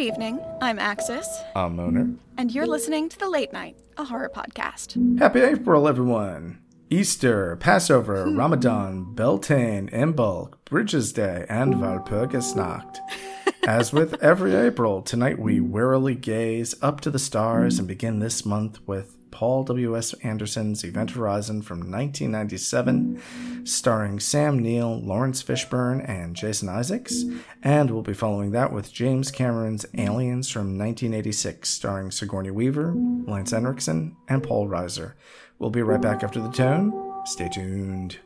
[0.00, 0.40] Good evening.
[0.62, 2.14] I'm Axis, I'm Moner.
[2.38, 5.18] and you're listening to The Late Night, a horror podcast.
[5.18, 6.62] Happy April, everyone!
[6.88, 8.34] Easter, Passover, hmm.
[8.34, 12.96] Ramadan, Beltane, Imbolc, Bridges Day, and Walpurgisnacht.
[13.66, 18.46] As with every April, tonight we wearily gaze up to the stars and begin this
[18.46, 20.14] month with Paul W.S.
[20.22, 23.20] Anderson's Event Horizon from 1997,
[23.64, 27.24] starring Sam Neill, Laurence Fishburne, and Jason Isaacs.
[27.62, 32.94] And we'll be following that with James Cameron's Aliens from 1986, starring Sigourney Weaver,
[33.26, 35.14] Lance Henriksen, and Paul Reiser.
[35.58, 36.92] We'll be right back after the tone.
[37.26, 38.18] Stay tuned.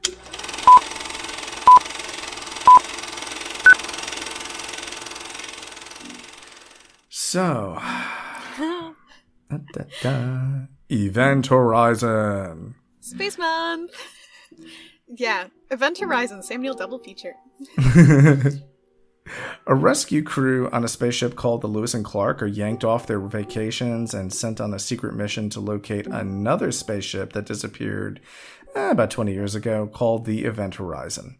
[7.35, 7.77] So,
[8.59, 8.93] da,
[9.73, 10.67] da, da.
[10.89, 12.77] Event Horizon.
[13.01, 13.93] Space Month.
[15.09, 17.35] yeah, Event Horizon, Sam Neill double feature.
[19.67, 23.21] A rescue crew on a spaceship called the Lewis and Clark are yanked off their
[23.21, 28.21] vacations and sent on a secret mission to locate another spaceship that disappeared
[28.75, 31.39] eh, about 20 years ago called the Event Horizon.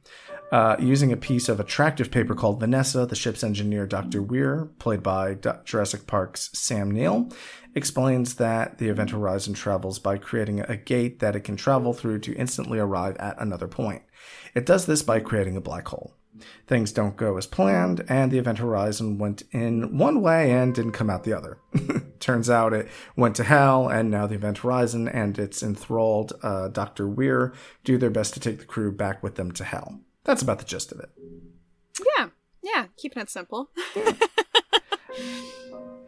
[0.51, 4.23] Uh, using a piece of attractive paper called Vanessa, the ship's engineer, Dr.
[4.23, 7.29] Weir, played by D- Jurassic Park's Sam Neill,
[7.75, 12.21] explains that the Event Horizon travels by creating a gate that it can travel through
[12.21, 14.03] to instantly arrive at another point.
[14.55, 16.15] It does this by creating a black hole.
[16.67, 20.93] Things don't go as planned, and the Event Horizon went in one way and didn't
[20.93, 21.59] come out the other.
[22.21, 26.69] Turns out it went to hell, and now the Event Horizon and its enthralled uh,
[26.69, 27.09] Dr.
[27.09, 27.53] Weir
[27.85, 30.01] do their best to take the crew back with them to hell.
[30.25, 31.11] That's about the gist of it.
[32.17, 32.29] Yeah,
[32.63, 33.71] yeah, keeping it simple.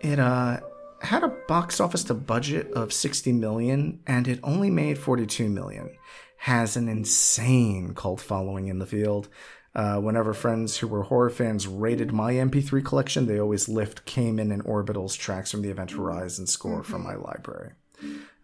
[0.00, 0.60] It uh
[1.02, 5.90] had a box office to budget of 60 million and it only made 42 million.
[6.38, 9.28] Has an insane cult following in the field.
[9.74, 14.52] Uh, whenever friends who were horror fans rated my MP3 collection, they always lift Kamen
[14.52, 17.72] and Orbital's tracks from the Event Horizon score from my library.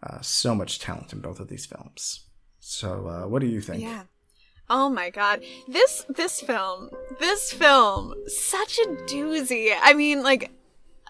[0.03, 2.27] Uh, so much talent in both of these films.
[2.61, 3.83] So, uh, what do you think?
[3.83, 4.03] Yeah.
[4.69, 5.43] Oh my god.
[5.69, 9.75] This this film, this film, such a doozy.
[9.81, 10.51] I mean, like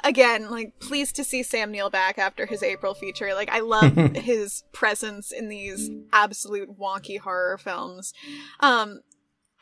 [0.05, 3.35] again, like pleased to see Sam Neill back after his April feature.
[3.35, 8.13] Like I love his presence in these absolute wonky horror films.
[8.61, 9.01] Um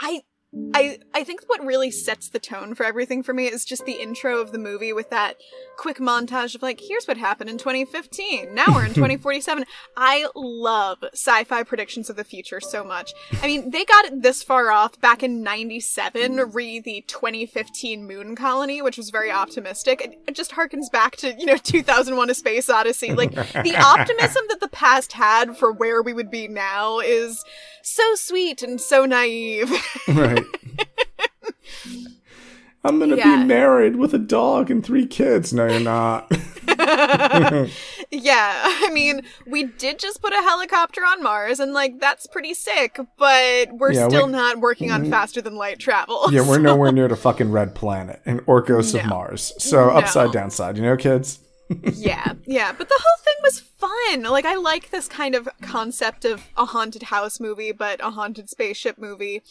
[0.01, 0.23] I
[0.75, 3.93] I I think what really sets the tone for everything for me is just the
[3.93, 5.37] intro of the movie with that
[5.77, 8.53] quick montage of like here's what happened in 2015.
[8.53, 9.65] Now we're in 2047.
[9.97, 13.13] I love sci-fi predictions of the future so much.
[13.43, 18.35] I mean, they got it this far off back in 97 re the 2015 moon
[18.35, 20.01] colony, which was very optimistic.
[20.01, 23.15] It, it just harkens back to, you know, 2001 a space odyssey.
[23.15, 27.45] Like the optimism that the past had for where we would be now is
[27.83, 29.71] so sweet and so naive.
[30.09, 30.40] Right.
[32.83, 33.37] I'm gonna Yeah.
[33.41, 35.53] be married with a dog and three kids.
[35.53, 36.31] No, you're not.
[38.13, 42.55] Yeah, I mean, we did just put a helicopter on Mars, and like that's pretty
[42.55, 42.99] sick.
[43.17, 45.11] But we're Yeah, still we- not working on mm-hmm.
[45.13, 46.27] faster than light travel.
[46.33, 49.53] Yeah, we're nowhere near the fucking red planet and Orcos of Mars.
[49.59, 49.91] So No.
[49.97, 51.39] upside downside, you know, kids.
[51.95, 52.73] Yeah, yeah.
[52.73, 54.23] But the whole thing was fun.
[54.25, 58.51] Like, I like this kind of concept of a haunted house movie, but a haunted
[58.51, 59.43] spaceship movie,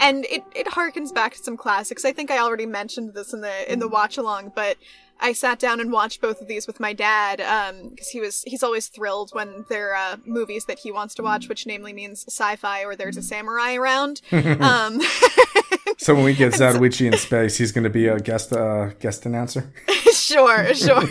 [0.00, 2.04] and it it harkens back to some classics.
[2.04, 4.76] I think I already mentioned this in the in the watch along, but.
[5.20, 7.36] I sat down and watched both of these with my dad
[7.88, 11.22] because he was he's always thrilled when there are uh, movies that he wants to
[11.22, 14.20] watch, which namely means sci-fi or there's a samurai around.
[14.32, 15.00] um,
[15.98, 19.26] So when we get Zatoichi in space, he's going to be a guest uh, guest
[19.26, 19.72] announcer.
[20.12, 21.04] sure, sure.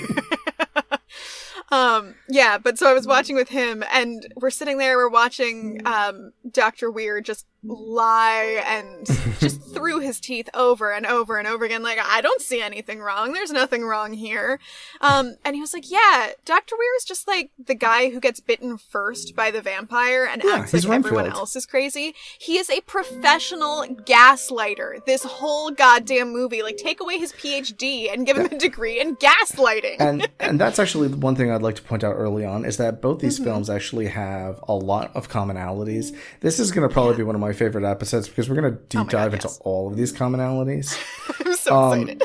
[1.71, 5.81] Um, yeah, but so I was watching with him, and we're sitting there, we're watching
[5.85, 6.91] um, Dr.
[6.91, 9.05] Weir just lie and
[9.39, 12.99] just through his teeth over and over and over again, like, I don't see anything
[12.99, 13.33] wrong.
[13.33, 14.59] There's nothing wrong here.
[15.01, 16.75] Um, and he was like, Yeah, Dr.
[16.77, 20.57] Weir is just like the guy who gets bitten first by the vampire and Yeah,
[20.59, 22.15] acts like everyone else is crazy.
[22.37, 25.03] He is a professional gaslighter.
[25.05, 26.61] This whole goddamn movie.
[26.63, 29.97] Like, take away his PhD and give him a degree in gaslighting.
[29.99, 32.77] and and that's actually the one thing I'd like to point out early on is
[32.77, 36.15] that both these films actually have a lot of commonalities.
[36.41, 38.79] This is going to probably be one of my favorite episodes because we're going to
[38.89, 39.59] deep Oh dive God, into yes.
[39.63, 40.97] all of these commonalities.
[41.45, 42.23] I'm so um, excited.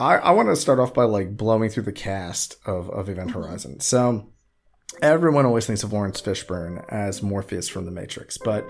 [0.00, 3.30] I, I want to start off by like blowing through the cast of, of Event
[3.30, 3.40] Mm-hmm.
[3.42, 3.80] Horizon.
[3.80, 4.28] So
[5.02, 8.68] everyone always thinks of Laurence Fishburne as Morpheus from The Matrix, but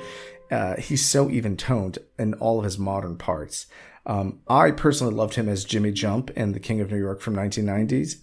[0.51, 3.67] uh, he's so even toned in all of his modern parts.
[4.07, 7.37] Um, I personally loved him as Jimmy Jump in The King of New York from
[7.37, 8.23] 1990s.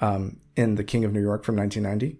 [0.00, 2.18] Um, in The King of New York from 1990,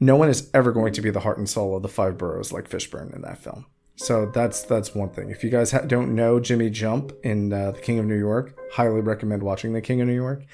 [0.00, 2.52] no one is ever going to be the heart and soul of the five boroughs
[2.52, 3.66] like Fishburne in that film.
[3.98, 5.30] So that's that's one thing.
[5.30, 8.56] If you guys ha- don't know Jimmy Jump in uh, The King of New York,
[8.72, 10.44] highly recommend watching The King of New York.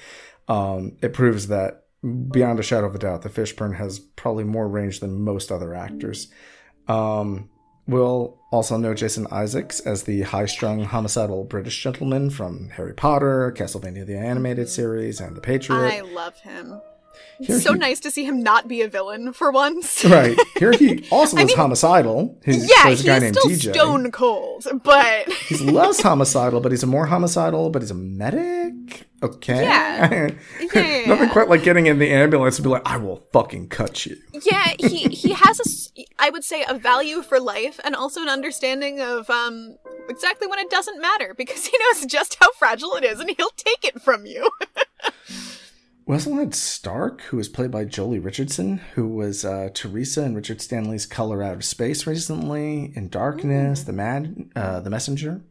[0.47, 1.83] um, it proves that
[2.31, 5.73] beyond a shadow of a doubt, the Fishburne has probably more range than most other
[5.73, 6.27] actors.
[6.87, 7.49] Um,
[7.87, 14.05] we'll also know Jason Isaacs as the high-strung, homicidal British gentleman from Harry Potter, Castlevania
[14.05, 15.93] the Animated Series, and The Patriot.
[15.93, 16.79] I love him.
[17.39, 20.03] Here It's so he- nice to see him not be a villain for once.
[20.15, 22.39] Right here, he also is homicidal.
[22.45, 23.73] He yeah, guy he's named still DJ.
[23.73, 29.05] stone cold, but He's less homicidal, but he's a more homicidal, but he's a medic.
[29.23, 29.63] Okay.
[29.63, 30.29] Yeah.
[30.73, 31.05] Yeah.
[31.07, 34.17] Nothing quite like getting in the ambulance and be like, I will fucking cut you.
[34.51, 38.29] yeah, he he has a I would say a value for life and also an
[38.29, 39.77] understanding of um
[40.09, 43.49] exactly when it doesn't matter because he knows just how fragile it is and he'll
[43.57, 44.47] take it from you.
[46.07, 51.07] Had Stark, who was played by Joely Richardson, who was uh, Teresa in Richard Stanley's
[51.07, 55.41] Color Out of Space recently, in Darkness, The Mad, uh, The Messenger,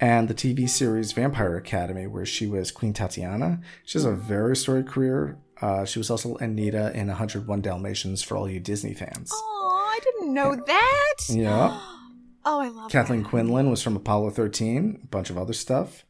[0.00, 3.60] and the TV series Vampire Academy, where she was Queen Tatiana.
[3.84, 5.38] She has a very storied career.
[5.60, 9.30] Uh, she was also Anita in 101 Dalmatians for all you Disney fans.
[9.32, 11.14] Oh, I didn't know that.
[11.28, 11.80] Yeah.
[12.44, 12.92] Oh, I love it.
[12.92, 13.28] Kathleen that.
[13.28, 16.04] Quinlan was from Apollo 13, a bunch of other stuff.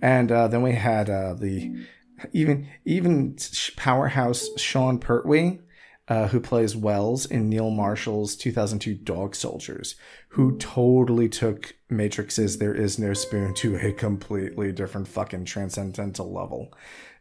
[0.00, 1.84] And uh, then we had uh, the
[2.32, 3.36] even even
[3.76, 5.60] powerhouse Sean Pertwee,
[6.08, 9.96] uh, who plays Wells in Neil Marshall's 2002 Dog Soldiers,
[10.30, 16.72] who totally took Matrix's There Is No Spoon to a completely different fucking transcendental level.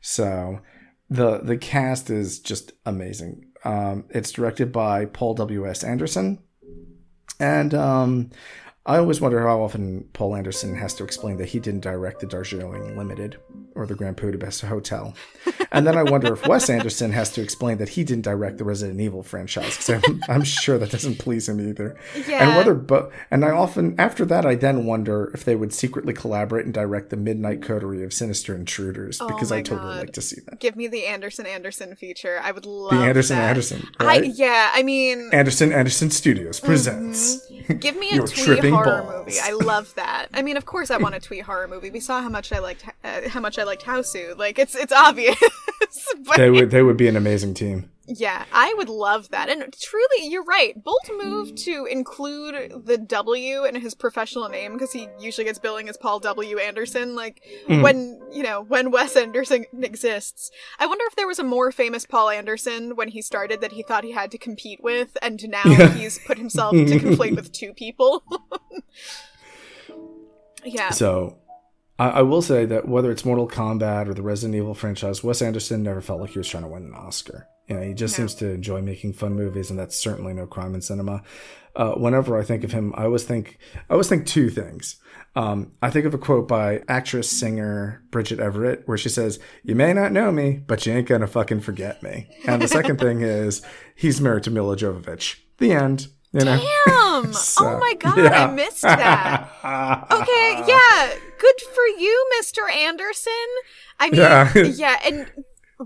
[0.02, 0.60] So
[1.10, 3.48] the the cast is just amazing.
[3.64, 6.40] Um, it's directed by Paul W S Anderson,
[7.40, 8.30] and um,
[8.86, 12.28] I always wonder how often Paul Anderson has to explain that he didn't direct the
[12.28, 13.38] Darjeeling Limited
[13.76, 15.14] or the Grand Budapest Hotel.
[15.72, 18.64] And then I wonder if Wes Anderson has to explain that he didn't direct the
[18.64, 21.96] Resident Evil franchise because I'm, I'm sure that doesn't please him either.
[22.28, 22.48] Yeah.
[22.48, 26.14] And whether, but, and I often, after that, I then wonder if they would secretly
[26.14, 30.00] collaborate and direct the Midnight Coterie of Sinister Intruders because Oh my I totally God.
[30.00, 30.60] like to see that.
[30.60, 32.40] Give me the Anderson Anderson feature.
[32.42, 33.50] I would love The Anderson that.
[33.50, 34.26] Anderson, I right?
[34.34, 37.46] yeah, I mean, Anderson Anderson Studios presents.
[37.80, 39.26] give me a twee horror balls.
[39.26, 39.38] movie.
[39.44, 40.28] I love that.
[40.34, 41.90] I mean, of course, I want a twee horror movie.
[41.90, 44.38] We saw how much I liked uh, how much I liked Hausu.
[44.38, 45.38] Like it's it's obvious.
[46.26, 47.90] but They would they would be an amazing team.
[48.08, 49.50] yeah, I would love that.
[49.50, 50.76] And truly, you're right.
[50.84, 55.90] Bolt moved to include the W in his professional name because he usually gets billing
[55.90, 56.60] as Paul W.
[56.60, 57.16] Anderson.
[57.16, 57.82] Like Mm-hmm.
[57.82, 60.52] when you know when Wes Anderson exists.
[60.80, 63.82] I wonder if there was a more famous Paul Anderson when he started that he
[63.82, 67.74] thought he had to compete with, and now he's put himself to conflate with two
[67.74, 68.24] people.
[70.64, 70.92] yeah.
[70.92, 71.40] So
[71.98, 75.42] I, I will say that whether it's Mortal Kombat or the Resident Evil franchise, Wes
[75.42, 77.48] Anderson never felt like he was trying to win an Oscar.
[77.68, 78.24] You know, he just No.
[78.24, 81.24] seems to enjoy making fun movies, and that's certainly no crime in cinema.
[81.76, 83.58] Uh, whenever I think of him, I always think
[83.90, 84.96] I always think two things.
[85.36, 89.76] Um, I think of a quote by actress singer Bridget Everett where she says, "You
[89.76, 93.22] may not know me, but you ain't gonna fucking forget me." And the second thing
[93.22, 93.62] is
[93.96, 95.38] he's married to Milla Jovovich.
[95.58, 96.08] The end.
[96.32, 96.58] You know.
[96.86, 97.34] Damn!
[97.34, 98.46] So, oh my god, yeah.
[98.48, 99.50] I missed that.
[100.12, 102.72] Okay, yeah, good for you, Mr.
[102.72, 103.32] Anderson.
[104.00, 104.54] I mean, Yeah.
[104.56, 105.32] yeah, and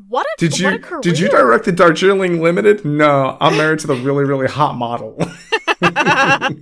[0.08, 1.02] what a Did what you a career.
[1.02, 2.86] did you direct the Darjeeling Limited?
[2.86, 5.18] No, I'm married to the really really hot model.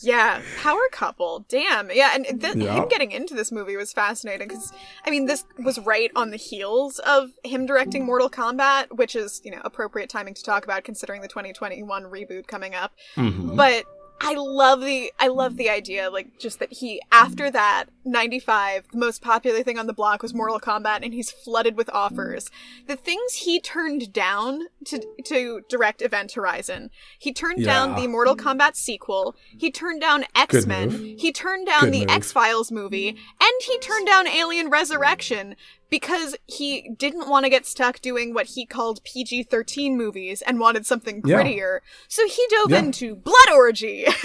[0.00, 1.44] Yeah, power couple.
[1.48, 1.90] Damn.
[1.90, 2.74] Yeah, and th- Yeah.
[2.74, 4.72] him getting into this movie was fascinating because,
[5.04, 9.40] I mean, this was right on the heels of him directing Mortal Kombat, which is,
[9.44, 12.92] you know, appropriate timing to talk about considering the 2021 reboot coming up.
[13.16, 13.56] Mm-hmm.
[13.56, 13.86] But
[14.20, 18.98] I love the I love the idea, like just that he after that 95, the
[18.98, 22.50] most popular thing on the block was Mortal Kombat, and he's flooded with offers.
[22.86, 28.36] The things he turned down to to direct Event Horizon, he turned down the Mortal
[28.36, 32.10] Kombat sequel, he turned down X Men, he turned down Good the move.
[32.10, 35.54] X Files movie, and he turned down Alien Resurrection
[35.90, 40.60] because he didn't want to get stuck doing what he called PG 13 movies and
[40.60, 41.42] wanted something Yeah.
[41.42, 41.78] grittier.
[42.08, 42.78] So he dove Yeah.
[42.80, 44.06] into Blood Orgy.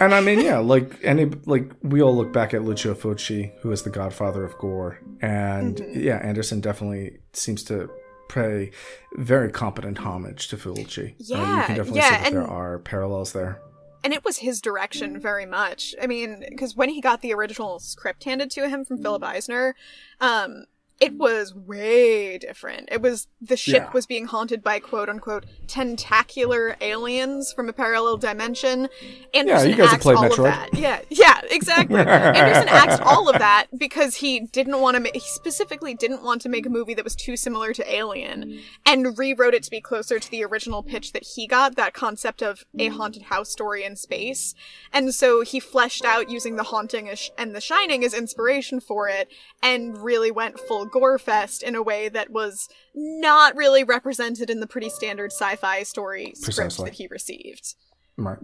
[0.00, 3.70] and I mean, yeah, like any like we all look back at Lucio Fulci, who
[3.72, 6.00] is the godfather of gore, and Mm-hmm.
[6.00, 7.90] yeah, Anderson definitely seems to
[8.28, 8.70] pay
[9.16, 10.98] very competent homage to Fulci.
[10.98, 13.60] Uh, you Yeah, can definitely yeah, see that there are parallels there.
[14.06, 15.92] And it was his direction very much.
[16.00, 19.74] I mean, because when he got the original script handed to him from Philip Eisner,
[20.20, 20.66] um,
[21.00, 22.88] it was way different.
[22.90, 23.92] It was the ship Yeah.
[23.92, 28.88] was being haunted by quote unquote tentacular aliens from a parallel dimension.
[29.34, 30.38] Anderson you guys have axed played all Metroid.
[30.38, 30.68] of that.
[30.74, 31.98] Yeah, yeah, exactly.
[32.00, 35.00] Anderson axed all of that because he didn't want to.
[35.00, 38.60] Ma- he specifically didn't want to make a movie that was too similar to Alien,
[38.84, 41.76] and rewrote it to be closer to the original pitch that he got.
[41.76, 44.54] That concept of a haunted house story in space,
[44.92, 49.28] and so he fleshed out using The Haunting and The Shining as inspiration for it,
[49.62, 54.60] and really went full gore fest in a way that was not really represented in
[54.60, 57.74] the pretty standard sci-fi story script that he received.
[58.16, 58.38] Right.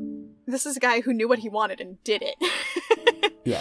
[0.46, 3.32] This is a guy who knew what he wanted and did it.
[3.44, 3.60] Yeah.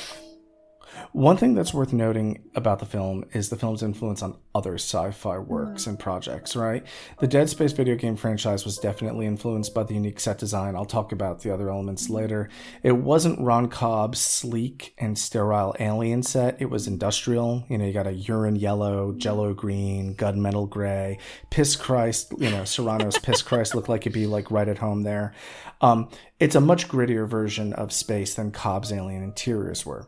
[1.13, 5.11] One thing that's worth noting about the film is the film's influence on other sci
[5.11, 6.85] fi works and projects, right?
[7.19, 10.75] The Dead Space video game franchise was definitely influenced by the unique set design.
[10.75, 12.49] I'll talk about the other elements later.
[12.83, 17.65] It wasn't Ron Cobb's sleek and sterile alien set, it was industrial.
[17.69, 21.17] You know, you got a urine yellow, jello green, gunmetal gray,
[21.49, 25.03] piss Christ, you know, Serrano's piss Christ looked like it'd be like right at home
[25.03, 25.33] there.
[25.81, 30.07] Um, it's a much grittier version of space than Cobb's alien interiors were.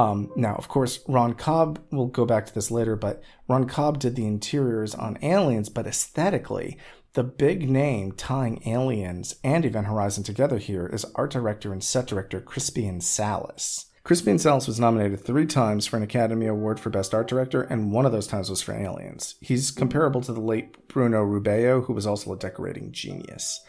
[0.00, 3.98] Um, now, of course, Ron Cobb, we'll go back to this later, but Ron Cobb
[3.98, 6.78] did the interiors on Aliens, but aesthetically,
[7.12, 12.06] the big name tying Aliens and Event Horizon together here is art director and set
[12.06, 13.86] director Crispian Sallis.
[14.02, 17.92] Crispian Sallis was nominated three times for an Academy Award for Best Art Director, and
[17.92, 19.34] one of those times was for Aliens.
[19.42, 23.60] He's comparable to the late Bruno Rubeo, who was also a decorating genius.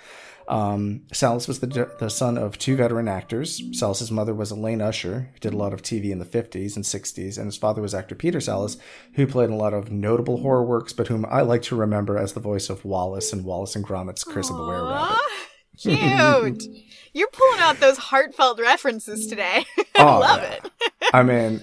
[0.47, 3.61] Um, Sallis was the, the son of two veteran actors.
[3.71, 6.83] Sallis's mother was Elaine Usher, who did a lot of TV in the 50s and
[6.83, 8.77] 60s, and his father was actor Peter Sallis,
[9.13, 12.33] who played a lot of notable horror works, but whom I like to remember as
[12.33, 15.17] the voice of Wallace in Wallace and Gromit's Curse of the Were Rabbit.
[15.77, 16.63] Cute.
[17.13, 19.65] You're pulling out those heartfelt references today.
[19.77, 20.53] I Oh, love yeah.
[20.53, 20.71] it.
[21.13, 21.61] I mean,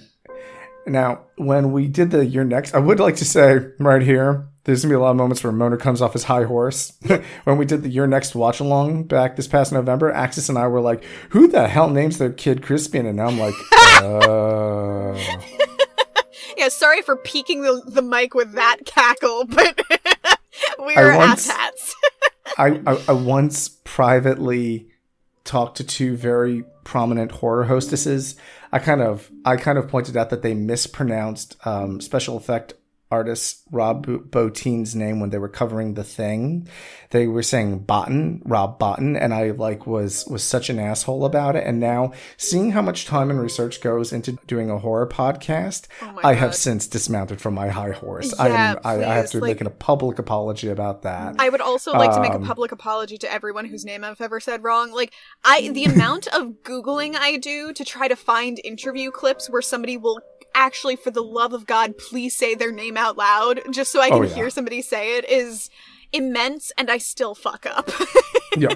[0.87, 4.83] now when we did the Your next, I would like to say right here, there's
[4.83, 6.93] gonna be a lot of moments where Mona comes off his high horse.
[7.45, 10.67] when we did the year next watch along back this past November, Axis and I
[10.67, 15.17] were like, "Who the hell names their kid Crispian?" And now I'm like, "Oh."
[16.59, 19.81] Yeah, sorry for peeking the, the mic with that cackle, but
[20.85, 21.95] we are asshats.
[22.59, 24.89] I, I, I once privately
[25.45, 28.37] talked to two very prominent horror hostesses.
[28.71, 32.75] I kind of I kind of pointed out that they mispronounced um, special effect
[33.11, 36.69] artist Rob Bo- Bottin's name when they were covering the thing.
[37.11, 41.57] They were saying Botten, Rob Botten, and I like was was such an asshole about
[41.57, 41.65] it.
[41.67, 46.21] And now seeing how much time and research goes into doing a horror podcast, Oh
[46.23, 48.39] I have since dismounted from my high horse.
[48.39, 51.37] I am I, I have to like- make a public apology about that.
[51.39, 54.21] I would also like to make a Um, public apology to everyone whose name I've
[54.21, 54.93] ever said wrong.
[54.93, 55.13] Like,
[55.45, 59.97] I the amount of googling I do to try to find interview clips where somebody
[59.97, 60.21] will
[60.55, 64.09] actually, for the love of God, please say their name out loud, just so I
[64.09, 64.35] can Oh, yeah.
[64.35, 65.71] hear somebody say it, is
[66.13, 67.91] immense, and I still fuck up.
[68.57, 68.75] yeah.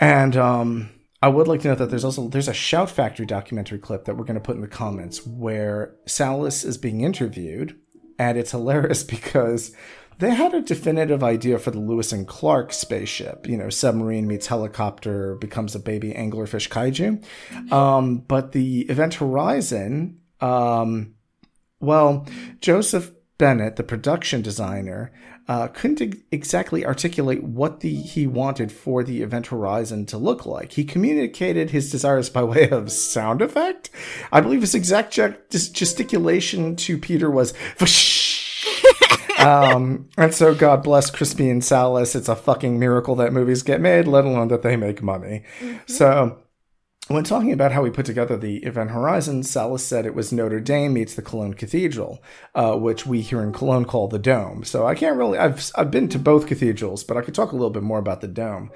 [0.00, 0.90] And um
[1.22, 4.16] I would like to note that there's also there's a Shout Factory documentary clip that
[4.16, 7.78] we're going to put in the comments where Sallis is being interviewed,
[8.18, 9.72] and it's hilarious because
[10.18, 13.46] they had a definitive idea for the Lewis and Clark spaceship.
[13.46, 17.70] You know, submarine meets helicopter becomes a baby anglerfish kaiju.
[17.72, 21.14] Um, but the Event Horizon, um,
[21.80, 22.26] well,
[22.60, 25.12] Joseph Bennett, the production designer,
[25.48, 30.72] uh, couldn't exactly articulate what the he wanted for the Event Horizon to look like.
[30.72, 33.90] He communicated his desires by way of sound effect.
[34.30, 37.52] I believe his exact gest- gesticulation to Peter was
[39.38, 42.14] um, and so God bless Crispian Sallis.
[42.14, 45.44] It's a fucking miracle that movies get made, let alone that they make money.
[45.86, 46.38] So
[47.10, 50.60] when talking about how we put together the Event Horizon, Sallis said it was Notre
[50.60, 52.22] Dame meets the Cologne Cathedral,
[52.54, 54.62] uh, which we here in Cologne call the Dome.
[54.62, 57.56] So I can't really, I've, I've been to both cathedrals, but I could talk a
[57.56, 58.70] little bit more about the Dome.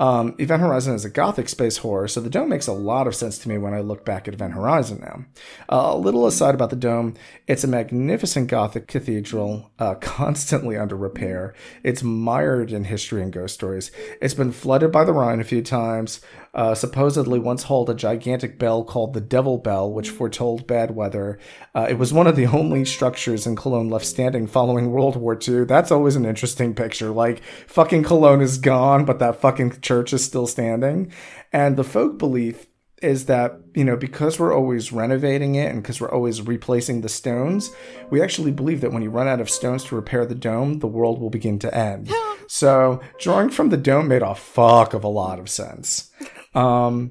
[0.00, 3.14] Um, Event Horizon is a gothic space horror, so the Dome makes a lot of
[3.14, 5.24] sense to me when I look back at Event Horizon now.
[5.68, 7.14] Uh, a little aside about the Dome,
[7.46, 11.54] it's a magnificent gothic cathedral, uh, constantly under repair.
[11.84, 13.90] It's mired in history and ghost stories.
[14.22, 16.22] It's been flooded by the Rhine a few times.
[16.52, 21.38] Uh, supposedly once held a gigantic bell called the Devil Bell, which foretold bad weather.
[21.76, 25.38] Uh, it was one of the only structures in Cologne left standing following World War
[25.40, 25.64] II.
[25.64, 27.10] That's always an interesting picture.
[27.10, 31.12] Like, fucking Cologne is gone, but that fucking church is still standing.
[31.52, 32.66] And the folk belief
[33.02, 37.08] is that, you know, because we're always renovating it and because we're always replacing the
[37.08, 37.72] stones,
[38.08, 40.86] we actually believe that when you run out of stones to repair the dome, the
[40.86, 42.08] world will begin to end.
[42.46, 46.12] so, drawing from the dome made a fuck of a lot of sense.
[46.54, 47.10] Um,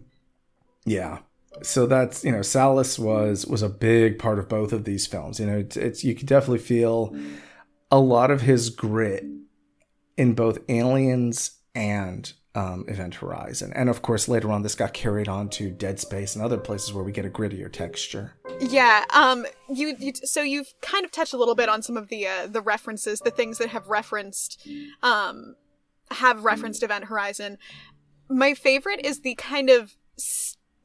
[0.85, 1.19] yeah.
[1.61, 5.37] So that's you know, Sallis was was a big part of both of these films.
[5.37, 7.13] You know, it's, it's you could definitely feel
[7.91, 9.25] a lot of his grit
[10.15, 15.29] in both Aliens and um, Event Horizon, and of course later on this got carried
[15.29, 18.33] on to Dead Space and other places where we get a grittier texture.
[18.59, 22.09] Yeah, um you, you so you've kind of touched a little bit on some of
[22.09, 24.67] the uh, the references, the things that have referenced
[25.01, 25.55] um
[26.11, 27.57] have referenced Event Horizon.
[28.29, 29.95] My favorite is the kind of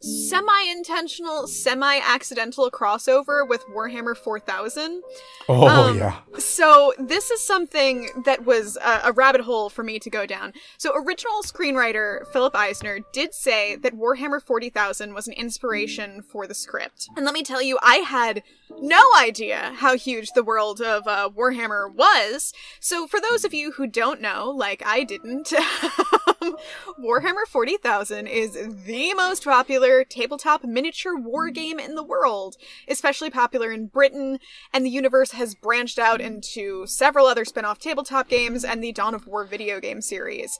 [0.04, 5.02] s- semi-intentional, semi-accidental crossover with Warhammer 4000.
[5.48, 6.16] Oh Um, yeah.
[6.38, 10.52] So this is something that was a, a rabbit hole for me to go down.
[10.78, 16.54] So original screenwriter Philip Eisner did say that Warhammer 40,000 was an inspiration for the
[16.54, 17.08] script.
[17.16, 18.42] And let me tell you, I had
[18.80, 22.52] no idea how huge the world of uh, Warhammer was.
[22.80, 25.52] So for those of you who don't know, like I didn't,
[27.00, 31.54] Warhammer 40,000 is the most popular tabletop miniature war hmm.
[31.54, 32.56] game in the world,
[32.88, 34.38] especially popular in Britain,
[34.72, 36.26] and the universe has branched out hmm.
[36.26, 40.58] into several other spin off tabletop games and the Dawn of War video game series.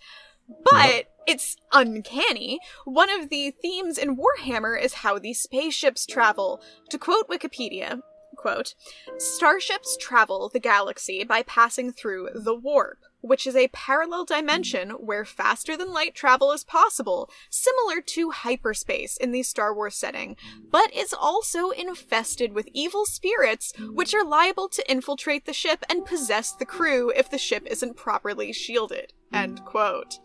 [0.65, 2.61] But it's uncanny.
[2.85, 6.61] One of the themes in Warhammer is how these spaceships travel.
[6.91, 8.01] To quote Wikipedia,
[8.37, 8.75] quote,
[9.17, 15.25] Starships travel the galaxy by passing through the warp, which is a parallel dimension where
[15.25, 20.37] faster than light travel is possible, similar to hyperspace in the Star Wars setting,
[20.71, 26.05] but is also infested with evil spirits which are liable to infiltrate the ship and
[26.05, 29.15] possess the crew if the ship isn't properly shielded.
[29.33, 30.19] End quote.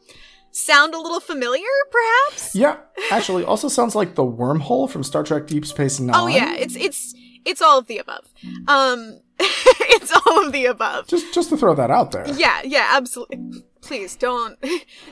[0.51, 2.53] Sound a little familiar, perhaps?
[2.53, 2.77] Yeah,
[3.11, 6.15] actually, also sounds like the wormhole from Star Trek Deep Space Nine.
[6.15, 7.15] Oh yeah, it's it's
[7.45, 8.33] it's all of the above.
[8.67, 9.21] Um
[9.91, 11.07] it's all of the above.
[11.07, 12.27] Just just to throw that out there.
[12.33, 13.63] Yeah, yeah, absolutely.
[13.81, 14.57] Please don't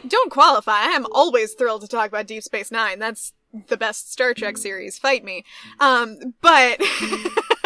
[0.07, 0.72] don't qualify.
[0.74, 3.00] I am always thrilled to talk about Deep Space 9.
[3.00, 3.34] That's
[3.67, 5.00] the best Star Trek series.
[5.00, 5.43] Fight me.
[5.79, 6.81] Um but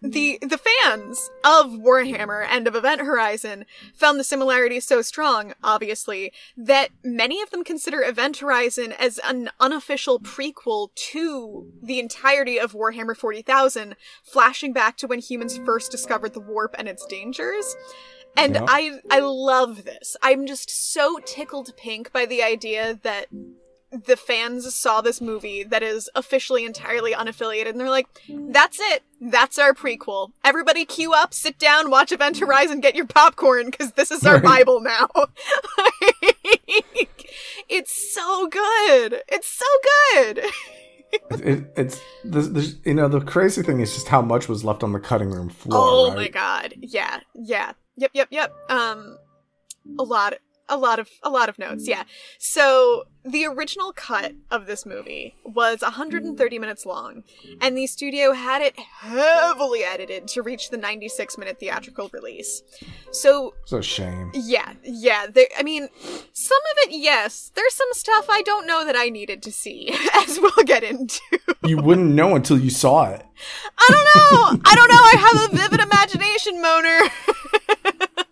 [0.00, 3.64] the the fans of Warhammer and of Event Horizon
[3.94, 9.50] found the similarities so strong, obviously, that many of them consider Event Horizon as an
[9.60, 16.34] unofficial prequel to the entirety of Warhammer 40,000, flashing back to when humans first discovered
[16.34, 17.76] the warp and its dangers.
[18.36, 18.66] And Yeah.
[18.68, 20.16] I I love this.
[20.22, 23.26] I'm just so tickled pink by the idea that
[23.90, 29.02] the fans saw this movie that is officially entirely unaffiliated and they're like, that's it.
[29.20, 30.30] That's our prequel.
[30.44, 34.40] Everybody queue up, sit down, watch Event Horizon, get your popcorn, because this is our
[34.40, 35.08] Bible now.
[35.78, 37.30] Like,
[37.68, 39.22] it's so good.
[39.28, 39.66] It's so
[40.12, 40.38] good.
[41.12, 44.64] It, it, it's there's, there's, you know the crazy thing is just how much was
[44.64, 45.80] left on the cutting room floor.
[45.80, 46.16] oh right?
[46.16, 46.74] my god.
[46.80, 47.20] Yeah.
[47.34, 47.72] Yeah.
[47.96, 48.52] Yep, yep, yep.
[48.68, 49.16] Um
[49.98, 50.34] a lot
[50.68, 51.88] a lot of a lot of notes.
[51.88, 52.04] Yeah.
[52.38, 57.24] So the original cut of this movie was 130 minutes long,
[57.60, 62.62] and the studio had it heavily edited to reach the 96 minute theatrical release.
[63.10, 64.30] So It's a shame.
[64.34, 65.26] yeah, yeah.
[65.58, 65.88] I mean,
[66.32, 67.50] some of it, yes.
[67.54, 71.20] There's some stuff I don't know that I needed to see, as we'll get into.
[71.64, 73.22] You wouldn't know until you saw it.
[73.78, 74.62] I don't know.
[74.64, 74.94] I don't know.
[74.96, 77.00] I have a vivid imagination, Moner.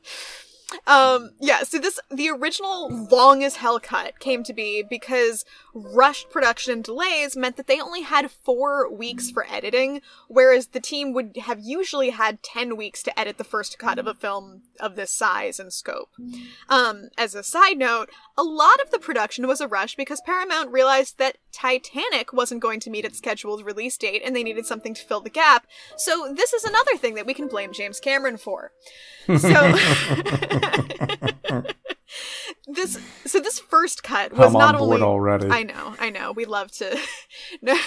[0.87, 1.63] um, yeah.
[1.63, 5.45] So this, the original long as hell cut came to be because
[5.75, 10.81] rushed production and delays meant that they only had four weeks for editing, whereas the
[10.81, 14.63] team would have usually had ten weeks to edit the first cut of a film
[14.79, 16.11] of this size and scope.
[16.69, 20.71] Um, as a side note, a lot of the production was a rush because Paramount
[20.71, 24.95] realized that Titanic wasn't going to meet its scheduled release date and they needed something
[24.95, 25.67] to fill the gap.
[25.97, 28.73] So this is another thing that we can blame James Cameron for.
[29.27, 29.39] So
[32.67, 35.49] this so this first cut was I'm not only already.
[35.49, 36.33] I know, I know.
[36.33, 36.99] We love to
[37.63, 37.79] no,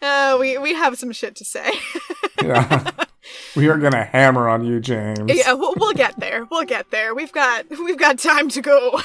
[0.00, 1.72] uh, we we have some shit to say.
[2.42, 2.90] Yeah.
[3.54, 5.20] we are gonna hammer on you, James.
[5.32, 6.44] yeah, we'll, we'll get there.
[6.50, 7.14] We'll get there.
[7.14, 9.00] We've got we've got time to go.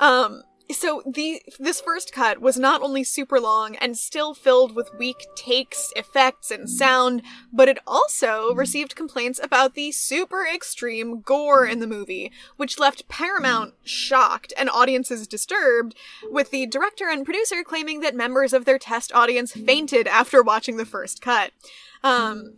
[0.00, 4.94] um so the this first cut was not only super long and still filled with
[4.98, 7.22] weak takes, effects, and sound,
[7.52, 13.08] but it also received complaints about the super extreme gore in the movie, which left
[13.08, 15.94] Paramount shocked and audiences disturbed,
[16.30, 20.76] with the director and producer claiming that members of their test audience fainted after watching
[20.76, 21.52] the first cut.
[22.02, 22.54] Um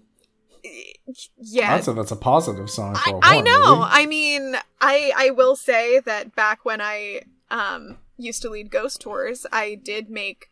[1.38, 1.74] yeah.
[1.74, 3.76] I'd say that's a positive sign for a I, I know.
[3.76, 3.88] movie.
[3.90, 9.00] I mean, I I will say that back when I um used to lead ghost
[9.00, 10.46] tours, I did make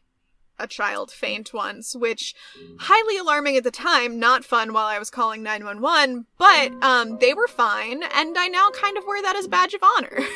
[0.58, 2.34] a child faint once, which
[2.80, 7.34] highly alarming at the time, not fun while I was calling 911, but um they
[7.34, 10.18] were fine and I now kind of wear that as a badge of honor.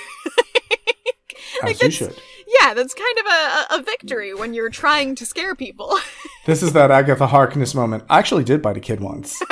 [1.63, 2.15] As you that's- should.
[2.61, 5.97] yeah, that's kind of a- a victory when you're trying to scare people.
[6.47, 8.05] This is that Agatha Harkness moment.
[8.09, 9.39] I actually did bite a kid once.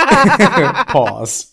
[0.89, 1.53] Pause.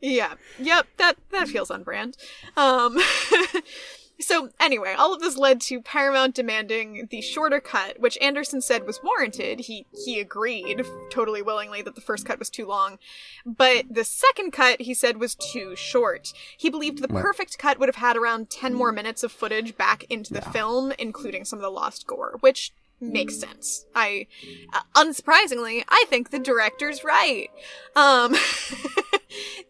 [0.00, 0.34] Yeah.
[0.58, 0.86] Yep.
[0.98, 2.16] That that feels on brand.
[2.56, 2.98] Um
[4.20, 8.86] so anyway, all of this led to Paramount demanding the shorter cut, which Anderson said
[8.86, 9.60] was warranted.
[9.60, 12.98] He he agreed totally willingly that the first cut was too long,
[13.44, 16.32] but the second cut he said was too short.
[16.56, 20.04] He believed the perfect cut would have had around 10 more minutes of footage back
[20.08, 23.86] into the film, including some of the lost gore, which makes sense.
[23.94, 24.26] I
[24.72, 27.48] uh, unsurprisingly, I think the director's right.
[27.94, 28.34] Um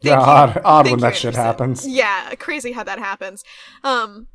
[0.01, 1.45] Yeah, odd, odd when that shit Anderson.
[1.45, 1.89] happens.
[1.89, 3.43] Yeah, crazy how that happens.
[3.83, 4.29] Um,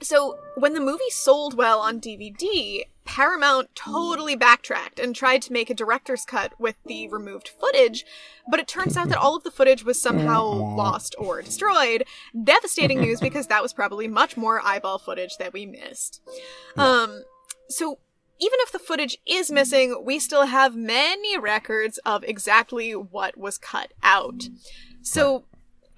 [0.00, 5.70] so when the movie sold well on DVD, Paramount totally backtracked and tried to make
[5.70, 8.04] a director's cut with the removed footage,
[8.50, 12.04] but it turns out that all of the footage was somehow lost or destroyed.
[12.44, 16.22] Devastating news because that was probably much more eyeball footage that we missed.
[16.76, 17.24] Um,
[17.68, 17.98] so
[18.40, 19.54] even if the footage is mm-hmm.
[19.56, 24.48] missing, we still have many records of exactly what was cut out.
[25.02, 25.44] So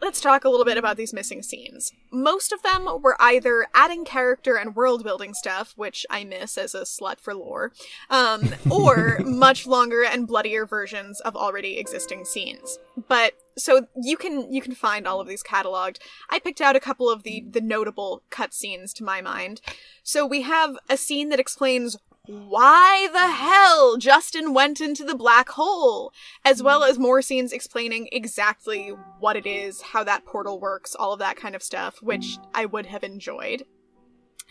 [0.01, 1.93] let's talk a little bit about these missing scenes.
[2.11, 6.75] Most of them were either adding character and world building stuff, which I miss as
[6.75, 7.73] a slut for lore,
[8.09, 12.79] um, or much longer and bloodier versions of already existing scenes.
[13.09, 15.99] But so you can you can find all of these cataloged.
[16.31, 19.61] I picked out a couple of the the notable cutscenes to my mind.
[20.03, 25.51] So we have a scene that explains why the hell Justin went into the black
[25.51, 26.13] hole,
[26.45, 26.67] as hmm.
[26.67, 31.19] well as more scenes explaining exactly what it is, how that portal works, all of
[31.19, 33.65] that kind of stuff, which I would have enjoyed.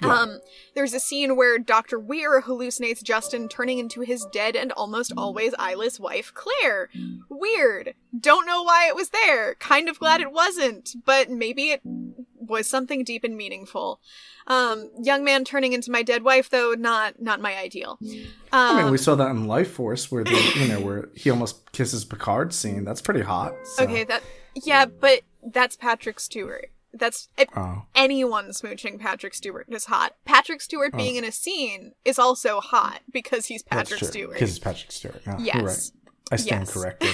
[0.02, 0.14] Yeah.
[0.14, 0.40] Um,
[0.76, 2.00] there's a scene where Dr.
[2.00, 6.90] Weir hallucinates Justin turning into his dead and almost always eyeless wife, Claire.
[7.30, 7.96] Weird.
[8.18, 9.56] Don't know why it was there.
[9.56, 14.00] Kind of glad it wasn't, but maybe it was something deep and meaningful.
[14.48, 18.00] Um, young man turning into my dead wife, though, not not my ideal.
[18.02, 18.18] Um,
[18.52, 21.72] I mean, we saw that in Life Force, where the you know where he almost
[21.72, 22.84] kisses Picard scene.
[22.86, 23.54] That's pretty hot.
[23.64, 24.24] so- okay, that
[24.56, 26.72] yeah, but that's Patrick Stewart.
[26.93, 30.15] That's Oh, anyone smooching Patrick Stewart is hot.
[30.25, 33.75] Patrick Stewart being in a scene is also hot because he's Oh.
[33.75, 34.04] Patrick.
[34.04, 34.34] Stewart.
[34.34, 35.21] Because it's Patrick Stewart.
[35.28, 35.62] No, Yes.
[35.62, 35.91] Right.
[36.32, 36.73] I stand Yes.
[36.73, 37.10] corrected.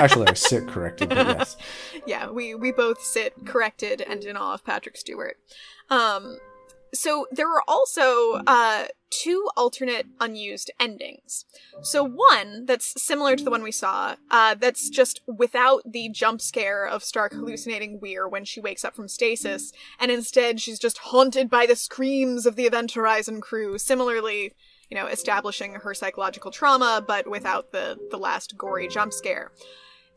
[0.00, 1.56] Actually, I sit corrected, but yes.
[2.06, 5.36] yeah, we we both sit corrected and in awe of Patrick Stewart.
[5.90, 6.38] Um,
[6.94, 11.44] so there are also uh, two alternate unused endings.
[11.82, 16.40] So one that's similar to the one we saw, uh, that's just without the jump
[16.40, 20.98] scare of Stark hallucinating Weir when she wakes up from stasis, and instead she's just
[20.98, 23.78] haunted by the screams of the Event Horizon crew.
[23.78, 24.54] Similarly,
[24.90, 29.52] you know, establishing her psychological trauma, but without the the last gory jump scare.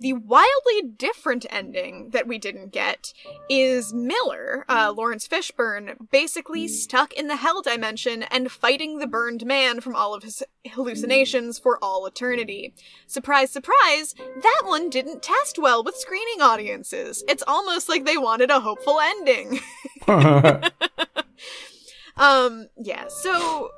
[0.02, 3.14] The wildly different ending that we didn't get
[3.48, 9.46] is Miller, uh, Lawrence Fishburne, basically stuck in the hell dimension and fighting the burned
[9.46, 12.74] man from all of his hallucinations for all eternity.
[13.06, 17.24] Surprise, surprise, that one didn't test well with screening audiences.
[17.30, 19.60] It's almost like they wanted a hopeful ending.
[22.18, 23.70] um, yeah, so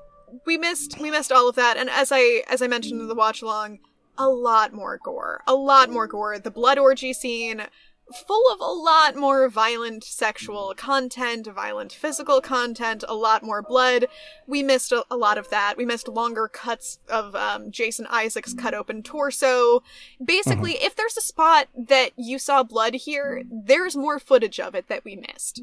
[0.46, 3.16] we missed we missed all of that, and as I as I mentioned in the
[3.16, 3.80] watch along,
[4.18, 6.40] a lot more gore, a lot more gore.
[6.40, 7.64] The blood orgy scene,
[8.12, 14.08] full of a lot more violent sexual content, violent physical content, a lot more blood.
[14.46, 15.78] We missed a, a lot of that.
[15.78, 19.84] We missed longer cuts of um, Jason Isaacs cut open torso.
[20.24, 24.88] Basically, if there's a spot that you saw blood here, there's more footage of it
[24.90, 25.62] that we missed.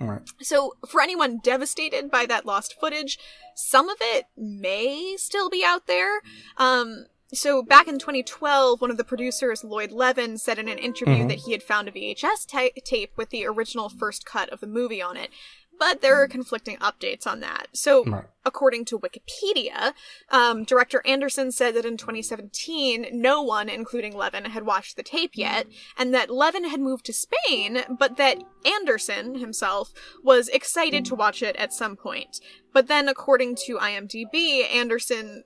[0.00, 0.22] Right.
[0.40, 3.18] So, for anyone devastated by that lost footage,
[3.54, 6.22] some of it may still be out there.
[6.56, 11.24] Um, so, back in 2012, one of the producers, Lloyd Levin, said in an interview
[11.24, 11.28] Mhm.
[11.28, 14.66] that he had found a VHS ta- tape with the original first cut of the
[14.66, 15.30] movie on it.
[15.78, 17.68] But there are conflicting updates on that.
[17.72, 18.24] So, Right.
[18.44, 19.94] according to Wikipedia,
[20.28, 25.30] um, director Anderson said that in 2017, no one, including Levin, had watched the tape
[25.38, 25.66] yet,
[25.96, 29.90] and that Levin had moved to Spain, but that Anderson himself
[30.22, 32.40] was excited to watch it at some point.
[32.74, 35.44] But then, according to IMDb, Anderson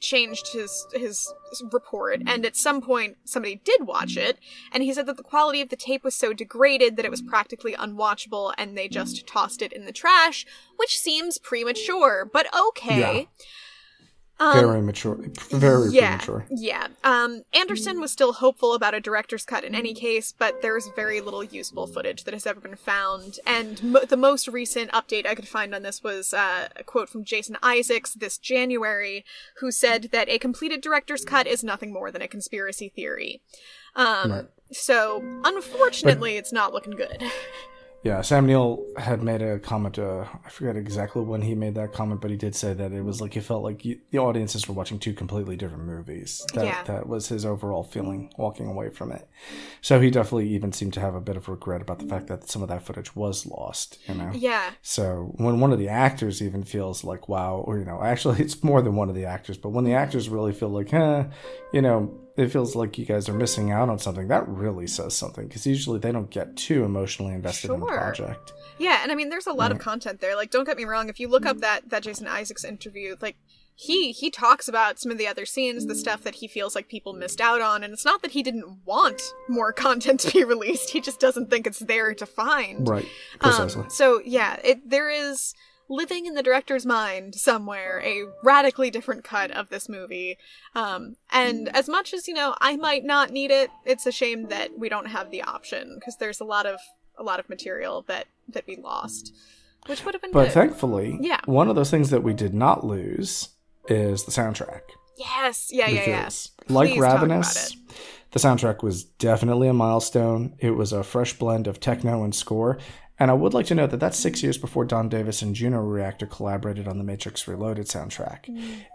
[0.00, 1.32] changed his his
[1.72, 4.38] report and at some point somebody did watch it
[4.72, 7.22] and he said that the quality of the tape was so degraded that it was
[7.22, 10.44] practically unwatchable and they just tossed it in the trash
[10.76, 13.28] which seems premature but okay
[14.40, 15.16] Um, Very mature.
[15.50, 16.46] Very yeah, premature.
[16.50, 16.88] Yeah.
[17.04, 21.20] Um, Anderson was still hopeful about a director's cut in any case, but there's very
[21.20, 23.38] little usable footage that has ever been found.
[23.46, 27.08] And mo- the most recent update I could find on this was uh, a quote
[27.08, 29.24] from Jason Isaacs this January,
[29.58, 33.40] who said that a completed director's cut is nothing more than a conspiracy theory.
[33.94, 34.46] Um, Right.
[34.72, 37.22] So, unfortunately, it's not looking good.
[38.04, 39.98] Yeah, Sam Neill had made a comment.
[39.98, 43.00] Uh, I forget exactly when he made that comment, but he did say that it
[43.02, 46.44] was like he felt like you, the audiences were watching two completely different movies.
[46.52, 46.82] That, Yeah.
[46.84, 49.26] that was his overall feeling walking away from it.
[49.80, 52.46] So he definitely even seemed to have a bit of regret about the fact that
[52.46, 53.98] some of that footage was lost.
[54.06, 54.30] You know.
[54.34, 54.72] Yeah.
[54.82, 58.62] So when one of the actors even feels like, wow, or you know, actually it's
[58.62, 61.24] more than one of the actors, but when the actors really feel like, eh,
[61.72, 65.14] you know, it feels like you guys are missing out on something, that really says
[65.14, 68.52] something because usually they don't get too emotionally invested in the project.
[68.78, 70.34] Yeah, and I mean, there's a lot of content there.
[70.34, 71.08] Like, don't get me wrong.
[71.08, 73.36] If you look up that that Jason Isaacs interview, like
[73.76, 76.88] he he talks about some of the other scenes, the stuff that he feels like
[76.88, 80.42] people missed out on, and it's not that he didn't want more content to be
[80.42, 80.90] released.
[80.90, 82.88] He just doesn't think it's there to find.
[82.88, 83.06] Right.
[83.40, 83.84] Um, Precisely.
[83.90, 85.54] so yeah, it there is
[85.88, 90.38] living in the director's mind somewhere a radically different cut of this movie.
[90.74, 93.70] Um, and as much as you know, I might not need it.
[93.84, 96.78] It's a shame that we don't have the option because there's a lot of
[97.18, 99.32] a lot of material that that we lost,
[99.86, 100.52] which would have been but good.
[100.52, 101.40] thankfully, Yeah.
[101.44, 103.50] one of those things that we did not lose
[103.88, 104.80] is the soundtrack.
[105.16, 106.28] yes, yeah, yeah, yeah.
[106.68, 107.76] like Please talk about Ravenous,
[108.32, 110.56] the soundtrack was definitely a milestone.
[110.58, 112.78] It was a fresh blend of techno and score.
[113.18, 115.78] And I would like to note that that's six years before Don Davis and Juno
[115.78, 118.48] Reactor collaborated on the Matrix Reloaded soundtrack.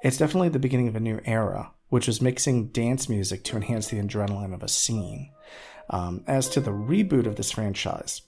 [0.03, 3.87] It's definitely the beginning of a new era, which was mixing dance music to enhance
[3.87, 5.31] the adrenaline of a scene.
[5.89, 8.21] Um, as to the reboot of this franchise,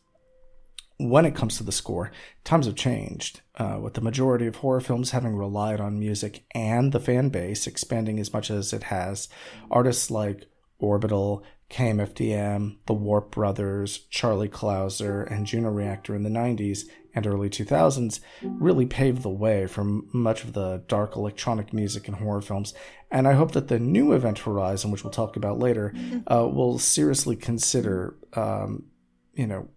[0.98, 2.12] when it comes to the score,
[2.44, 6.92] times have changed, uh, with the majority of horror films having relied on music and
[6.92, 9.28] the fan base expanding as much as it has.
[9.70, 10.48] Artists like
[10.80, 17.50] Orbital, KMFDM, the Warp Brothers, Charlie Clouser, and Juno Reactor in the 90s and early
[17.50, 22.74] 2000s really paved the way for much of the dark electronic music in horror films.
[23.10, 25.94] And I hope that the new Event Horizon, which we'll talk about later,
[26.28, 28.86] uh, will seriously consider, um,
[29.34, 29.70] you know,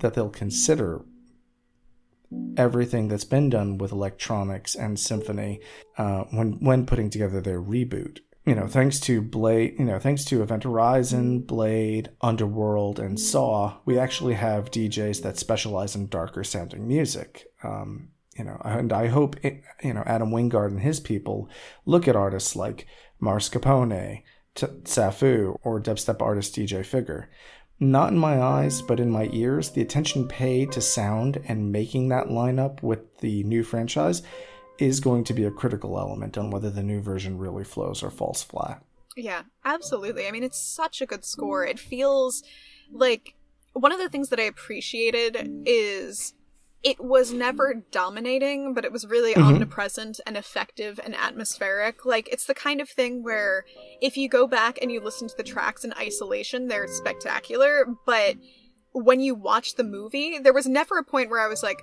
[0.00, 1.04] that they'll consider
[2.56, 5.60] everything that's been done with electronics and symphony
[5.98, 8.18] uh, when when putting together their reboot.
[8.44, 13.78] You know, thanks to Blade, you know, thanks to Event Horizon, Blade, Underworld, and Saw,
[13.86, 17.46] we actually have DJs that specialize in darker sounding music.
[17.62, 21.48] Um, you know, and I hope it, you know Adam Wingard and his people
[21.86, 22.86] look at artists like
[23.18, 24.22] Mars Capone,
[24.54, 27.30] T- Safu, or dubstep artist DJ Figure.
[27.80, 32.08] Not in my eyes, but in my ears, the attention paid to sound and making
[32.08, 34.22] that lineup with the new franchise
[34.78, 38.10] is going to be a critical element on whether the new version really flows or
[38.10, 38.82] falls flat.
[39.16, 40.26] Yeah, absolutely.
[40.26, 41.64] I mean, it's such a good score.
[41.64, 42.42] It feels
[42.92, 43.34] like
[43.72, 46.34] one of the things that I appreciated is
[46.82, 49.54] it was never dominating, but it was really mm-hmm.
[49.54, 52.04] omnipresent and effective and atmospheric.
[52.04, 53.64] Like, it's the kind of thing where
[54.02, 58.36] if you go back and you listen to the tracks in isolation, they're spectacular, but
[58.92, 61.82] when you watch the movie, there was never a point where I was like,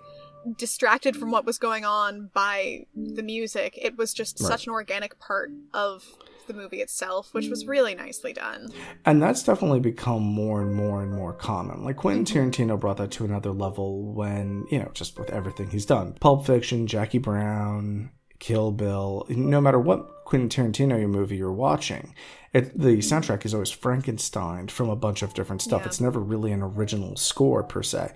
[0.58, 3.78] distracted from what was going on by the music.
[3.82, 4.48] It was just Right.
[4.48, 6.04] such an organic part of
[6.48, 8.70] the movie itself, which was really nicely done.
[9.06, 11.84] And that's definitely become more and more and more common.
[11.86, 15.86] Like Quentin Tarantino brought that to another level when, you know, just with everything he's
[15.86, 16.14] done.
[16.20, 22.16] Pulp Fiction, Jackie Brown, Kill Bill, no matter what Quentin Tarantino movie you're watching,
[22.54, 25.82] it, the soundtrack is always Frankenstein from a bunch of different stuff.
[25.84, 25.88] Yeah.
[25.88, 28.14] It's never really an original score per se.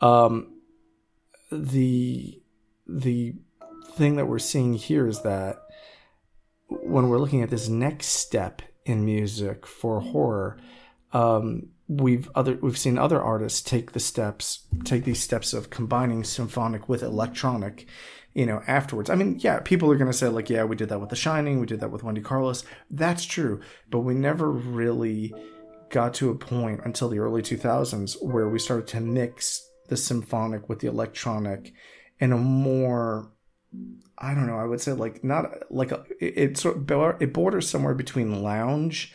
[0.00, 0.51] Um,
[1.52, 2.40] the
[2.86, 3.34] the
[3.92, 5.56] thing that we're seeing here is that
[6.68, 10.58] when we're looking at this next step in music for horror,
[11.12, 16.24] um, we've other we've seen other artists take the steps, take these steps of combining
[16.24, 17.86] symphonic with electronic,
[18.34, 19.10] you know, afterwards.
[19.10, 21.60] I mean, yeah, people are gonna say like, yeah, we did that with The Shining,
[21.60, 22.64] we did that with Wendy Carlos.
[22.90, 23.60] That's true,
[23.90, 25.34] but we never really
[25.90, 30.68] got to a point until the early 2000s where we started to mix the symphonic
[30.68, 31.72] with the electronic
[32.18, 33.30] in a more
[34.18, 34.58] I don't know.
[34.58, 39.12] I would say like not like a, it, sort of it borders somewhere between lounge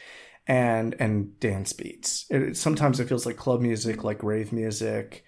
[0.48, 2.26] and and dance beats.
[2.30, 5.24] It, it- sometimes it feels like club music, like rave music.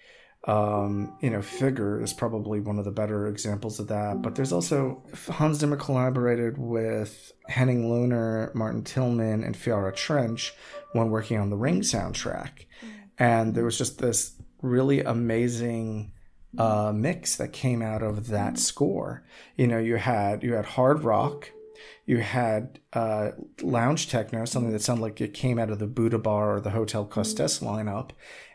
[0.48, 4.22] Um, you know, Figure is probably one of the better examples of that.
[4.22, 10.54] But there's also Hans Zimmer collaborated with Henning Lohner, Martin Tillman, and Fiara Trench
[10.94, 12.66] when working on the Ring soundtrack,
[13.18, 16.12] and there was just this really amazing
[16.58, 19.24] uh, mix that came out of that score.
[19.56, 21.52] You know, you had you had hard rock,
[22.06, 26.18] you had uh, lounge techno, something that sounded like it came out of the Buddha
[26.18, 28.12] Bar or the Hotel Costes lineup,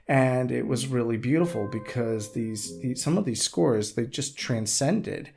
[0.08, 5.30] and it was really beautiful because these, these some of these scores they just transcended,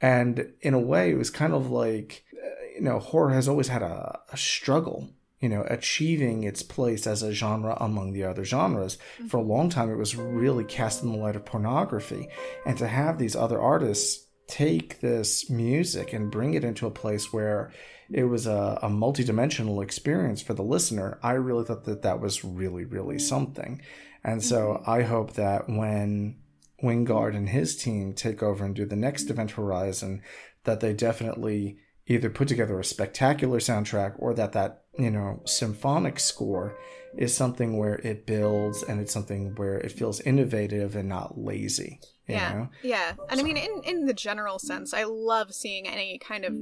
[0.00, 3.68] and in a way it was kind of like uh, you know horror has always
[3.68, 5.10] had a, a struggle
[5.42, 8.96] you know, achieving its place as a genre among the other genres.
[8.96, 9.26] Mm-hmm.
[9.26, 12.28] For a long time, it was really cast in the light of pornography.
[12.64, 17.32] And to have these other artists take this music and bring it into a place
[17.32, 17.72] where
[18.10, 22.44] it was a, a multi-dimensional experience for the listener i really thought that that was
[22.44, 23.80] really really something
[24.24, 24.90] and so mm-hmm.
[24.90, 26.36] i hope that when
[26.82, 30.20] wingard and his team take over and do the next event horizon
[30.64, 36.18] that they definitely either put together a spectacular soundtrack or that that you know symphonic
[36.18, 36.76] score
[37.16, 42.00] is something where it builds and it's something where it feels innovative and not lazy
[42.28, 42.68] yeah know?
[42.82, 43.40] yeah and so.
[43.40, 46.54] i mean in in the general sense i love seeing any kind of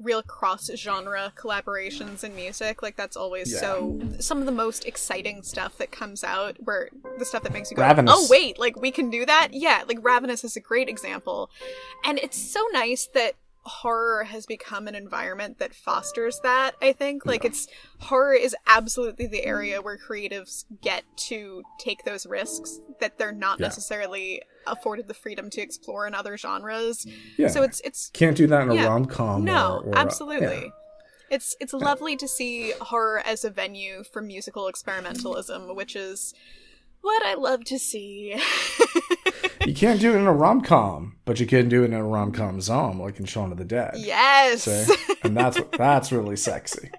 [0.00, 3.60] real cross genre collaborations in music like that's always yeah.
[3.60, 7.70] so some of the most exciting stuff that comes out where the stuff that makes
[7.70, 8.12] you go Ravenous.
[8.14, 11.48] oh wait like we can do that yeah like ravenous is a great example
[12.04, 13.34] and it's so nice that
[13.66, 17.48] horror has become an environment that fosters that i think like yeah.
[17.48, 17.66] it's
[17.98, 23.58] horror is absolutely the area where creatives get to take those risks that they're not
[23.58, 23.66] yeah.
[23.66, 27.06] necessarily afforded the freedom to explore in other genres
[27.38, 28.86] yeah so it's it's can't do that in a yeah.
[28.86, 30.70] rom-com no or, or absolutely
[31.30, 36.34] it's it's lovely to see horror as a venue for musical experimentalism which is
[37.04, 38.34] what I love to see.
[39.66, 42.04] you can't do it in a rom com, but you can do it in a
[42.04, 43.94] rom com zom, like in Shaun of the Dead.
[43.96, 44.94] Yes, See?
[45.22, 46.90] and that's that's really sexy.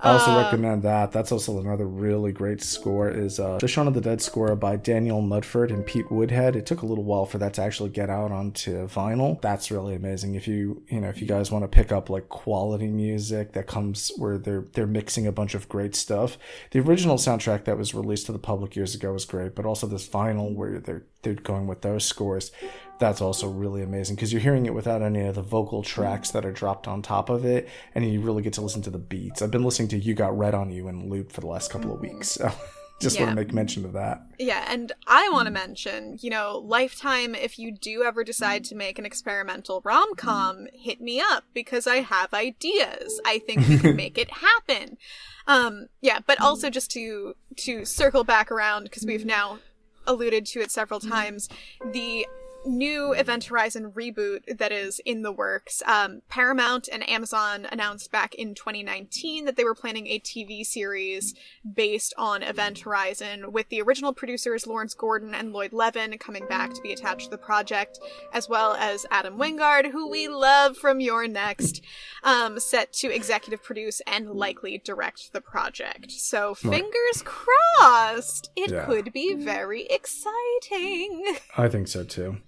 [0.00, 1.12] I also uh, recommend that.
[1.12, 3.08] That's also another really great score.
[3.08, 6.56] Is uh, the Shaun of the Dead score by Daniel Mudford and Pete Woodhead.
[6.56, 9.40] It took a little while for that to actually get out onto vinyl.
[9.40, 10.34] That's really amazing.
[10.34, 13.66] If you you know if you guys want to pick up like quality music that
[13.66, 16.38] comes where they're they're mixing a bunch of great stuff.
[16.72, 19.86] The original soundtrack that was released to the public years ago was great, but also
[19.86, 22.52] this vinyl where they're they're going with those scores
[22.98, 26.44] that's also really amazing because you're hearing it without any of the vocal tracks that
[26.44, 29.42] are dropped on top of it, and you really get to listen to the beats.
[29.42, 31.92] I've been listening to "You Got Red on You" and loop for the last couple
[31.92, 32.52] of weeks, so
[33.00, 33.24] just yeah.
[33.24, 34.22] want to make mention of that.
[34.38, 37.34] Yeah, and I want to mention, you know, Lifetime.
[37.34, 41.86] If you do ever decide to make an experimental rom com, hit me up because
[41.86, 43.20] I have ideas.
[43.26, 44.98] I think we can make it happen.
[45.46, 49.58] Um, yeah, but also just to to circle back around because we've now
[50.06, 51.10] alluded to it several mm-hmm.
[51.10, 51.48] times.
[51.92, 52.26] The
[52.66, 55.82] new Event Horizon reboot that is in the works.
[55.86, 61.34] Um, Paramount and Amazon announced back in 2019 that they were planning a TV series
[61.74, 66.72] based on Event Horizon, with the original producers Lawrence Gordon and Lloyd Levin coming back
[66.74, 67.98] to be attached to the project,
[68.32, 71.82] as well as Adam Wingard, who we love from You're Next,
[72.22, 76.10] um, set to executive produce and likely direct the project.
[76.10, 78.84] So fingers crossed, it yeah.
[78.86, 81.36] could be very exciting.
[81.56, 82.38] I think so too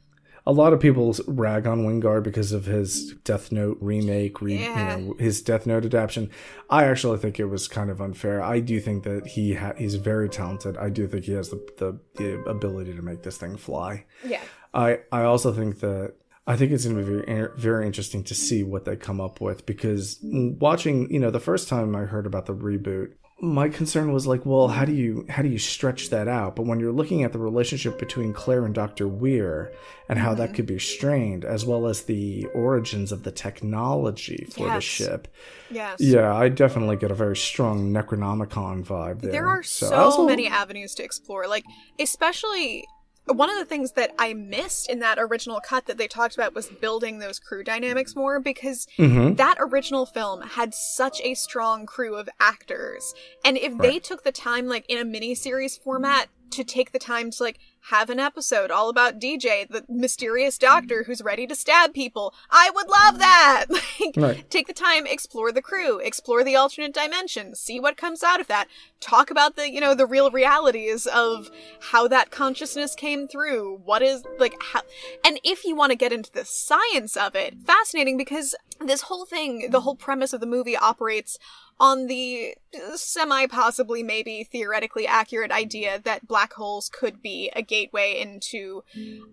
[0.46, 4.96] a lot of people rag on Wingard because of his Death Note remake, re, yeah.
[4.96, 6.30] you know, his Death Note adaptation.
[6.70, 8.42] I actually think it was kind of unfair.
[8.42, 10.76] I do think that he ha- he's very talented.
[10.76, 14.04] I do think he has the, the, the ability to make this thing fly.
[14.24, 14.40] Yeah.
[14.72, 16.14] I I also think that
[16.46, 19.20] I think it's going to be very er, very interesting to see what they come
[19.20, 23.14] up with because mm, watching, you know, the first time I heard about the reboot,
[23.38, 26.56] my concern was like, well, how do you how do you stretch that out?
[26.56, 29.06] But when you're looking at the relationship between Claire and Dr.
[29.06, 29.72] Weir
[30.08, 30.40] and how mm-hmm.
[30.40, 34.74] that could be strained, as well as the origins of the technology for yes.
[34.76, 35.28] the ship.
[35.70, 36.00] Yes.
[36.00, 39.32] Yeah, I definitely get a very strong Necronomicon vibe there.
[39.32, 41.46] There are so, so many avenues to explore.
[41.46, 41.64] Like,
[41.98, 42.86] especially
[43.26, 46.54] one of the things that I missed in that original cut that they talked about
[46.54, 49.34] was building those crew dynamics more because mm-hmm.
[49.34, 53.14] that original film had such a strong crew of actors.
[53.44, 53.82] And if right.
[53.82, 57.42] they took the time, like in a mini series format, to take the time to
[57.42, 57.58] like
[57.90, 62.34] have an episode all about DJ, the mysterious doctor who's ready to stab people.
[62.50, 63.66] I would love that.
[64.00, 64.50] like, right.
[64.50, 68.48] take the time, explore the crew, explore the alternate dimension, see what comes out of
[68.48, 68.66] that.
[68.98, 71.48] Talk about the, you know, the real realities of
[71.80, 73.80] how that consciousness came through.
[73.84, 74.82] What is like how,
[75.24, 79.26] and if you want to get into the science of it, fascinating because this whole
[79.26, 81.38] thing, the whole premise of the movie operates
[81.78, 82.54] on the
[82.94, 88.82] semi possibly maybe theoretically accurate idea that black holes could be a gateway into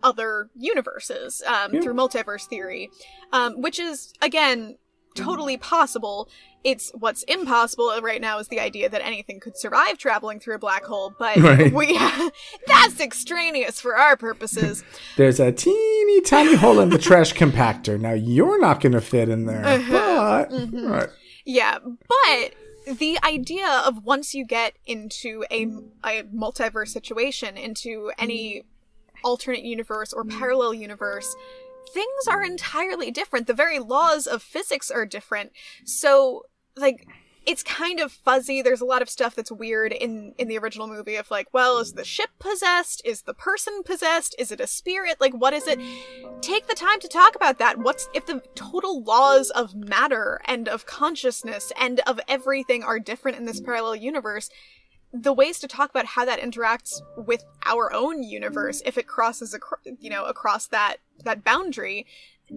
[0.02, 1.82] other universes um, yeah.
[1.82, 2.90] through multiverse theory,
[3.32, 4.78] um, which is again
[5.16, 6.30] totally possible.
[6.64, 10.60] It's what's impossible right now is the idea that anything could survive traveling through a
[10.60, 11.74] black hole, but right.
[11.74, 11.98] we
[12.68, 14.84] that's extraneous for our purposes.
[15.18, 18.00] There's a teeny tiny hole in the trash compactor.
[18.00, 19.92] Now you're not going to fit in there, uh-huh.
[19.92, 20.88] but mm-hmm.
[20.88, 21.10] right.
[21.46, 22.54] Yeah, but
[22.98, 25.64] the idea of once you get into a,
[26.04, 28.64] a multiverse situation, into any
[29.24, 30.38] alternate universe or mm.
[30.38, 31.36] parallel universe,
[31.94, 33.48] things are entirely different.
[33.48, 35.52] The very laws of physics are different.
[35.86, 36.44] So,
[36.76, 37.08] like,
[37.46, 38.62] it's kind of fuzzy.
[38.62, 41.80] There's a lot of stuff that's weird in in the original movie of like, well,
[41.80, 43.02] is the ship possessed?
[43.06, 44.36] Is the person possessed?
[44.40, 45.18] Is it a spirit?
[45.20, 45.80] Like what is it?
[46.42, 47.78] Take the time to talk about that.
[47.78, 53.38] What's if the total laws of matter and of consciousness and of everything are different
[53.38, 54.50] in this parallel universe?
[55.12, 59.54] The ways to talk about how that interacts with our own universe if it crosses
[59.54, 62.08] across, you know, across that that boundary.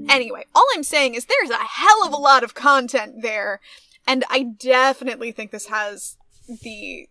[0.08, 3.60] Anyway, all I'm saying is there's a hell of a lot of content there
[4.06, 6.16] and I definitely think this has
[6.62, 7.08] the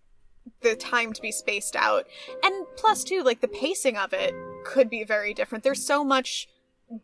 [0.62, 2.06] the time to be spaced out.
[2.44, 4.34] And plus too, like the pacing of it
[4.64, 5.64] could be very different.
[5.64, 6.48] There's so much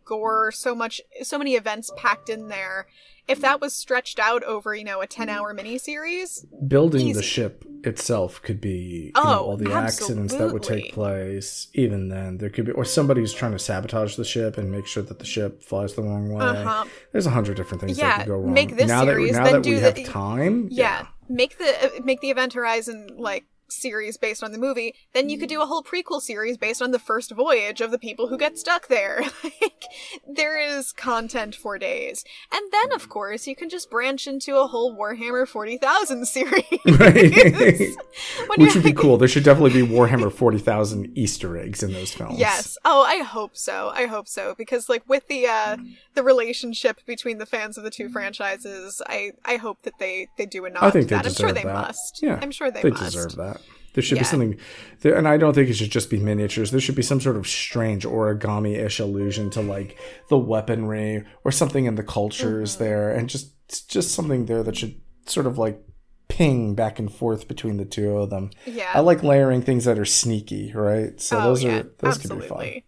[0.05, 2.87] gore, so much so many events packed in there.
[3.27, 7.13] If that was stretched out over, you know, a 10-hour miniseries, building Easy.
[7.13, 11.67] the ship itself could be you Oh, know, all the accidents that would take place
[11.73, 15.01] even then there could be or somebody's trying to sabotage the ship and make sure
[15.01, 16.85] that the ship flies the wrong way Uh-huh.
[17.11, 19.37] there's a hundred different things Yeah, that could go wrong make this now series, that,
[19.39, 22.53] now then that do we the- have time yeah, make the uh, make the Event
[22.53, 25.63] Horizon like series based on the movie, then you could do mm.
[25.63, 28.87] a whole prequel series based on the first voyage of the people who get stuck
[28.87, 29.21] there.
[29.43, 29.83] like
[30.27, 32.23] there is content for days.
[32.51, 33.09] And then of mm.
[33.09, 36.63] course, you can just branch into a whole Warhammer 40,000 series.
[36.85, 37.95] Right.
[38.57, 42.39] Which would be cool there should definitely be warhammer 40000 easter eggs in those films
[42.39, 42.77] Yes.
[42.85, 43.91] Oh, I hope so.
[43.93, 45.95] I hope so because like with the uh mm.
[46.15, 50.45] the relationship between the fans of the two franchises, I I hope that they they
[50.45, 51.25] do a nod I think to that.
[51.25, 51.73] I'm sure they that.
[51.73, 52.19] must.
[52.21, 53.03] Yeah, I'm sure they, they must.
[53.03, 53.60] deserve that.
[53.93, 54.21] There should Yeah.
[54.23, 54.57] be something,
[55.01, 56.71] there, and I don't think it should just be miniatures.
[56.71, 59.97] There should be some sort of strange origami-ish allusion to like
[60.29, 62.83] the weaponry or something in the cultures Mm-hmm.
[62.83, 63.53] there, and just
[63.89, 65.81] just something there that should sort of like
[66.27, 68.49] ping back and forth between the two of them.
[68.65, 68.89] Yeah.
[68.93, 71.19] I like layering things that are sneaky, right?
[71.19, 72.81] So oh, those yeah, are those could be fun.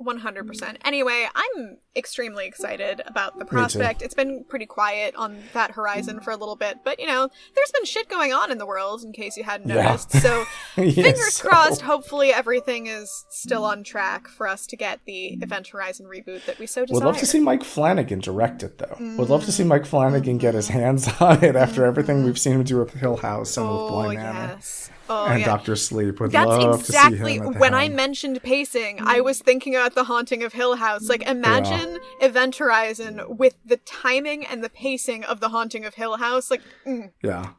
[0.00, 0.06] Absolutely.
[0.06, 0.78] One hundred percent.
[0.78, 0.86] Mm.
[0.86, 4.00] Anyway, I'm extremely excited about the prospect.
[4.02, 7.70] It's been pretty quiet on that horizon for a little bit, but you know, there's
[7.72, 9.82] been shit going on in the world, in case you hadn't Yeah.
[9.82, 10.12] noticed.
[10.12, 10.44] So
[10.76, 11.82] Yes, fingers so- crossed.
[11.82, 15.42] Hopefully, everything is still on track for us to get the mm.
[15.42, 16.94] Event Horizon reboot that we so desire.
[16.94, 18.96] Would love to see Mike Flanagan direct it, though.
[18.98, 20.72] Would love to see Mike Flanagan get his mm.
[20.72, 23.88] hands on it after everything we've seen him do with Hill House and with Oh
[23.90, 24.90] Bly Manor yes.
[25.10, 25.46] Oh and yeah.
[25.46, 26.20] Doctor Sleep.
[26.20, 29.96] Would That's love exactly to see him when I mentioned pacing, I was thinking about
[29.96, 31.08] the haunting of Hill House.
[31.08, 36.16] Like imagine Event Horizon with the timing and the pacing of the haunting of Hill
[36.16, 36.48] House.
[36.48, 37.50] Like mm, yeah,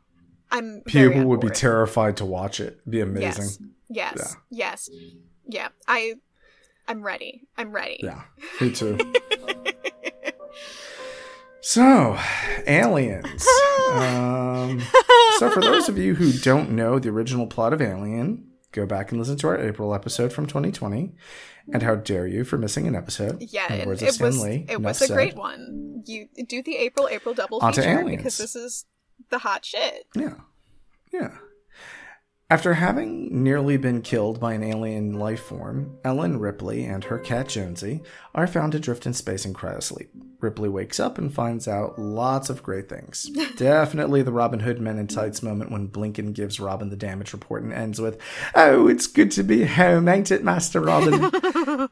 [0.49, 2.79] I'm people would be terrified to watch it.
[2.79, 3.69] It'd be amazing.
[3.89, 4.15] Yes.
[4.15, 4.37] Yes.
[4.49, 4.89] Yes.
[5.45, 5.67] Yeah.
[5.89, 6.15] I
[6.87, 7.41] I'm ready.
[7.57, 7.99] I'm ready.
[8.01, 8.21] Yeah,
[8.61, 8.97] me too.
[11.61, 12.17] so,
[12.67, 13.45] aliens.
[13.93, 14.81] um,
[15.37, 19.11] so, for those of you who don't know the original plot of Alien, go back
[19.11, 21.13] and listen to our April episode from 2020.
[21.73, 23.41] And how dare you for missing an episode?
[23.41, 25.13] Yeah, it, it was Lee, it was a said.
[25.13, 26.03] great one.
[26.05, 28.17] You do the April April double Onto feature aliens.
[28.17, 28.85] because this is
[29.29, 30.07] the hot shit.
[30.15, 30.35] Yeah.
[31.13, 31.37] Yeah.
[32.51, 37.47] After having nearly been killed by an alien life form, Ellen Ripley and her cat
[37.47, 38.01] Jonesy
[38.35, 40.09] are found adrift in space in cryosleep.
[40.41, 43.31] Ripley wakes up and finds out lots of great things.
[43.55, 47.63] Definitely the Robin Hood Men in Tights moment when Blinkin gives Robin the damage report
[47.63, 48.19] and ends with,
[48.53, 51.31] Oh, it's good to be home, ain't it, Master Robin?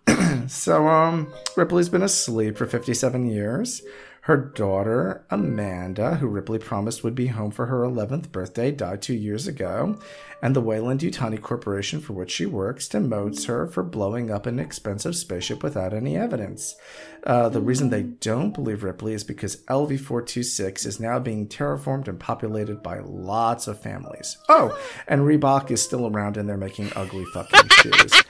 [0.50, 3.82] so, um, Ripley's been asleep for 57 years.
[4.30, 9.16] Her daughter, Amanda, who Ripley promised would be home for her 11th birthday, died two
[9.16, 9.98] years ago,
[10.40, 14.60] and the Weyland Yutani Corporation for which she works demotes her for blowing up an
[14.60, 16.76] expensive spaceship without any evidence.
[17.24, 22.08] Uh, the reason they don't believe Ripley is because LV 426 is now being terraformed
[22.08, 24.38] and populated by lots of families.
[24.48, 24.78] Oh,
[25.08, 28.24] and Reebok is still around and they're making ugly fucking shoes.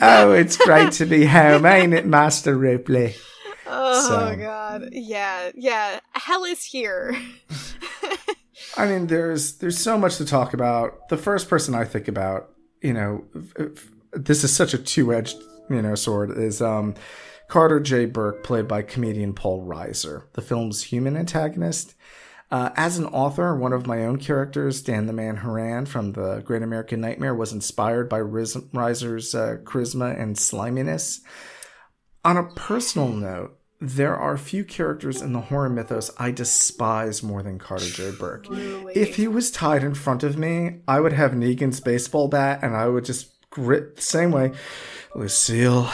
[0.00, 3.16] Oh, it's great to be home, ain't it, Master Ripley?
[3.66, 4.88] Oh So- god.
[4.92, 6.00] Yeah, yeah.
[6.12, 7.16] Hell is here.
[8.76, 11.08] I mean, there's there's so much to talk about.
[11.08, 12.50] The first person I think about,
[12.80, 13.24] you know,
[14.12, 15.36] this is such a two-edged,
[15.70, 16.94] you know, sword is um,
[17.48, 18.06] Carter J.
[18.06, 21.94] Burke, played by comedian Paul Reiser, the film's human antagonist.
[22.50, 26.40] Uh, as an author, one of my own characters, Dan the Man Haran from the
[26.44, 31.20] Great American Nightmare, was inspired by Riz- Reiser's uh, charisma and sliminess.
[32.24, 37.42] On a personal note, there are few characters in the horror mythos I despise more
[37.42, 38.12] than Carter J.
[38.12, 38.46] Burke.
[38.94, 42.74] If he was tied in front of me, I would have Negan's baseball bat and
[42.74, 44.52] I would just grit the same way.
[45.14, 45.88] Lucille,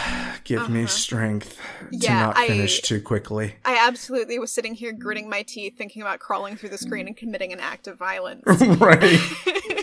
[0.45, 1.89] give me strength to Uh-huh.
[1.91, 3.57] Yeah, not I- finish too quickly.
[3.65, 7.17] I absolutely was sitting here gritting my teeth thinking about crawling through the screen and
[7.17, 8.43] committing an act of violence.
[8.47, 9.21] right.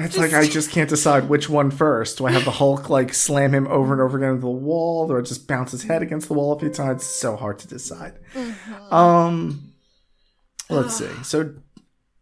[0.00, 2.18] It's like I just can't decide which one first.
[2.18, 5.10] Do I have the Hulk like slam him over and over again into the wall,
[5.10, 7.02] or just bounce his head against the wall a few times?
[7.02, 8.18] It's so hard to decide.
[8.34, 8.94] Mm-hmm.
[8.94, 9.72] Um,
[10.70, 11.10] let's see.
[11.22, 11.54] So,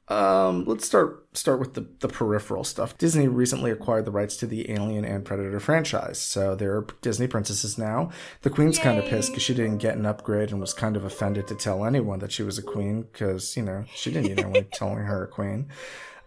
[0.08, 2.98] um, let's start start with the the peripheral stuff.
[2.98, 7.78] Disney recently acquired the rights to the Alien and Predator franchise, so they're Disney princesses
[7.78, 8.10] now.
[8.42, 11.04] The Queen's kind of pissed because she didn't get an upgrade and was kind of
[11.04, 14.40] offended to tell anyone that she was a queen because you know she didn't need
[14.40, 15.68] anyone telling her a queen.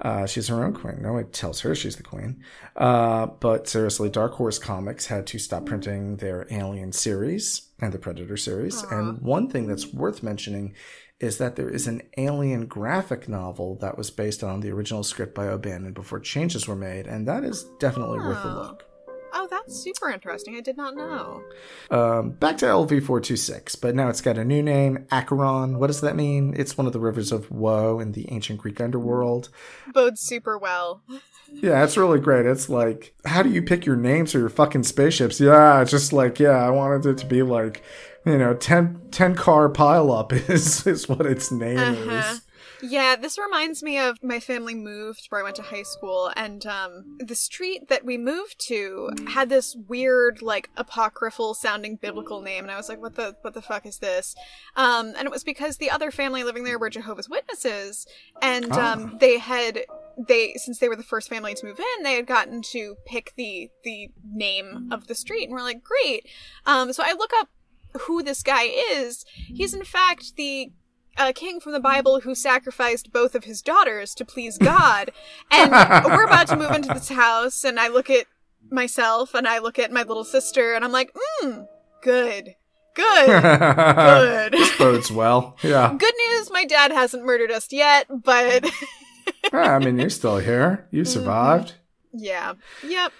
[0.03, 1.01] Uh, she's her own queen.
[1.01, 2.43] No one tells her she's the queen.
[2.75, 7.97] Uh, but seriously, Dark Horse Comics had to stop printing their Alien series and the
[7.97, 8.83] Predator series.
[8.83, 10.75] And one thing that's worth mentioning
[11.21, 15.33] is that there is an Alien graphic novel that was based on the original script
[15.33, 18.92] by O'Bannon before changes were made, and that is definitely worth a look.
[19.35, 20.55] Oh, that's super interesting.
[20.55, 21.43] I did not know.
[21.89, 25.79] Um, back to LV426, but now it's got a new name, Acheron.
[25.79, 26.53] What does that mean?
[26.57, 29.49] It's one of the rivers of Woe in the ancient Greek underworld.
[29.93, 31.01] Bodes super well.
[31.55, 32.47] Yeah, it's really great.
[32.47, 35.39] It's like, how do you pick your names for your fucking spaceships?
[35.39, 37.83] Yeah, just like, yeah, I wanted it to be like,
[38.25, 42.11] you know, 10, 10 car pileup is, is what its name Uh-huh.
[42.11, 42.41] is.
[42.85, 46.65] Yeah, this reminds me of my family moved where I went to high school, and
[46.65, 52.65] um, the street that we moved to had this weird, like apocryphal sounding biblical name,
[52.65, 54.35] and I was like, "What the what the fuck is this?"
[54.75, 58.05] Um, and it was because the other family living there were Jehovah's Witnesses,
[58.41, 58.93] and Ah.
[58.93, 59.85] um, they had
[60.27, 63.31] they since they were the first family to move in, they had gotten to pick
[63.37, 66.27] the the name of the street, and we're like, "Great!"
[66.65, 67.47] Um, so I look up
[68.01, 69.23] who this guy is.
[69.33, 70.71] He's in fact the
[71.17, 75.11] a king from the Bible who sacrificed both of his daughters to please God.
[75.51, 75.71] And
[76.05, 78.25] we're about to move into this house, and I look at
[78.71, 81.61] myself and I look at my little sister, and I'm like, hmm,
[82.01, 82.55] good.
[82.95, 83.41] Good.
[83.41, 84.51] Good.
[84.53, 85.57] this bodes well.
[85.63, 85.95] Yeah.
[85.97, 88.69] Good news, my dad hasn't murdered us yet, but
[89.51, 90.87] I mean, you're still here.
[90.91, 91.73] You survived.
[92.13, 92.53] yeah.
[92.87, 93.11] Yep.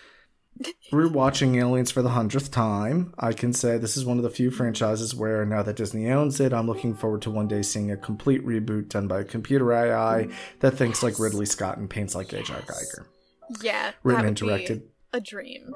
[0.92, 4.52] Rewatching Aliens for the hundredth time, I can say this is one of the few
[4.52, 7.98] franchises where now that Disney owns it, I'm looking forward to one day seeing a
[7.98, 10.28] complete reboot done by a computer AI
[10.60, 12.62] that thinks like Ridley Scott and paints like H.R.
[12.62, 13.06] Giger.
[13.62, 13.92] Yeah.
[14.04, 15.74] Written and directed A dream.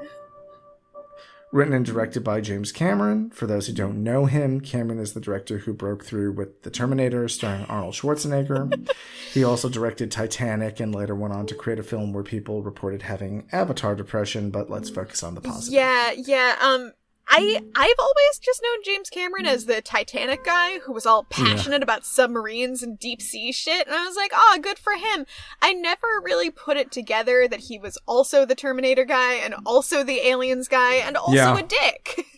[1.53, 3.29] Written and directed by James Cameron.
[3.29, 6.69] For those who don't know him, Cameron is the director who broke through with The
[6.69, 8.89] Terminator, starring Arnold Schwarzenegger.
[9.33, 13.03] he also directed Titanic and later went on to create a film where people reported
[13.03, 15.73] having avatar depression, but let's focus on the positive.
[15.73, 16.55] Yeah, yeah.
[16.59, 16.91] Um,
[17.29, 21.83] I I've always just known James Cameron as the Titanic guy who was all passionate
[21.83, 25.25] about submarines and deep sea shit, and I was like, oh, good for him.
[25.61, 30.03] I never really put it together that he was also the Terminator guy and also
[30.03, 31.57] the Aliens guy and also Yeah.
[31.59, 32.25] a dick.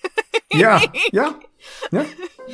[0.52, 0.82] Yeah,
[1.14, 1.40] yeah,
[1.92, 2.08] yeah.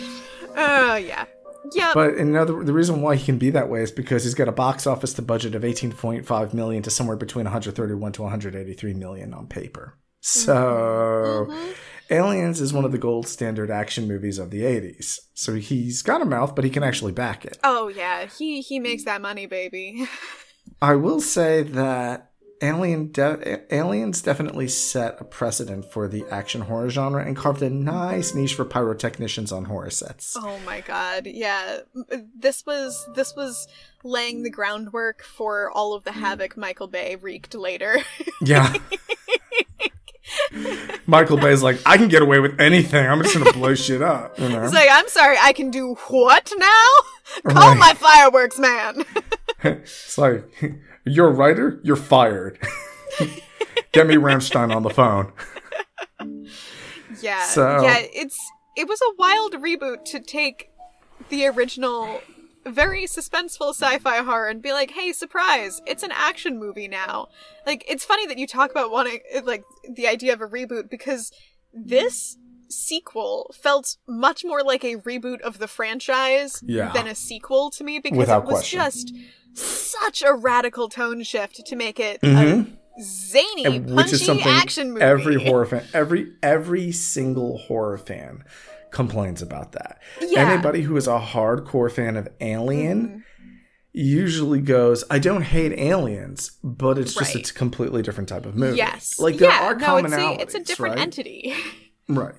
[0.57, 1.25] Oh yeah,
[1.73, 1.93] yep.
[1.93, 4.53] But another the reason why he can be that way is because he's got a
[4.53, 9.47] box office to budget of 18.5 million to somewhere between 131 to 183 million on
[9.47, 9.97] paper.
[10.21, 11.51] So mm-hmm.
[11.51, 11.71] Mm-hmm.
[12.09, 15.19] Aliens is one of the gold standard action movies of the 80s.
[15.33, 17.57] So he's got a mouth, but he can actually back it.
[17.63, 20.07] oh yeah, he he makes that money, baby.
[20.81, 22.31] I will say that
[22.61, 27.69] Alien de- Aliens definitely set a precedent for the action horror genre and carved a
[27.69, 30.37] nice niche for pyrotechnicians on horror sets.
[30.39, 31.27] Oh my god.
[31.27, 31.79] Yeah.
[32.35, 33.67] This was this was
[34.03, 36.19] laying the groundwork for all of the mm.
[36.21, 37.99] havoc Michael Bay wreaked later.
[38.41, 38.75] Yeah.
[41.05, 43.05] Michael Bay's like, I can get away with anything.
[43.05, 44.39] I'm just gonna blow shit up.
[44.45, 44.63] You know?
[44.63, 46.89] It's like, I'm sorry, I can do what now?
[47.53, 47.77] Call Right.
[47.77, 49.03] my fireworks man.
[49.63, 50.43] it's like,
[51.05, 52.59] you're a writer, you're fired.
[53.91, 55.31] get me Rammstein on the phone.
[57.21, 57.43] yeah.
[57.45, 58.37] So- Yeah, it's
[58.75, 60.69] it was a wild reboot to take
[61.29, 62.21] the original
[62.65, 67.27] very suspenseful sci-fi horror and be like, "Hey, surprise, it's an action movie now."
[67.65, 71.31] Like it's funny that you talk about wanting like the idea of a reboot because
[71.73, 72.37] this
[72.69, 76.91] sequel felt much more like a reboot of the franchise Yeah.
[76.93, 78.79] than a sequel to me because Without it was question.
[78.79, 79.13] just
[79.53, 82.75] such a radical tone shift to make it Mhm.
[82.97, 85.01] a zany, And punchy which is something action movie.
[85.05, 88.43] every horror fan, every every single horror fan
[88.95, 89.99] complains about that.
[90.21, 90.49] Yeah.
[90.51, 93.19] Anybody who is a hardcore fan of Alien Mm-hmm.
[93.91, 97.49] usually goes, "I don't hate aliens, but it's just Right.
[97.49, 99.19] a completely different type of movie." Yes.
[99.19, 100.37] like there yeah, are no, it's commonalities.
[100.37, 101.01] a, it's a different right?
[101.03, 101.53] entity.
[102.07, 102.35] Right.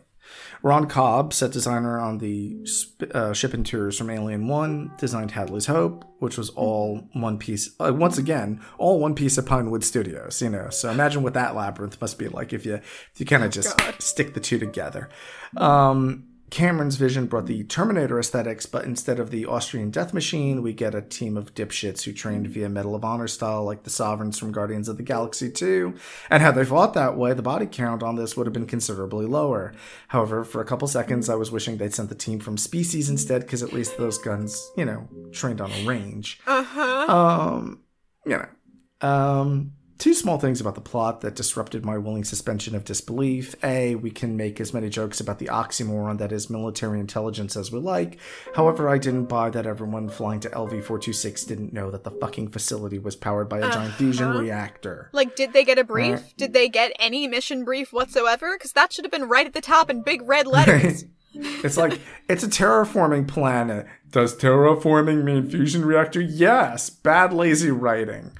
[0.62, 5.66] Ron Cobb, set designer on the sp- uh, ship interiors from Alien 1, designed Hadley's
[5.66, 10.40] Hope, which was all one piece, uh, once again, all one piece of Pinewood Studios,
[10.40, 10.70] you know.
[10.70, 13.76] So imagine what that labyrinth must be like if you, if you kind of just
[13.76, 14.00] God.
[14.00, 15.08] stick the two together.
[15.56, 20.72] Um, Cameron's vision brought the Terminator aesthetics, but instead of the Austrian death machine, we
[20.72, 24.38] get a team of dipshits who trained via Medal of Honor style, like the Sovereigns
[24.38, 25.94] from Guardians of the Galaxy 2.
[26.30, 29.26] And had they fought that way, the body count on this would have been considerably
[29.26, 29.74] lower.
[30.08, 33.42] However, for a couple seconds, I was wishing they'd sent the team from Species instead,
[33.42, 36.40] because at least those guns, you know, trained on a range.
[36.46, 37.06] Uh huh.
[37.08, 37.80] Um,
[38.24, 42.84] you know, um, two small things about the plot that disrupted my willing suspension of
[42.84, 43.54] disbelief.
[43.64, 47.72] A, we can make as many jokes about the oxymoron that is military intelligence as
[47.72, 48.18] we like.
[48.54, 52.48] However, I didn't buy that everyone flying to LV 426 didn't know that the fucking
[52.48, 54.40] facility was powered by a giant fusion Uh-huh.
[54.40, 55.08] reactor.
[55.12, 56.18] Like, did they get a brief?
[56.18, 58.54] Uh, Did they get any mission brief whatsoever?
[58.56, 61.04] Because that should have been right at the top in big red letters.
[61.38, 63.84] It's like, it's a terraforming planet.
[64.10, 66.18] Does terraforming mean fusion reactor?
[66.22, 66.88] Yes.
[66.88, 68.32] Bad, lazy writing.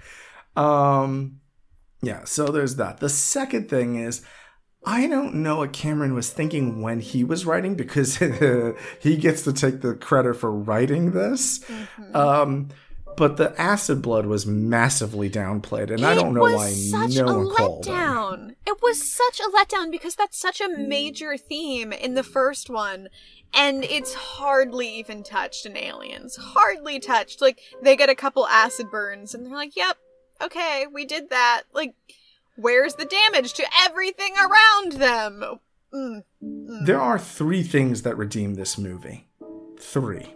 [0.57, 1.41] Um,
[2.03, 3.01] yeah, so there's that.
[3.01, 4.22] The second thing is,
[4.84, 8.16] I don't know what Cameron was thinking when he was writing because
[9.01, 11.59] he gets to take the credit for writing this.
[11.61, 12.16] Mm-hmm.
[12.16, 12.68] Um,
[13.16, 17.38] but the acid blood was massively downplayed, and I don't know why such no a
[17.38, 18.55] one called letdown.
[18.66, 23.09] It was such a letdown because that's such a major theme in the first one,
[23.55, 26.36] and it's hardly even touched in Aliens.
[26.36, 27.40] Hardly touched.
[27.40, 29.97] Like they get a couple acid burns, and they're like, "Yep,
[30.43, 31.95] okay, we did that." Like,
[32.57, 35.59] where's the damage to everything around them?
[35.95, 36.22] Mm.
[36.84, 39.26] There are three things that redeem this movie.
[39.78, 40.34] Three.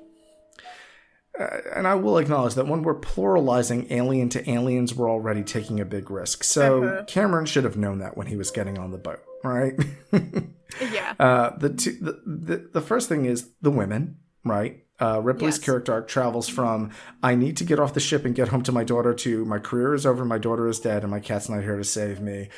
[1.39, 5.81] Uh, and I will acknowledge that when we're pluralizing alien to aliens, we're already taking
[5.81, 6.45] a big risk.
[6.45, 7.05] So Uh-huh.
[7.07, 9.75] Cameron should have known that when he was getting on the boat, right?
[10.81, 11.15] Yeah.
[11.19, 14.85] uh, the, two, the, the the first thing is the women, right?
[15.01, 15.65] Uh, Ripley's Yes.
[15.65, 16.91] character arc travels from
[17.23, 19.59] I need to get off the ship and get home to my daughter to my
[19.59, 22.49] career is over, my daughter is dead, and my cat's not here to save me.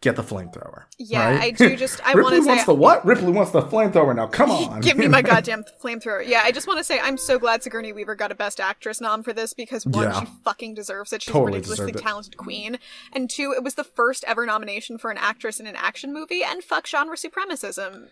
[0.00, 0.82] Get the flamethrower.
[0.98, 1.40] Yeah, right?
[1.40, 3.06] I do just- I Ripley wanna say- wants the what?
[3.06, 4.26] Ripley wants the flamethrower now.
[4.26, 6.22] Come on, Give me my goddamn flamethrower.
[6.26, 9.00] Yeah, I just want to say I'm so glad Sigourney Weaver got a Best Actress
[9.00, 10.20] nom for this because one, Yeah.
[10.20, 11.22] she fucking deserves it.
[11.22, 12.78] She's Totally a ridiculously talented queen,
[13.14, 16.42] and two, it was the first ever nomination for an actress in an action movie.
[16.44, 18.08] And fuck genre supremacism.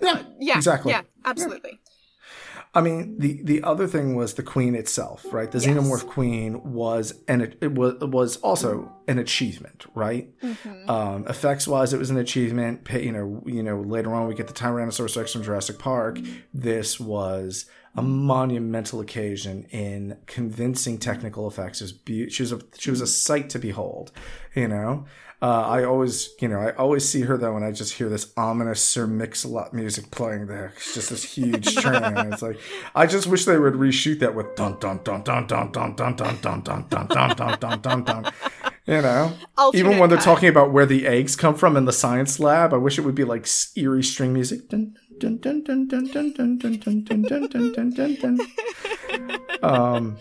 [0.00, 0.92] Yeah, Yeah, exactly.
[0.92, 1.80] Yeah, absolutely.
[2.74, 5.50] I mean, the the other thing was the queen itself, right?
[5.50, 5.66] The Yes.
[5.68, 10.30] xenomorph queen was and it, was was also an achievement, right?
[10.40, 10.88] Mm-hmm.
[10.90, 12.88] Um, effects wise, it was an achievement.
[12.90, 16.18] You know, you know, later on we get the Tyrannosaurus Rex from Jurassic Park.
[16.54, 21.82] This was a monumental occasion in convincing technical effects.
[21.82, 24.12] It was be- she was a she was a sight to behold.
[24.54, 25.04] You know.
[25.42, 28.32] Uh, I always, you know, I always see her though, and I just hear this
[28.36, 30.72] ominous Sir Mix-a-Lot music playing there.
[30.76, 31.96] It's just this huge train.
[31.96, 32.60] and it's like,
[32.94, 36.16] I just wish they would reshoot that with dun dun dun dun dun dun dun
[36.16, 38.32] dun dun dun dun dun dun dun dun dun.
[38.86, 41.92] You know, Alternate even when they're talking about where the eggs come from in the
[41.92, 44.68] science lab, I wish it would be like eerie string music.
[44.68, 48.38] Dun dun dun dun dun dun dun dun dun dun dun dun dun dun.
[49.62, 50.16] Um,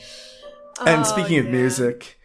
[0.86, 2.20] and Oh, speaking of music,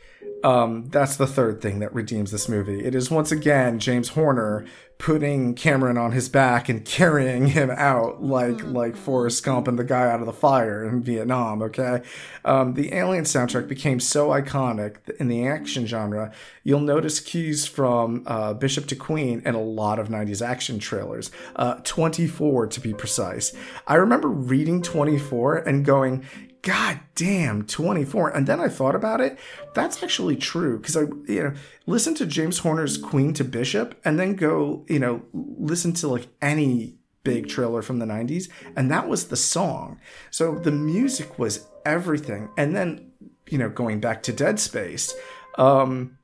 [0.47, 2.85] um, that's the third thing that redeems this movie.
[2.85, 4.65] It is once again James Horner
[4.97, 9.83] putting Cameron on his back and carrying him out like like Forrest Gump and the
[9.83, 11.63] guy out of the fire in Vietnam.
[11.63, 12.01] Okay,
[12.45, 16.33] um, the Alien soundtrack became so iconic in the action genre.
[16.63, 21.33] You'll notice cues from uh, Bishop to Queen and a lot of '90s action trailers.
[21.57, 23.53] Uh, 24 to be precise.
[23.89, 26.25] I remember reading 24 and going.
[26.67, 28.31] God damn, 24.
[28.31, 29.39] And then I thought about it.
[29.73, 31.53] That's actually true because I, you know,
[31.87, 36.27] listen to James Horner's Queen to Bishop and then go, you know, listen to like
[36.43, 38.49] any big trailer from the 90s.
[38.75, 40.01] And that was the song.
[40.33, 42.49] So the music was everything.
[42.59, 43.13] And then,
[43.49, 45.15] you know, going back to Dead Space,
[45.59, 46.16] um,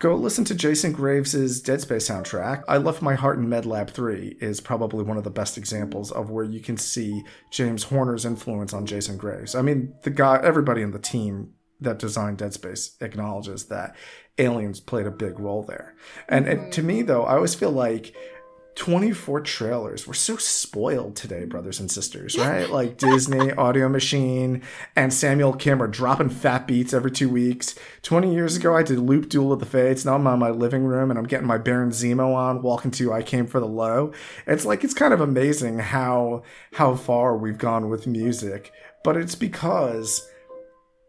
[0.00, 2.62] Go listen to Jason Graves' Dead Space soundtrack.
[2.68, 6.12] I Left My Heart in Med Lab 3 is probably one of the best examples
[6.12, 9.56] of where you can see James Horner's influence on Jason Graves.
[9.56, 13.96] I mean, the guy, everybody in the team that designed Dead Space acknowledges that
[14.38, 15.96] aliens played a big role there.
[16.28, 18.14] And it, to me, though, I always feel like
[18.78, 20.06] 24 trailers.
[20.06, 21.48] We're so spoiled today, mm.
[21.48, 22.70] brothers and sisters, right?
[22.70, 24.62] Like Disney, Audio Machine,
[24.94, 27.74] and Samuel Kim are dropping fat beats every two weeks.
[28.02, 30.04] 20 years ago, I did Loop Duel of the Fates.
[30.04, 33.12] Now I'm on my living room and I'm getting my Baron Zemo on, walking to
[33.12, 34.12] I Came for the Low.
[34.46, 38.72] It's like, it's kind of amazing how, how far we've gone with music,
[39.02, 40.30] but it's because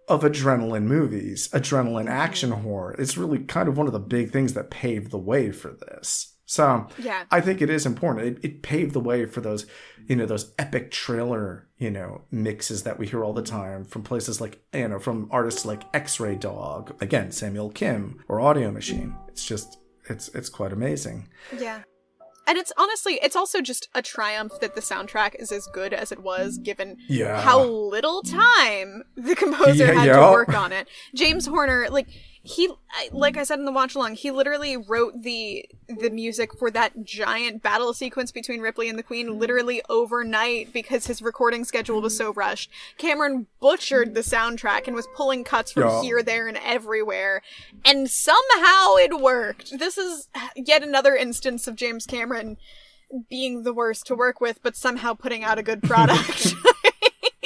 [0.08, 2.96] of adrenaline movies, adrenaline action horror.
[2.98, 6.34] It's really kind of one of the big things that paved the way for this.
[6.50, 7.26] So Yeah.
[7.30, 8.26] I think it is important.
[8.26, 9.68] It, it paved the way for those,
[10.08, 14.02] you know, those epic trailer, you know, mixes that we hear all the time from
[14.02, 19.16] places like, you know, from artists like X-Ray Dog, again, Samuel Kim or Audio Machine.
[19.28, 19.78] It's just,
[20.10, 21.28] it's, it's quite amazing.
[21.56, 21.84] Yeah.
[22.48, 26.12] And it's honestly, it's also just a triumph that the soundtrack is as good as
[26.12, 27.40] it was, given Yeah.
[27.42, 30.26] how little time the composer Yeah, had yeah.
[30.26, 30.88] to work on it.
[31.14, 32.08] James Horner, like
[32.42, 32.70] he,
[33.12, 37.04] like I said in the watch along, he literally wrote the the music for that
[37.04, 39.40] giant battle sequence between Ripley and the Queen mm-hmm.
[39.40, 42.40] literally overnight because his recording schedule was so mm-hmm.
[42.40, 42.72] rushed.
[42.98, 46.02] Cameron butchered the soundtrack and was pulling cuts from Yeah.
[46.02, 47.42] here, there, and everywhere,
[47.84, 49.78] and somehow it worked.
[49.78, 52.58] This is yet another instance of James Cameron
[53.30, 56.54] being the worst to work with, but somehow putting out a good product.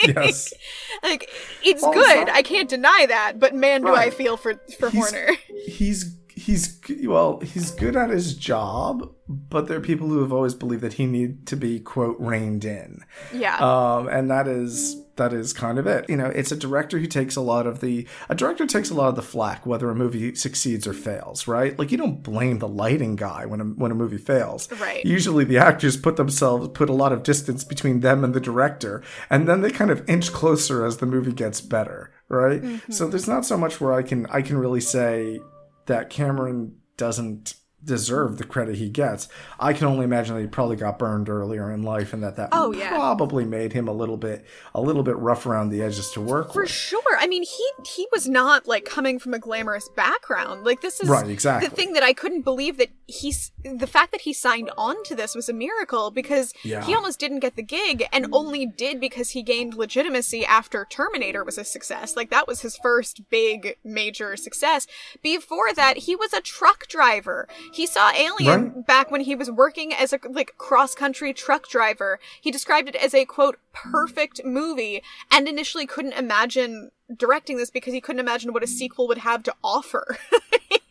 [0.07, 0.53] yes.
[1.03, 1.29] like
[1.63, 2.05] it's Well, good.
[2.05, 5.33] it's not- I can't deny that, but man, do I feel for for He's- Horner.
[5.67, 10.55] He's he's well, he's good at his job, but there are people who have always
[10.55, 13.01] believed that he need to be quote reined in.
[13.31, 13.57] Yeah.
[13.57, 16.09] um, and that is that is kind of it.
[16.09, 18.93] You know, it's a director who takes a lot of the a director takes a
[18.93, 21.77] lot of the flack whether a movie succeeds or fails, right?
[21.77, 24.71] Like you don't blame the lighting guy when a when a movie fails.
[24.71, 25.05] Right.
[25.05, 29.03] Usually the actors put themselves put a lot of distance between them and the director,
[29.29, 32.61] and then they kind of inch closer as the movie gets better, right?
[32.61, 32.91] Mm-hmm.
[32.91, 35.39] So there's not so much where I can I can really say
[35.85, 39.27] that Cameron doesn't deserve the credit he gets.
[39.59, 42.49] I can only imagine that he probably got burned earlier in life and that that
[42.51, 42.89] Oh, yeah.
[42.89, 46.53] probably made him a little bit a little bit rough around the edges to work
[46.53, 46.71] for with.
[46.71, 47.01] sure.
[47.19, 50.63] I mean, he he was not like coming from a glamorous background.
[50.63, 51.67] Like this is Right, exactly.
[51.69, 55.15] the thing that I couldn't believe that he's the fact that he signed on to
[55.15, 56.83] this was a miracle because Yeah.
[56.83, 58.29] he almost didn't get the gig and mm.
[58.33, 62.15] only did because he gained legitimacy after Terminator was a success.
[62.15, 64.87] Like that was his first big major success.
[65.21, 67.47] Before that, he was a truck driver.
[67.73, 68.85] He saw Alien Right.
[68.85, 72.19] back when he was working as a like cross country truck driver.
[72.39, 75.01] He described it as a quote perfect movie
[75.31, 79.41] and initially couldn't imagine directing this because he couldn't imagine what a sequel would have
[79.43, 80.17] to offer.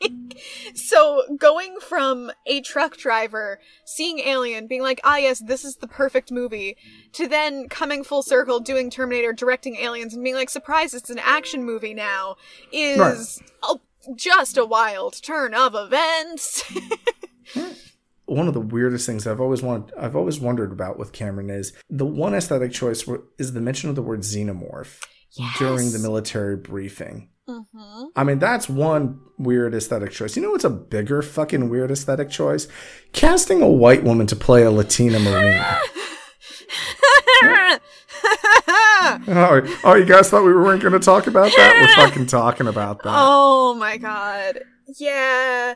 [0.74, 5.86] so going from a truck driver seeing Alien being like, "Ah yes, this is the
[5.88, 6.76] perfect movie,"
[7.12, 11.20] to then coming full circle doing Terminator, directing Aliens and being like, "Surprise, it's an
[11.20, 12.36] action movie now."
[12.72, 13.50] is Right.
[13.62, 13.80] oh,
[14.14, 16.64] just a wild turn of events.
[18.26, 21.72] One of the weirdest things I've always wanted I've always wondered about with Cameron is
[21.90, 23.06] the one aesthetic choice
[23.38, 25.00] is the mention of the word xenomorph
[25.58, 27.28] during the military briefing.
[27.48, 28.04] mm-hmm.
[28.16, 30.36] I mean, that's one weird aesthetic choice.
[30.36, 32.68] You know what's a bigger fucking weird aesthetic choice?
[33.12, 35.62] Casting a white woman to play a Latina Marine.
[39.28, 41.94] oh, oh, you guys thought we weren't going to talk about that?
[41.96, 43.12] We're fucking talking about that.
[43.14, 44.60] Oh my god.
[44.98, 45.74] Yeah.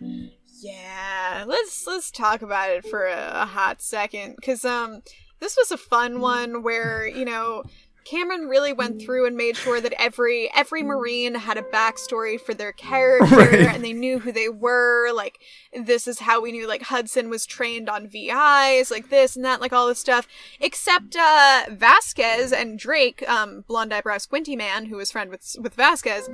[0.61, 1.45] Yeah.
[1.47, 5.03] Let's let's talk about it for a, a hot second cuz um
[5.41, 7.63] this was a fun one where, you know,
[8.07, 12.55] Cameron really went through and made sure that every every marine had a backstory for
[12.55, 13.67] their character Right.
[13.67, 15.39] and they knew who they were like
[15.85, 19.61] this is how we knew like Hudson was trained on VIs like this and that
[19.61, 20.27] like all this stuff
[20.61, 25.75] except uh Vasquez and Drake um blonde eyebrow squinty man who was friend with with
[25.75, 26.29] Vasquez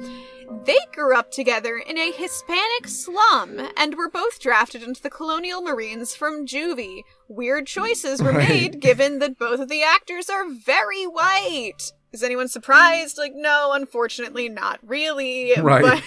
[0.64, 5.62] they grew up together in a Hispanic slum and were both drafted into the Colonial
[5.62, 7.02] Marines from juvie.
[7.28, 11.92] Weird choices were made given that both of the actors are very white.
[12.12, 13.16] Is anyone surprised?
[13.16, 15.54] Like, no, unfortunately, not really.
[15.58, 15.82] Right.
[15.82, 16.02] But,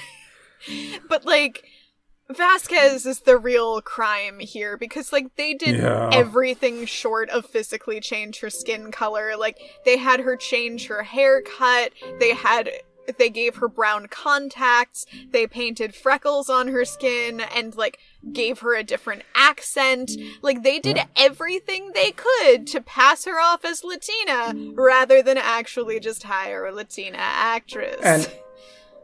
[1.10, 1.66] but like,
[2.30, 6.10] Vasquez is the real crime here because, like, they did Yeah.
[6.12, 9.38] everything short of physically change her skin color.
[9.38, 11.92] Like, they had her change her haircut.
[12.20, 12.70] They had.
[13.20, 15.06] They gave her brown contacts.
[15.30, 18.00] They painted freckles on her skin and, like,
[18.34, 20.14] gave her a different accent.
[20.42, 26.00] Like, they did everything they could to pass her off as Latina rather than actually
[26.00, 28.02] just hire a Latina actress.
[28.02, 28.28] And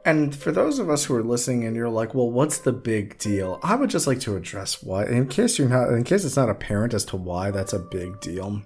[0.06, 3.18] and for those of us who are listening and you're like, well, what's the big
[3.18, 3.60] deal?
[3.64, 6.50] I would just like to address why, in case you're not, in case it's not
[6.50, 8.62] apparent as to why that's a big deal.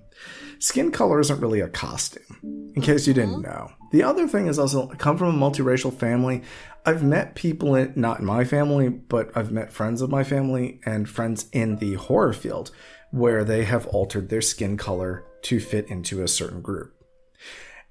[0.59, 3.51] Skin color isn't really a costume, in case you didn't mm-hmm.
[3.51, 3.71] know.
[3.91, 6.41] The other thing is also, I come from a multiracial family.
[6.85, 10.79] I've met people in, not in my family, but I've met friends of my family
[10.85, 12.71] and friends in the horror field
[13.11, 16.95] where they have altered their skin color to fit into a certain group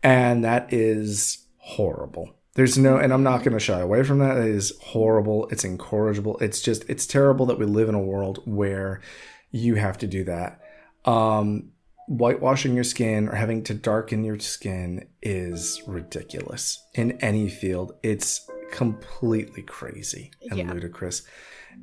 [0.04, 2.36] and that is horrible.
[2.54, 4.36] There's no, and I'm not going to shy away from that.
[4.36, 5.48] It is horrible.
[5.48, 6.38] It's incorrigible.
[6.38, 9.00] It's just, it's terrible that we live in a world where
[9.50, 10.60] you have to do that.
[11.04, 11.72] Um,
[12.06, 17.92] whitewashing your skin or having to darken your skin is ridiculous in any field.
[18.02, 20.72] It's completely crazy and Yeah.
[20.72, 21.22] ludicrous.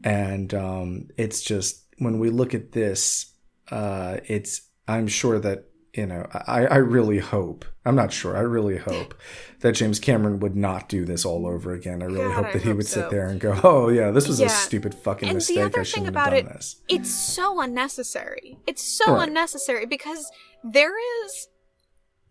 [0.04, 3.34] And um, it's just, when we look at this,
[3.70, 8.42] uh, it's, I'm sure that you know, I, I really hope, I'm not sure, I
[8.42, 9.14] really hope
[9.60, 12.02] that James Cameron would not do this all over again.
[12.02, 13.02] I really God, hope I that he hope would so.
[13.02, 14.46] sit there and go, oh, yeah, this was Yeah.
[14.48, 15.56] a stupid fucking and mistake.
[15.58, 16.82] the I other shouldn't thing have about done it, this.
[16.88, 18.58] it's so unnecessary.
[18.66, 19.28] It's so Right.
[19.28, 20.32] unnecessary because
[20.64, 20.94] there
[21.26, 21.48] is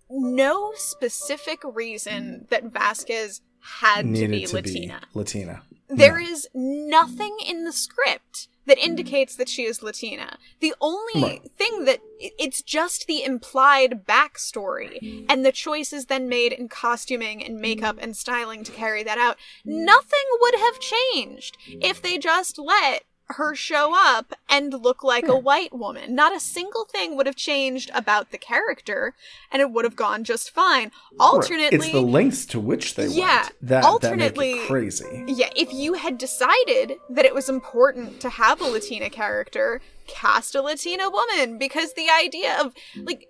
[0.09, 3.43] no specific reason that Vasquez
[3.83, 5.01] had to be to Latina.
[5.13, 5.63] be Latina.
[5.89, 8.91] There is nothing in the script that mm-hmm.
[8.91, 10.39] indicates that she is Latina.
[10.61, 11.51] The only Right.
[11.57, 17.59] thing that it's just the implied backstory and the choices then made in costuming and
[17.59, 19.37] makeup and styling to carry that out.
[19.67, 19.85] Mm-hmm.
[19.85, 23.05] Nothing would have changed if they just let
[23.35, 25.45] her show up and look like a hmm.
[25.45, 26.15] white woman.
[26.15, 29.15] Not a single thing would have changed about the character
[29.51, 30.91] and it would have gone just fine.
[31.19, 35.25] Alternately, it's the lengths to which they Yeah, went that alternately- that make it crazy.
[35.27, 40.55] yeah, if you had decided that it was important to have a Latina character, cast
[40.55, 43.29] a Latina woman because the idea of like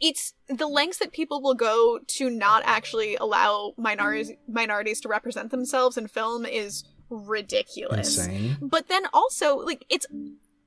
[0.00, 5.50] it's the lengths that people will go to not actually allow minorities minorities to represent
[5.50, 8.18] themselves in film is ridiculous.
[8.18, 8.56] Insane.
[8.60, 10.06] But then also like it's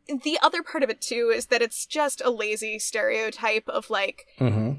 [0.07, 4.25] the other part of it too is that it's just a lazy stereotype of like
[4.37, 4.73] hmm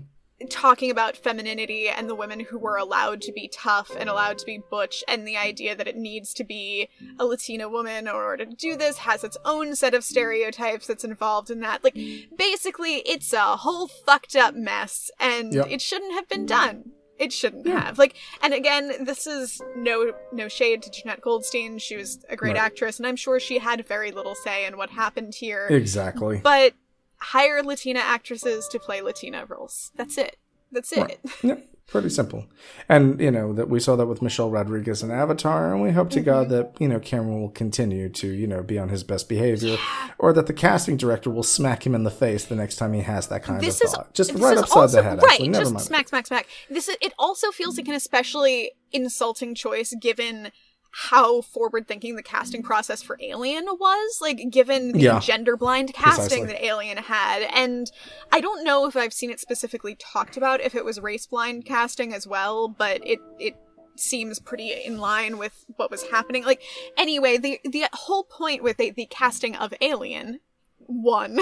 [0.50, 4.44] talking about femininity and the women who were allowed to be tough and allowed to
[4.44, 6.88] be butch and the idea that it needs to be
[7.20, 11.04] a latina woman in order to do this has its own set of stereotypes that's
[11.04, 11.96] involved in that like
[12.36, 15.66] basically it's a whole fucked up mess and Yep.
[15.70, 20.48] it shouldn't have been done it shouldn't have like and again this is no no
[20.48, 22.62] shade to jenette goldstein she was a great Right.
[22.64, 26.40] actress and i'm sure she had very little say in what happened here Exactly.
[26.42, 26.74] but
[27.18, 29.92] hire Latina actresses to play Latina roles.
[29.94, 30.36] That's it.
[30.72, 30.98] That's it.
[31.00, 31.20] Right.
[31.42, 31.54] Yeah,
[31.92, 32.46] pretty simple.
[32.88, 36.10] And you know that we saw that with Michelle Rodriguez in Avatar, and we hope
[36.10, 36.24] to Mm-hmm.
[36.24, 39.76] God that you know Cameron will continue to you know be on his best behavior,
[40.18, 43.00] or that the casting director will smack him in the face the next time he
[43.02, 44.14] has that kind This of is thought.
[44.14, 45.22] Just right upside also, the head.
[45.22, 45.48] Right, actually.
[45.48, 45.84] Never just mind.
[45.84, 46.46] smack, smack, smack.
[46.70, 50.52] This is, it also feels like an especially insulting choice given
[50.94, 55.18] how forward thinking the casting process for Alien was, like given the Yeah.
[55.20, 56.46] gender blind casting Precisely.
[56.46, 57.42] that Alien had.
[57.54, 57.90] And
[58.30, 61.64] I don't know if I've seen it specifically talked about if it was race blind
[61.64, 63.56] casting as well, but it it
[63.96, 66.44] seems pretty in line with what was happening.
[66.44, 66.60] Like
[66.96, 70.40] anyway, the the whole point with the, the casting of Alien
[70.78, 71.38] one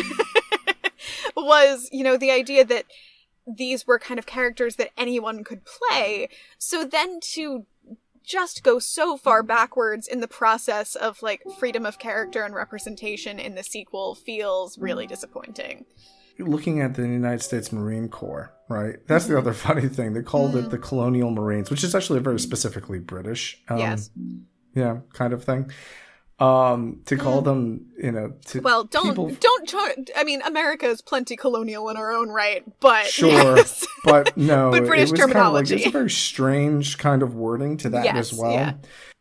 [1.36, 2.84] was, you know, the idea that
[3.46, 6.28] these were kind of characters that anyone could play.
[6.59, 7.66] So then to
[8.25, 13.39] just go so far backwards in the process of like freedom of character and representation
[13.39, 15.85] in the sequel feels really disappointing.
[16.39, 18.97] looking at the United States Marine Corps, right?
[19.07, 20.12] That's the other funny thing.
[20.14, 20.66] They called Mm-hmm.
[20.66, 24.11] it the Colonial Marines, which is actually a very specifically British, um, Yes.
[24.75, 25.71] yeah, kind of thing.
[26.41, 28.62] Um, to call them, you know, to Mm.
[28.62, 29.30] Well, don't people-
[29.66, 30.11] don't.
[30.16, 33.86] I mean, America is plenty colonial in our own right, but Sure, yes.
[34.05, 35.74] but no, But it- British it was kind of like terminology.
[35.76, 38.53] it's a very strange kind of wording to that Yes, as well.
[38.53, 38.72] yeah.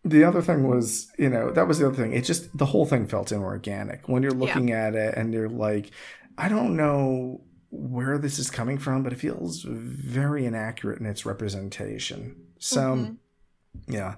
[0.05, 2.13] The other thing was, you know, that was the other thing.
[2.13, 5.91] It just the whole thing felt inorganic when you're looking at it and you're like,
[6.37, 11.25] I don't know where this is coming from, but it feels very inaccurate in its
[11.25, 12.37] representation.
[12.59, 13.93] So, Mm-hmm.
[13.93, 14.15] yeah.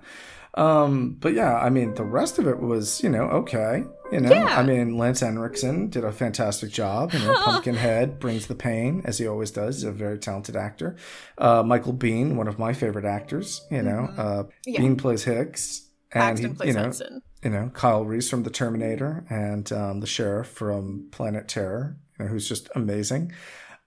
[0.55, 3.83] Um, but yeah, I mean, the rest of it was, you know, okay.
[4.11, 4.59] You know, Yeah.
[4.59, 7.13] I mean, Lance Henriksen did a fantastic job.
[7.13, 9.75] You know, Pumpkinhead brings the pain as he always does.
[9.77, 10.97] He's a very talented actor.
[11.37, 13.65] Uh, Michael Biehn, one of my favorite actors.
[13.71, 14.49] You know, uh, Mm-hmm.
[14.65, 14.79] Yeah.
[14.81, 17.21] Biehn plays Hicks, and he, plays you know, Hudson.
[17.41, 22.25] you know, Kyle Reese from The Terminator, and um, the sheriff from Planet Terror, you
[22.25, 23.31] know, who's just amazing.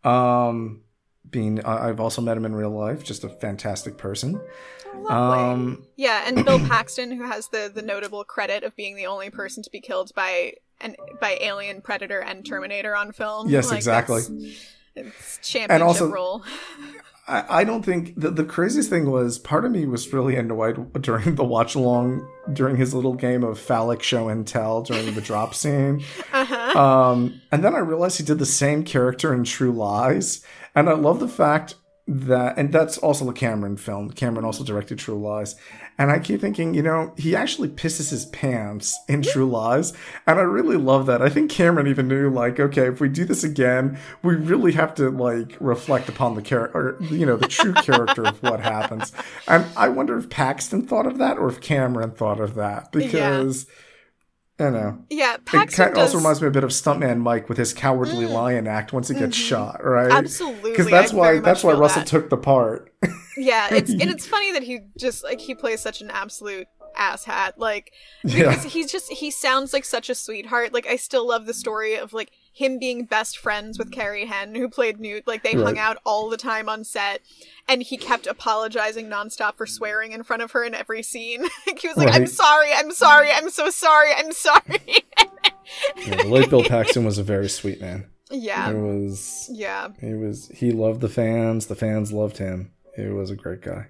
[0.03, 0.84] Um,
[1.35, 3.03] Biehn, I- I've also met him in real life.
[3.05, 4.41] Just a fantastic person.
[4.95, 5.09] Lovely.
[5.11, 9.29] Um, Yeah, and Bill Paxton, who has the the notable credit of being the only
[9.31, 13.49] person to be killed by an by Alien, Predator, and Terminator on film.
[13.49, 14.21] Yes, exactly.
[14.21, 16.45] that's- It's championship also- role.
[17.27, 21.01] I, I don't think the, the craziest thing was part of me was really annoyed
[21.03, 25.21] during the watch along during his little game of phallic show and tell during the
[25.21, 26.05] drop scene.
[26.33, 26.79] Uh-huh.
[26.79, 30.45] Um, and then I realized he did the same character in True Lies.
[30.75, 34.11] And I love the fact that, and that's also a Cameron film.
[34.11, 35.57] Cameron also directed True Lies.
[35.97, 39.93] And I keep thinking, you know, he actually pisses his pants in True Lies.
[40.27, 41.23] And I really love that.
[41.23, 44.95] I think Cameron even knew, like, okay, if we do this again, we really have
[44.97, 49.13] to, like, reflect upon the character, you know, the true character of what happens.
[49.47, 52.91] And I wonder if Paxton thought of that or if Cameron thought of that.
[52.91, 53.67] Because,
[54.59, 54.99] you know.
[55.11, 56.17] Yeah, It Paxton kind of also does- Mm.
[56.25, 59.37] reminds me a bit of Stuntman Mike with his cowardly lion act once he gets
[59.37, 60.09] shot, right?
[60.09, 60.17] Mm-hmm.
[60.17, 62.09] Absolutely, Because that's I why that's why Russell that.
[62.09, 62.91] took the part.
[63.37, 67.53] Yeah, it's and it's funny that he just like he plays such an absolute asshat.
[67.57, 67.93] Like
[68.25, 68.51] Yeah.
[68.51, 70.73] because he's just he sounds like such a sweetheart.
[70.73, 74.55] Like I still love the story of like him being best friends with Carrie Henn,
[74.55, 75.27] who played Newt.
[75.27, 75.65] Like they right.
[75.65, 77.21] hung out all the time on set,
[77.69, 81.45] and he kept apologizing nonstop for swearing in front of her in every scene.
[81.81, 82.21] he was like, right.
[82.21, 85.05] "I'm sorry, I'm sorry, I'm so sorry, I'm sorry."
[86.07, 88.07] yeah, late Bill Paxton was a very sweet man.
[88.31, 89.49] Yeah, it was.
[89.53, 90.49] Yeah, he was.
[90.55, 91.67] He loved the fans.
[91.67, 92.71] The fans loved him.
[92.97, 93.89] He was a great guy.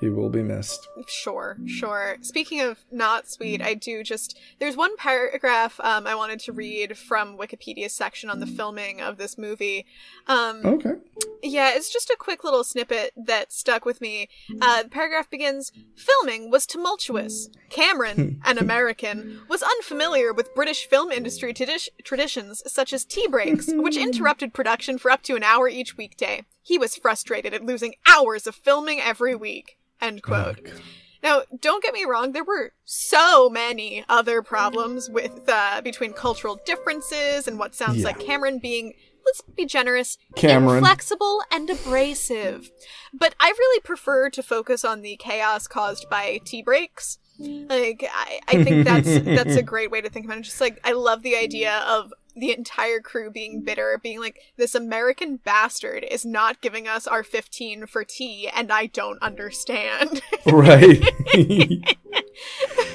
[0.00, 0.88] He will be missed.
[1.08, 2.18] Sure, sure.
[2.20, 6.98] Speaking of not sweet, I do just there's one paragraph um, I wanted to read
[6.98, 9.86] from Wikipedia's section on the filming of this movie.
[10.26, 10.94] Um, okay.
[11.42, 14.28] Yeah, it's just a quick little snippet that stuck with me.
[14.60, 17.48] Uh, the paragraph begins: "Filming was tumultuous.
[17.70, 23.68] Cameron, an American, was unfamiliar with British film industry tradi- traditions such as tea breaks,
[23.72, 26.44] which interrupted production for up to an hour each weekday.
[26.66, 30.60] He was frustrated at losing hours of filming every week." End oh, quote.
[30.66, 30.80] Oh,
[31.22, 36.60] now, don't get me wrong, there were so many other problems with uh, between cultural
[36.64, 38.04] differences and what sounds yeah.
[38.04, 38.92] like Cameron being
[39.24, 40.78] let's be generous, Cameron.
[40.78, 42.70] inflexible and abrasive.
[43.12, 47.18] But I really prefer to focus on the chaos caused by tea breaks.
[47.38, 50.42] Like I, I think that's that's a great way to think about it.
[50.42, 54.74] Just like I love the idea of the entire crew being bitter, being like, this
[54.74, 60.20] American bastard is not giving us our 15 for tea, and I don't understand.
[60.46, 61.02] right.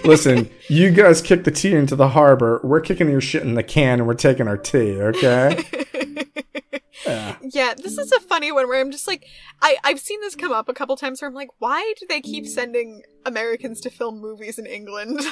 [0.04, 2.62] Listen, you guys kick the tea into the harbor.
[2.64, 5.64] We're kicking your shit in the can and we're taking our tea, okay?
[7.06, 7.36] yeah.
[7.42, 9.26] yeah, this is a funny one where I'm just like,
[9.62, 12.22] I, I've seen this come up a couple times where I'm like, why do they
[12.22, 15.20] keep sending Americans to film movies in England?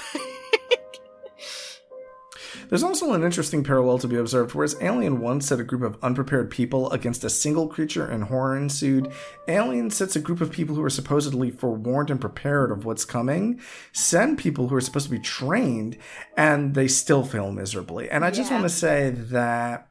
[2.69, 4.53] There's also an interesting parallel to be observed.
[4.53, 8.55] Whereas Alien 1 set a group of unprepared people against a single creature and horror
[8.55, 9.11] ensued,
[9.47, 13.59] Alien sets a group of people who are supposedly forewarned and prepared of what's coming,
[13.91, 15.97] send people who are supposed to be trained,
[16.37, 18.09] and they still fail miserably.
[18.09, 18.57] And I just yeah.
[18.57, 19.89] want to say that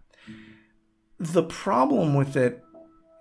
[1.19, 2.63] the problem with it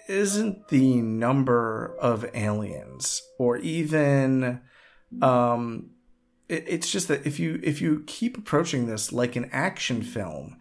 [0.08, 4.62] isn't the number of aliens or even
[5.22, 5.90] um
[6.50, 10.58] it, it's just that if you if you keep approaching this like an action film,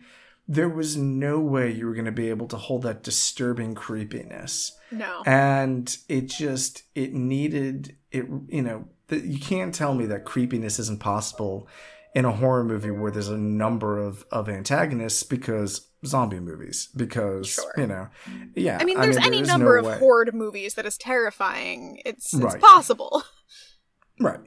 [0.48, 4.76] there was no way you were going to be able to hold that disturbing creepiness.
[4.90, 5.22] No.
[5.26, 10.78] And it just it needed it you know, that you can't tell me that creepiness
[10.78, 11.68] isn't possible
[12.14, 17.48] in a horror movie where there's a number of of antagonists because zombie movies because
[17.48, 17.72] sure.
[17.76, 18.08] you know
[18.54, 19.98] yeah i mean there's I mean, any there number no of way.
[19.98, 22.60] horde movies that is terrifying it's it's right.
[22.60, 23.24] possible
[24.20, 24.40] right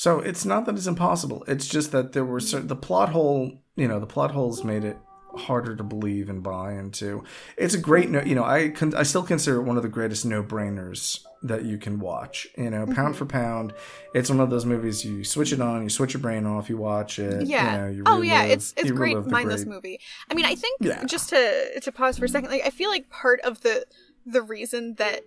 [0.00, 1.44] so it's not that it's impossible.
[1.46, 3.52] It's just that there were certain the plot hole.
[3.76, 4.96] You know, the plot holes made it
[5.36, 7.22] harder to believe and buy into.
[7.58, 8.22] It's a great no.
[8.22, 11.66] You know, I con- I still consider it one of the greatest no brainers that
[11.66, 12.46] you can watch.
[12.56, 12.94] You know, mm-hmm.
[12.94, 13.74] pound for pound,
[14.14, 16.78] it's one of those movies you switch it on, you switch your brain off, you
[16.78, 17.46] watch it.
[17.46, 17.70] Yeah.
[17.70, 19.74] You know, you oh relive, yeah, it's it's great mindless great...
[19.74, 20.00] movie.
[20.30, 21.04] I mean, I think yeah.
[21.04, 23.84] just to to pause for a second, like I feel like part of the
[24.24, 25.24] the reason that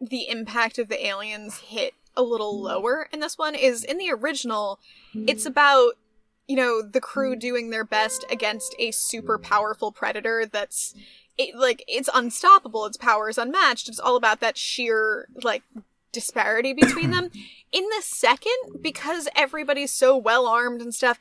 [0.00, 2.64] the impact of the aliens hit a little mm.
[2.64, 4.78] lower in this one is in the original
[5.14, 5.48] it's mm.
[5.48, 5.92] about
[6.46, 7.40] you know the crew mm.
[7.40, 10.94] doing their best against a super powerful predator that's
[11.38, 15.62] it, like it's unstoppable its power is unmatched it's all about that sheer like
[16.12, 17.30] disparity between them.
[17.72, 21.18] In the second because everybody's so well armed and stuff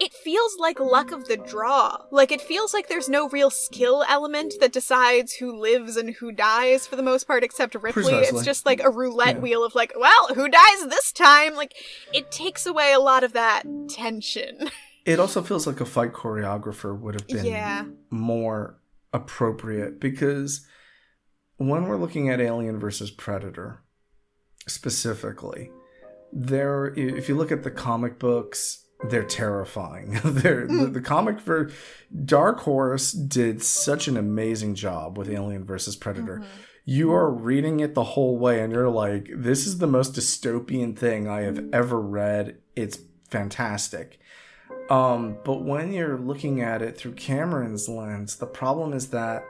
[0.00, 1.98] it feels like luck of the draw.
[2.10, 6.32] Like it feels like there's no real skill element that decides who lives and who
[6.32, 7.90] dies for the most part, except Ripley.
[7.92, 8.38] Precisely.
[8.38, 9.42] It's just like a roulette yeah.
[9.42, 11.54] wheel of like, well, who dies this time?
[11.54, 11.74] Like
[12.14, 14.70] it takes away a lot of that tension.
[15.06, 17.86] It also feels like a fight choreographer would have been yeah.
[18.10, 18.78] more
[19.14, 20.66] appropriate because
[21.56, 23.82] when we're looking at Alien versus Predator
[24.68, 25.70] specifically,
[26.32, 30.20] there if you look at the comic books they're terrifying.
[30.24, 30.92] they're, the, hmm.
[30.92, 31.70] the, comic for
[32.24, 36.38] Dark Horse did such an amazing job with Alien versus Predator.
[36.38, 36.60] Mm-hmm.
[36.84, 40.96] You are reading it the whole way, and you're like, "This is the most dystopian
[40.96, 42.58] thing I have ever read.
[42.74, 42.98] It's
[43.28, 44.18] fantastic."
[44.88, 49.44] Um, but when you're looking at it through Cameron's lens, the problem is that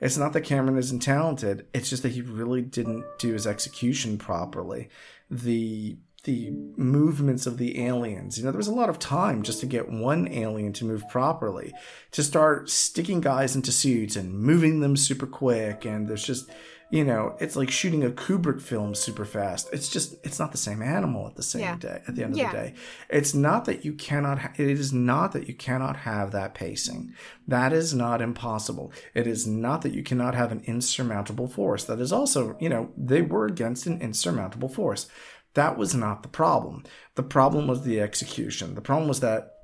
[0.00, 1.66] it's not that Cameron isn't talented.
[1.72, 4.88] It's just that he really didn't do his execution properly.
[5.30, 8.38] The the movements of the aliens.
[8.38, 11.08] You know, there was a lot of time just to get one alien to move
[11.08, 11.74] properly,
[12.12, 15.84] to start sticking guys into suits and moving them super quick.
[15.84, 16.48] And there's just,
[16.92, 19.68] you know, it's like shooting a Kubrick film super fast.
[19.72, 21.76] It's just, it's not the same animal at the same yeah.
[21.76, 22.52] day, at the end of yeah.
[22.52, 22.74] the day.
[23.08, 27.14] It's not that you cannot, ha- it is not that you cannot have that pacing.
[27.48, 28.92] That is not impossible.
[29.14, 31.82] It is not that you cannot have an insurmountable force.
[31.84, 35.08] That is also, you know, they were against an insurmountable force
[35.54, 36.84] that was not the problem.
[37.14, 38.74] The problem was the execution.
[38.74, 39.54] The problem was that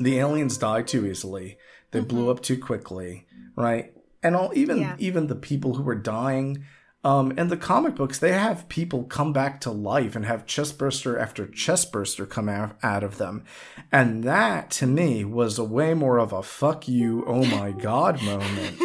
[0.00, 1.58] the aliens died too easily.
[1.92, 2.30] They blew mm-hmm.
[2.30, 3.92] up too quickly, right?
[4.22, 4.96] And all even Yeah.
[4.98, 6.64] even the people who were dying.
[7.04, 11.20] Um, in the comic books, they have people come back to life and have chestburster
[11.20, 13.44] after chestburster come out, out of them.
[13.90, 18.22] And that, to me, was a way more of a fuck you, oh my god
[18.22, 18.80] moment.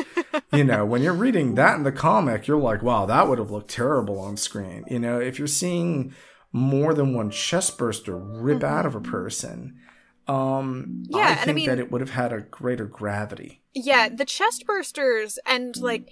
[0.52, 3.52] you know, when you're reading that in the comic, you're like, wow, that would have
[3.52, 4.84] looked terrible on screen.
[4.90, 6.16] You know, if you're seeing
[6.52, 9.80] more than one chestburster rip out of a person,
[10.28, 13.62] um, Yeah, I and I think mean- that it would have had a greater gravity.
[13.76, 16.10] Yeah, the chest bursters and like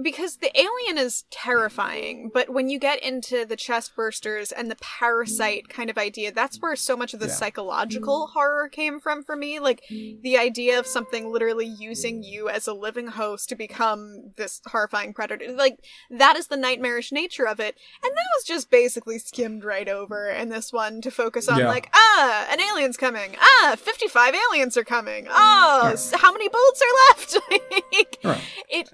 [0.00, 4.76] because the alien is terrifying, but when you get into the chest bursters and the
[4.76, 7.32] parasite kind of idea, that's where so much of the Yeah.
[7.32, 9.58] psychological horror came from for me.
[9.60, 14.60] Like the idea of something literally using you as a living host to become this
[14.66, 15.52] horrifying predator.
[15.52, 15.78] Like
[16.10, 17.76] that is the nightmarish nature of it.
[18.02, 21.68] And that was just basically skimmed right over in this one to focus on Yeah.
[21.68, 23.36] like, ah, an alien's coming.
[23.40, 25.26] Ah, 55 aliens are coming.
[25.30, 27.38] Oh, s- how many bullets are left?
[27.92, 28.40] Like, Right.
[28.68, 28.90] it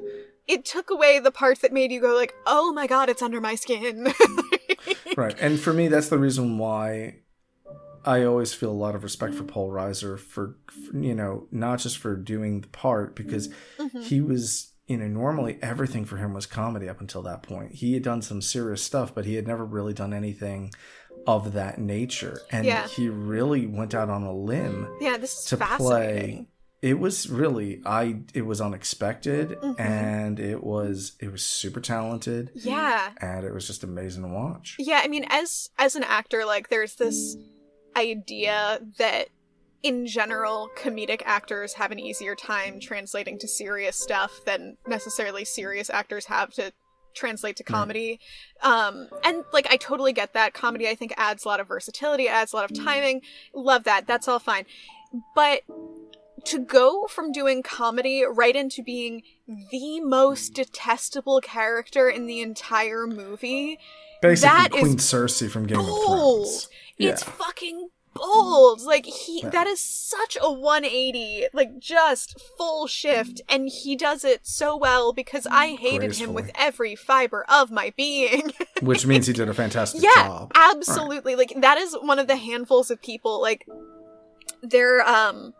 [0.48, 3.40] it took away the parts that made you go like, "Oh my god, it's under
[3.40, 4.12] my skin."
[5.16, 7.16] right and for me that's the reason why
[8.04, 11.78] i always feel a lot of respect for paul reiser for, for, you know not
[11.80, 14.00] just for doing the part because Mm-hmm.
[14.02, 17.94] he was you know normally everything for him was comedy up until that point he
[17.94, 20.72] had done some serious stuff but he had never really done anything
[21.26, 22.86] of that nature and Yeah.
[22.86, 26.36] he really went out on a limb yeah, this is to fascinating.
[26.36, 26.46] play
[26.80, 29.80] it was really i it was unexpected Mhm.
[29.80, 33.10] and it was it was super talented Yeah.
[33.20, 36.68] and it was just amazing to watch Yeah, I mean as as an actor like
[36.68, 37.36] there's this
[37.96, 39.28] idea that
[39.82, 45.88] in general comedic actors have an easier time translating to serious stuff than necessarily serious
[45.90, 46.72] actors have to
[47.14, 48.20] translate to comedy.
[48.62, 50.54] Um and like I totally get that.
[50.54, 53.22] Comedy I think adds a lot of versatility, adds a lot of timing.
[53.54, 54.06] Love that.
[54.06, 54.64] That's all fine.
[55.34, 55.62] But
[56.44, 59.22] to go from doing comedy right into being
[59.70, 63.78] the most detestable character in the entire movie
[64.20, 66.06] Basically, That is Queen Cersei from Game of bold.
[66.46, 66.68] Thrones.
[66.98, 68.80] It's fucking bold.
[68.80, 69.50] Like he Yeah.
[69.50, 75.12] that is such a 180, like just full shift and he does it so well
[75.12, 78.52] because I hated him with every fiber of my being.
[78.82, 80.50] Which means he did a fantastic yeah, job.
[80.56, 81.36] absolutely.
[81.36, 83.66] Like that is one of the handfuls of people like
[84.62, 85.54] they're um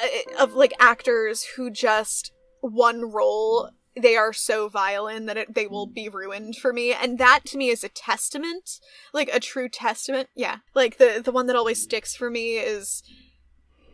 [0.00, 3.70] Uh, of like actors who just one role
[4.00, 6.92] they are so vile in that it, they will be ruined for me.
[6.92, 8.78] And that to me is a testament
[9.12, 10.28] like a true testament.
[10.34, 10.58] Yeah.
[10.74, 13.02] Like the the one that always sticks for me is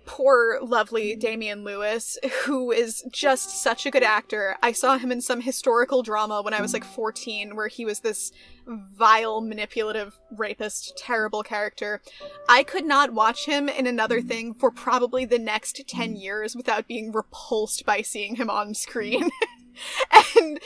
[0.05, 5.21] poor lovely Damian Lewis who is just such a good actor I saw him in
[5.21, 8.33] some historical drama when I was like 14 where he was this
[8.67, 12.01] vile manipulative rapist terrible character
[12.49, 14.29] I could not watch him in another mm.
[14.29, 16.23] thing for probably the next 10 mm.
[16.23, 19.25] years without being repulsed by seeing him on screen.
[19.25, 19.31] Mm.
[20.39, 20.61] and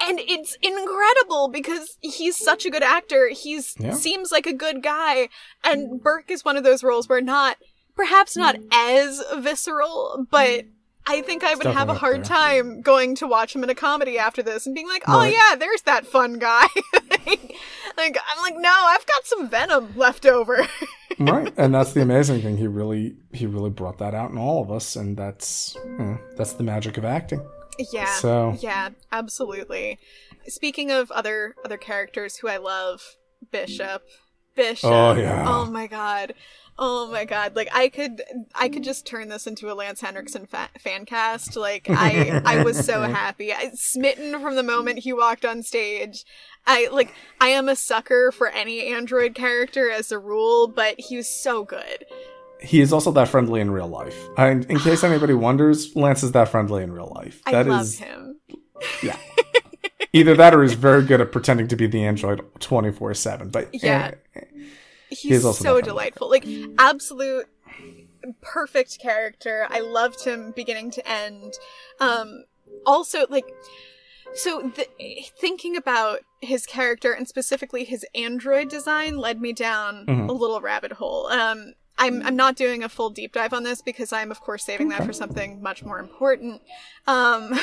[0.00, 3.28] and it's incredible because he's such a good actor.
[3.28, 3.92] He's Yeah.
[3.92, 5.28] seems like a good guy
[5.62, 7.58] and Burke is one of those roles where not
[7.98, 8.68] perhaps not mm.
[8.72, 10.68] as visceral, but mm.
[11.06, 12.24] I think I would have a hard there.
[12.24, 15.32] time going to watch him in a comedy after this and being like, "Oh Right.
[15.32, 16.66] yeah, there's that fun guy."
[17.10, 17.54] like,
[17.96, 20.66] like, I'm like, "No, I've got some venom left over."
[21.18, 22.56] right, and that's the amazing thing.
[22.56, 25.76] He really, he really brought that out in all of us, and that's
[26.36, 27.44] that's the magic of acting.
[27.92, 28.12] Yeah.
[28.16, 29.98] So- yeah, absolutely.
[30.46, 33.16] Speaking of other other characters who I love,
[33.50, 34.02] Bishop.
[34.54, 34.90] Bishop.
[34.90, 35.44] Oh, yeah.
[35.46, 36.34] Oh my god.
[36.80, 37.56] Oh my god.
[37.56, 38.22] Like I could
[38.54, 41.56] I could just turn this into a Lance Henriksen fa- fan cast.
[41.56, 43.52] Like I I was so happy.
[43.52, 46.24] I, smitten from the moment he walked on stage.
[46.66, 51.16] I like I am a sucker for any android character as a rule, but he
[51.16, 52.04] was so good.
[52.60, 54.16] He is also that friendly in real life.
[54.36, 57.40] I, in case anybody wonders, Lance is that friendly in real life.
[57.46, 58.40] I love is him.
[59.02, 59.16] yeah.
[60.12, 63.50] Either that, or he's very good at pretending to be the android twenty four seven.
[63.50, 64.12] But Yeah.
[64.34, 64.40] eh,
[65.10, 66.46] he's also so delightful like
[66.78, 67.46] absolute
[68.40, 71.54] perfect character i loved him beginning to end
[72.00, 72.44] um
[72.86, 73.44] also like
[74.34, 74.86] so the,
[75.40, 80.28] thinking about his character and specifically his android design led me down Mhm.
[80.28, 83.82] a little rabbit hole um I'm, I'm not doing a full deep dive on this
[83.82, 86.62] because I'm of course saving that for something much more important.
[87.08, 87.58] Um,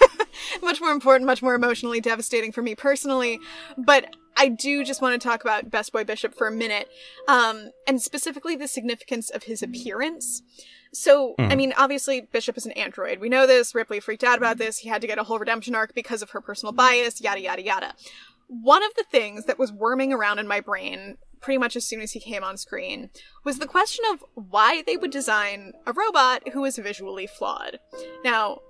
[0.62, 3.40] much more important, much more emotionally devastating for me personally.
[3.76, 6.88] But I do just want to talk about Best Boy Bishop for a minute,
[7.28, 10.42] um, and specifically the significance of his appearance.
[10.92, 13.18] So, I mean, obviously, Bishop is an android.
[13.18, 13.74] We know this.
[13.74, 14.78] Ripley freaked out about this.
[14.78, 17.62] He had to get a whole redemption arc because of her personal bias, yada, yada,
[17.62, 17.94] yada.
[18.46, 22.00] One of the things that was worming around in my brain pretty much as soon
[22.00, 23.10] as he came on screen
[23.44, 27.78] was the question of why they would design a robot who was visually flawed.
[28.24, 28.60] Now,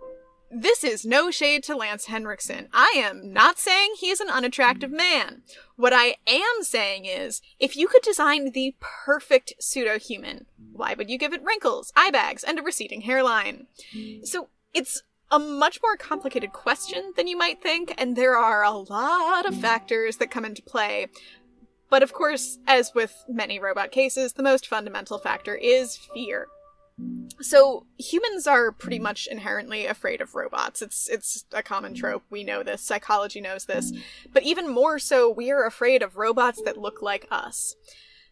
[0.54, 2.68] this is no shade to Lance Henriksen.
[2.72, 5.42] I am not saying he is an unattractive man.
[5.76, 11.10] What I am saying is, if you could design the perfect pseudo human, why would
[11.10, 13.66] you give it wrinkles, eye bags, and a receding hairline?
[14.22, 18.70] So it's a much more complicated question than you might think, and there are a
[18.70, 21.08] lot of factors that come into play.
[21.90, 26.46] But of course, as with many robot cases, the most fundamental factor is fear.
[27.40, 30.80] So humans are pretty much inherently afraid of robots.
[30.80, 32.22] It's it's a common trope.
[32.30, 32.82] We know this.
[32.82, 33.92] Psychology knows this.
[34.32, 37.74] But even more so, we are afraid of robots that look like us.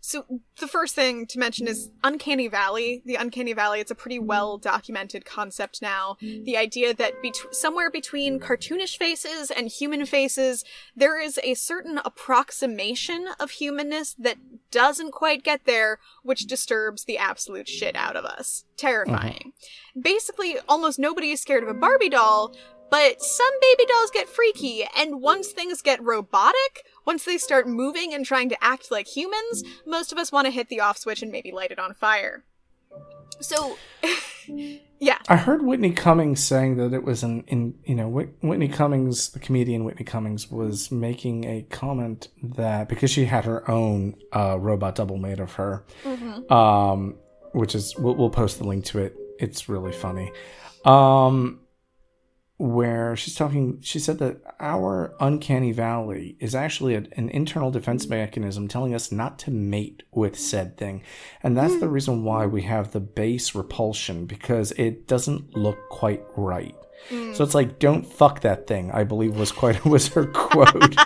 [0.05, 0.25] So
[0.59, 3.03] the first thing to mention is Uncanny Valley.
[3.07, 6.17] The Uncanny Valley, it's a pretty well documented concept now.
[6.21, 10.65] The idea that bet- somewhere between cartoonish faces and human faces,
[10.97, 14.39] there is a certain approximation of humanness that
[14.73, 18.65] doesn't quite get there, which disturbs the absolute shit out of us.
[18.77, 19.53] Terrifying.
[19.95, 20.01] Mm-hmm.
[20.01, 22.57] Basically, almost nobody is scared of a Barbie doll,
[22.91, 28.13] but some baby dolls get freaky, and once things get robotic, once they start moving
[28.15, 31.23] and trying to act like humans, most of us want to hit the off switch
[31.23, 32.45] and maybe light it on fire.
[33.41, 33.77] So,
[35.01, 35.19] yeah.
[35.29, 39.39] I heard Whitney Cummings saying that it was an in you know Whitney Cummings, the
[39.39, 44.95] comedian Whitney Cummings, was making a comment that because she had her own uh, robot
[44.95, 45.85] double made of her,
[46.51, 47.17] um,
[47.53, 49.17] which is we'll, we'll post the link to it.
[49.39, 50.31] It's really funny.
[50.85, 51.62] Um,
[52.63, 58.07] where she's talking, she said that our uncanny valley is actually a, an internal defense
[58.07, 61.03] mechanism telling us not to mate with said thing.
[61.43, 66.23] And that's the reason why we have the base repulsion because it doesn't look quite
[66.37, 66.77] right.
[67.35, 70.73] So it's like, don't fuck that thing, I believe was quite, was her quote.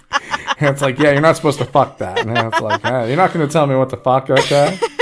[0.58, 2.18] and it's like, yeah, you're not supposed to fuck that.
[2.18, 4.78] And it's like, ah, you're not going to tell me what to fuck, okay?
[4.82, 4.95] Well,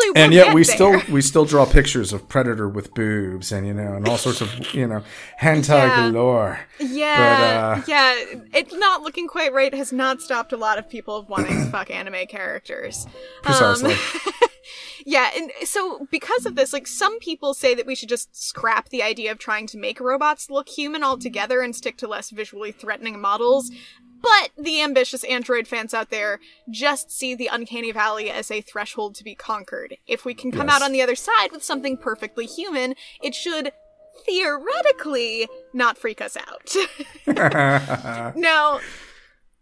[0.00, 0.74] we'll and yet we there.
[0.74, 4.40] still we still draw pictures of predator with boobs and you know and all sorts
[4.40, 5.02] of you know
[5.40, 6.10] hentai Yeah.
[6.10, 8.14] galore Yeah, But, uh, yeah.
[8.54, 11.70] it's not looking quite right has not stopped a lot of people of wanting to
[11.70, 13.06] fuck anime characters.
[13.42, 13.94] precisely
[15.06, 18.90] Yeah, and so because of this, like some people say that we should just scrap
[18.90, 22.70] the idea of trying to make robots look human altogether and stick to less visually
[22.70, 23.70] threatening models.
[24.20, 26.40] But the ambitious Android fans out there
[26.70, 29.96] just see the Uncanny Valley as a threshold to be conquered.
[30.06, 30.76] If we can come Yes.
[30.76, 33.72] out on the other side with something perfectly human, it should
[34.26, 36.74] theoretically not freak us out.
[38.36, 38.80] now,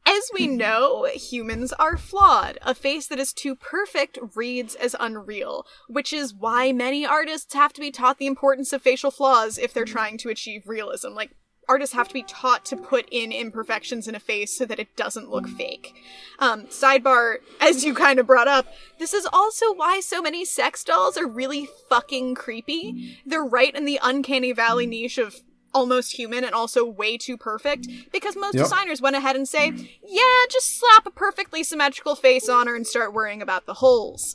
[0.06, 2.59] as we know, humans are flawed.
[2.62, 7.72] A face that is too perfect reads as unreal, which is why many artists have
[7.74, 11.10] to be taught the importance of facial flaws if they're trying to achieve realism.
[11.10, 11.32] Like,
[11.69, 14.95] artists have to be taught to put in imperfections in a face so that it
[14.97, 15.95] doesn't look fake.
[16.39, 18.66] Um, sidebar, as you kind of brought up,
[18.99, 23.19] this is also why so many sex dolls are really fucking creepy.
[23.27, 25.36] They're right in the uncanny valley niche of
[25.74, 28.65] almost human and also way too perfect because most Yep.
[28.65, 29.70] designers went ahead and say,
[30.03, 34.35] yeah, just slap a perfectly symmetrical face on her and start worrying about the holes.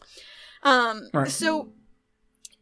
[0.62, 1.30] Um, Right.
[1.32, 1.70] so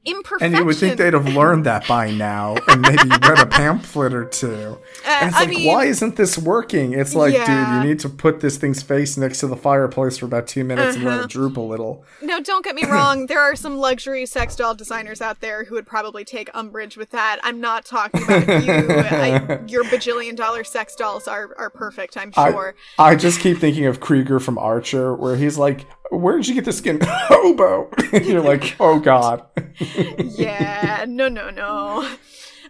[0.05, 0.45] imperfection.
[0.47, 4.13] and you would think they'd have learned that by now and maybe read a pamphlet
[4.13, 7.47] or two and it's Uh, I like mean- why isn't this working it's like dude
[7.47, 10.95] you need to put this thing's face next to the fireplace for about two minutes
[10.97, 11.17] and Uh-huh.
[11.17, 13.27] let it droop a little No, don't get me wrong.
[13.27, 17.11] There are some luxury sex doll designers out there who would probably take umbrage with
[17.11, 17.39] that.
[17.43, 18.89] I'm not talking about you.
[18.89, 22.75] I, your bajillion dollar sex dolls are, are perfect, I'm sure.
[22.97, 26.55] I, I just keep thinking of Krieger from Archer, where he's like, "Where did you
[26.55, 29.43] get this skin, hobo?" You're like, "Oh God."
[30.19, 32.07] yeah, no, no, no.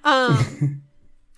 [0.03, 0.83] Um,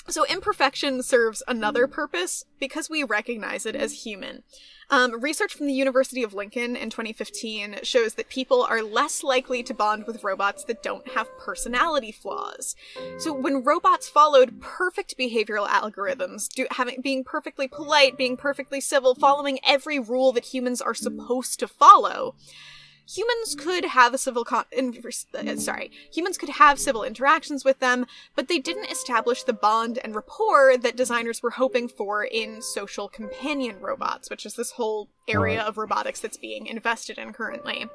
[0.09, 4.43] so imperfection serves another purpose because we recognize it as human.
[4.89, 9.63] Um, research from the University of Lincoln in 2015 shows that people are less likely
[9.63, 12.75] to bond with robots that don't have personality flaws.
[13.17, 19.15] So when robots followed perfect behavioral algorithms, do, having being perfectly polite, being perfectly civil,
[19.15, 22.35] following every rule that humans are supposed to follow,
[23.07, 28.05] humans could have a civil con- uh, sorry humans could have civil interactions with them
[28.35, 33.09] but they didn't establish the bond and rapport that designers were hoping for in social
[33.09, 37.87] companion robots which is this whole area of robotics that's being invested in currently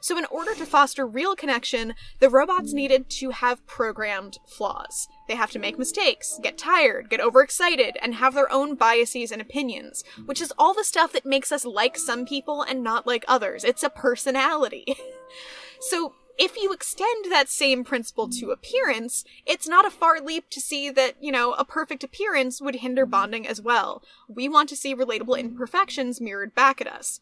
[0.00, 5.36] so in order to foster real connection the robots needed to have programmed flaws they
[5.36, 10.04] have to make mistakes, get tired, get overexcited, and have their own biases and opinions,
[10.26, 13.64] which is all the stuff that makes us like some people and not like others.
[13.64, 14.96] It's a personality.
[15.80, 20.60] so, if you extend that same principle to appearance, it's not a far leap to
[20.60, 24.02] see that, you know, a perfect appearance would hinder bonding as well.
[24.28, 27.20] We want to see relatable imperfections mirrored back at us.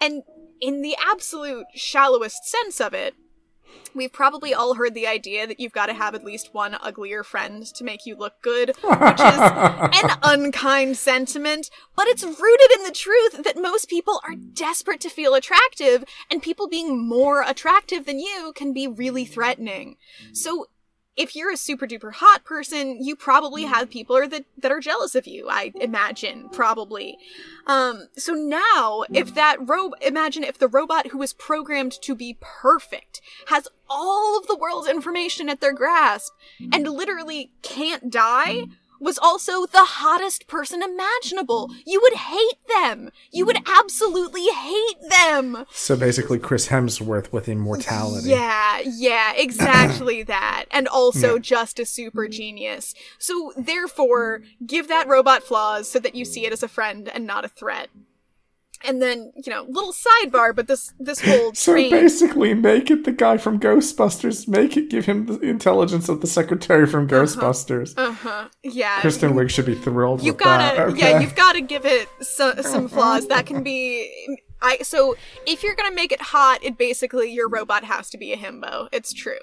[0.00, 0.22] And
[0.60, 3.14] in the absolute shallowest sense of it,
[3.94, 7.22] we've probably all heard the idea that you've got to have at least one uglier
[7.22, 9.38] friend to make you look good, which is
[10.00, 15.08] an unkind sentiment, but it's rooted in the truth that most people are desperate to
[15.08, 19.96] feel attractive, and people being more attractive than you can be really threatening.
[20.32, 20.66] So
[21.16, 23.68] if you're a super duper hot person, you probably mm.
[23.68, 27.18] have people are that, that are jealous of you, I imagine, probably.
[27.66, 32.36] Um, so now, if that ro- imagine if the robot who was programmed to be
[32.40, 36.96] perfect has all of the world's information at their grasp and mm.
[36.96, 38.70] literally can't die, mm.
[39.04, 41.70] Was also the hottest person imaginable.
[41.86, 43.10] You would hate them.
[43.30, 45.66] You would absolutely hate them.
[45.70, 48.30] So basically, Chris Hemsworth with immortality.
[48.30, 50.64] Yeah, yeah, exactly that.
[50.70, 52.94] And also just a super genius.
[53.18, 57.26] So therefore, give that robot flaws so that you see it as a friend and
[57.26, 57.90] not a threat.
[58.86, 63.04] And then, you know, little sidebar, but this this whole So train basically, make it
[63.04, 64.46] the guy from Ghostbusters.
[64.46, 67.94] Make it give him the intelligence of the secretary from Ghostbusters.
[67.96, 68.48] uh-huh.
[68.62, 69.00] Yeah.
[69.00, 70.96] Kristen Wiig should be thrilled you with gotta that.
[70.96, 75.14] yeah you've gotta give it so, some flaws that can be i so
[75.46, 78.88] if you're gonna make it hot it basically your robot has to be a himbo
[78.92, 79.38] it's true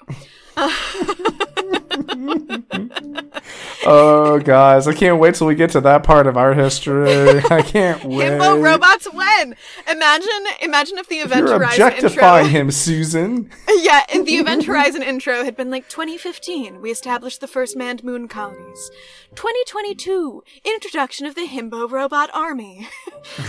[3.84, 7.38] Oh, guys, I can't wait till we get to that part of our history.
[7.50, 8.30] I can't wait.
[8.30, 9.56] himbo robots when
[9.90, 10.28] imagine
[10.60, 13.50] imagine if the event You're horizon objectifying intro him, Susan.
[13.68, 18.04] yeah if the event horizon intro had been like 2015 we established the first manned
[18.04, 18.90] moon colonies
[19.34, 22.86] 2022 introduction of the himbo robot army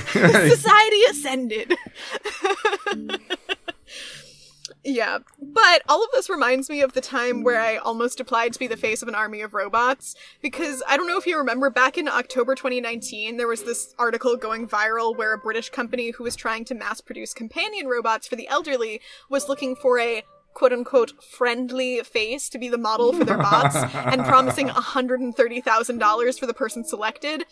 [0.07, 1.62] society ascended
[4.85, 8.59] Yeah, but all of this reminds me of the time where I almost applied to
[8.59, 10.15] be the face of an army of robots.
[10.41, 14.35] Because I don't know if you remember, back in October 2019, there was this article
[14.35, 18.35] going viral where a British company who was trying to mass produce companion robots for
[18.35, 18.99] the elderly
[19.29, 20.23] was looking for a
[20.53, 26.45] quote unquote friendly face to be the model for their bots and promising $130,000 for
[26.45, 27.45] the person selected.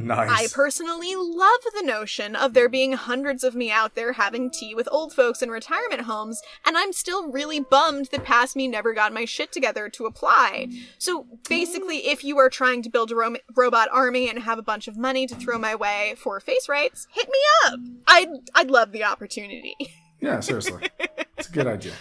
[0.00, 0.30] Nice.
[0.30, 4.72] I personally love the notion of there being hundreds of me out there having tea
[4.72, 8.94] with old folks in retirement homes, and I'm still really bummed that past me never
[8.94, 10.68] got my shit together to apply.
[10.98, 14.62] So basically, if you are trying to build a ro- robot army and have a
[14.62, 17.80] bunch of money to throw my way for face rights, hit me up.
[18.06, 19.74] I'd I'd love the opportunity.
[20.20, 20.88] yeah, seriously.
[21.36, 21.94] It's a good idea.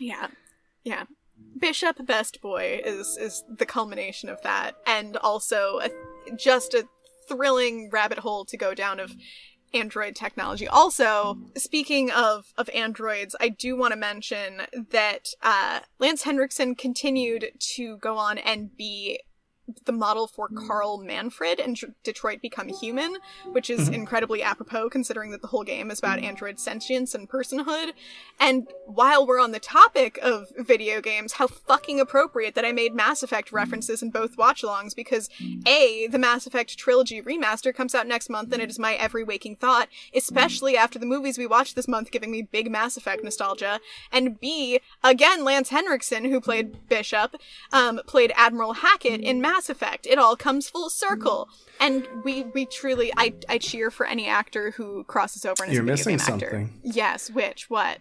[0.00, 0.28] yeah,
[0.84, 1.04] yeah.
[1.60, 5.90] Bishop Best Boy is is the culmination of that, and also a,
[6.36, 6.86] just a
[7.28, 9.14] thrilling rabbit hole to go down of
[9.74, 10.66] android technology.
[10.66, 17.52] Also, speaking of of androids, I do want to mention that uh, Lance Henriksen continued
[17.74, 19.20] to go on and be
[19.84, 20.66] the model for mm.
[20.66, 23.16] Carl Manfred in Tr- Detroit Become Human,
[23.52, 23.94] which is mm-hmm.
[23.94, 26.24] incredibly apropos considering that the whole game is about mm.
[26.24, 27.92] android sentience and personhood.
[28.40, 32.94] And while we're on the topic of video games, how fucking appropriate that I made
[32.94, 33.54] Mass Effect mm.
[33.54, 35.28] references in both watch-alongs because
[35.66, 39.24] A, the Mass Effect trilogy remaster comes out next month and it is my every
[39.24, 43.24] waking thought, especially after the movies we watched this month giving me big Mass Effect
[43.24, 43.80] nostalgia.
[44.12, 47.34] And B, again, Lance Henriksen, who played Bishop,
[47.72, 50.06] um, played Admiral Hackett in Mass Effect.
[50.06, 51.48] It all comes full circle.
[51.80, 55.82] And we, we truly, I, I cheer for any actor who crosses over and You're
[55.82, 56.80] missing something.
[56.82, 57.68] Yes, which?
[57.68, 57.98] What?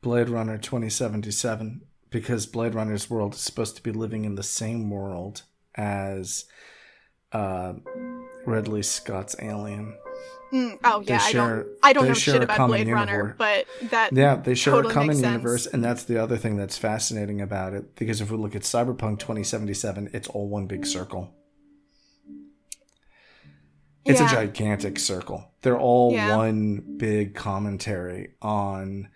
[0.00, 4.90] Blade Runner 2077 because Blade Runner's world is supposed to be living in the same
[4.90, 5.42] world
[5.74, 6.46] as
[7.32, 7.74] uh,
[8.46, 9.96] Ridley Scott's Alien.
[10.52, 14.36] Mm, oh yeah, I don't, I don't know shit about Blade Runner, but that Yeah,
[14.36, 17.96] they share totally a common universe, and that's the other thing that's fascinating about it.
[17.96, 21.34] Because if we look at Cyberpunk 2077, it's all one big circle.
[24.04, 24.26] It's Yeah.
[24.26, 25.50] a gigantic circle.
[25.62, 26.36] They're all Yeah.
[26.36, 29.08] one big commentary on.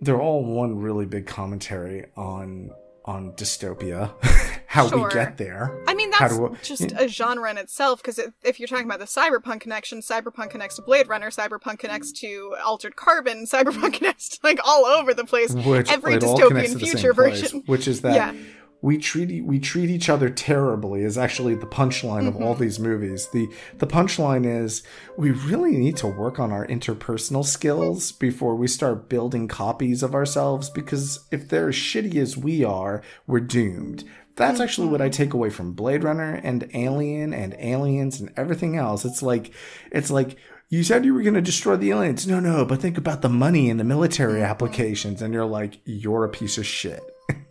[0.00, 2.70] They're all one really big commentary on
[3.04, 4.12] on dystopia,
[4.72, 5.06] how Sure.
[5.06, 5.70] we get there.
[5.86, 9.04] I mean, that's I- just a genre in itself, because if you're talking about the
[9.04, 14.38] cyberpunk connection, cyberpunk connects to Blade Runner, cyberpunk connects to Altered Carbon, cyberpunk connects to,
[14.42, 15.52] like, all over the place.
[15.52, 17.62] which Every it all connects dystopian to the same future place, version.
[17.66, 18.32] which is that Yeah.
[18.80, 22.42] we treat we treat each other terribly is actually the punchline of Mm-hmm.
[22.42, 23.28] all these movies.
[23.32, 24.82] the The punchline is
[25.18, 30.14] we really need to work on our interpersonal skills before we start building copies of
[30.14, 34.02] ourselves because if they're as shitty as we are, we're doomed.
[34.36, 35.12] That's actually what I Mm-hmm.
[35.12, 39.04] take away from Blade Runner and Alien and Aliens and everything else.
[39.04, 39.52] It's like
[39.90, 40.36] it's like
[40.68, 42.26] you said you were going to destroy the aliens.
[42.26, 44.50] No, no, but think about the money and the military Mm-hmm.
[44.50, 47.02] applications and you're like you're a piece of shit.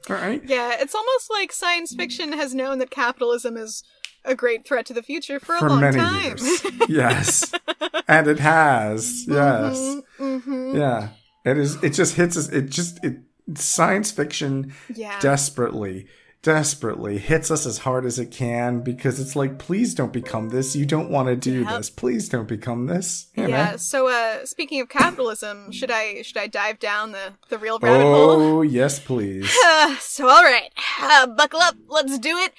[0.09, 0.41] All right?
[0.43, 3.83] Yeah, it's almost like science fiction has known that capitalism is
[4.25, 6.23] a great threat to the future for, a long time.
[6.23, 6.65] years.
[6.89, 7.51] yes,
[8.07, 9.25] and it has.
[9.27, 9.77] Yes,
[10.19, 10.75] Mm-hmm.
[10.77, 11.09] yeah.
[11.45, 11.81] It is.
[11.83, 12.49] It just hits us.
[12.49, 13.17] It just it
[13.55, 15.19] science fiction Yeah.
[15.19, 16.07] desperately,
[16.41, 20.75] desperately hits us as hard as it can because it's like, please don't become this.
[20.75, 21.77] You don't want to do Yep.
[21.77, 21.89] this.
[21.89, 23.27] Please don't become this.
[23.35, 23.71] You yeah.
[23.71, 23.77] know?
[23.77, 28.03] So, uh, speaking of capitalism, should I should I dive down the the real rabbit
[28.03, 28.41] hole?
[28.41, 29.55] Oh yes, please.
[29.65, 31.75] Uh, so, all right, uh, buckle up.
[31.87, 32.53] Let's do it.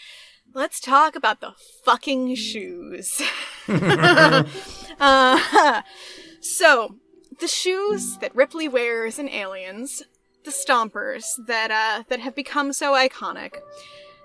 [0.54, 1.52] Let's talk about the
[1.84, 3.22] fucking shoes.
[3.68, 4.44] uh,
[6.40, 6.96] so,
[7.40, 10.02] the shoes that Ripley wears in Aliens,
[10.44, 13.56] the Stompers that uh, that have become so iconic,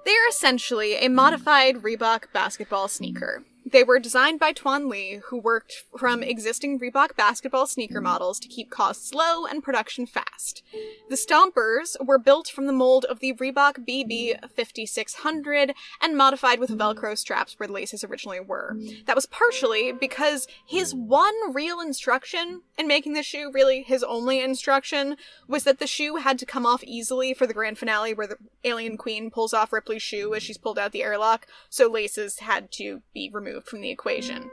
[0.05, 3.43] they are essentially a modified Reebok basketball sneaker.
[3.71, 8.03] They were designed by Tuan Le, who worked from existing Reebok basketball sneaker mm-hmm.
[8.03, 10.63] models to keep costs low and production fast.
[11.09, 16.69] The Stompers were built from the mold of the Reebok BB 5600 and modified with
[16.69, 16.81] mm-hmm.
[16.81, 18.75] Velcro straps where the laces originally were.
[18.75, 19.03] Mm-hmm.
[19.05, 24.39] That was partially because his one real instruction in making the shoe, really his only
[24.39, 25.17] instruction,
[25.47, 28.37] was that the shoe had to come off easily for the grand finale where the
[28.63, 32.71] alien queen pulls off Ripley's shoe as she's pulled out the airlock, so laces had
[32.73, 34.49] to be removed from the equation.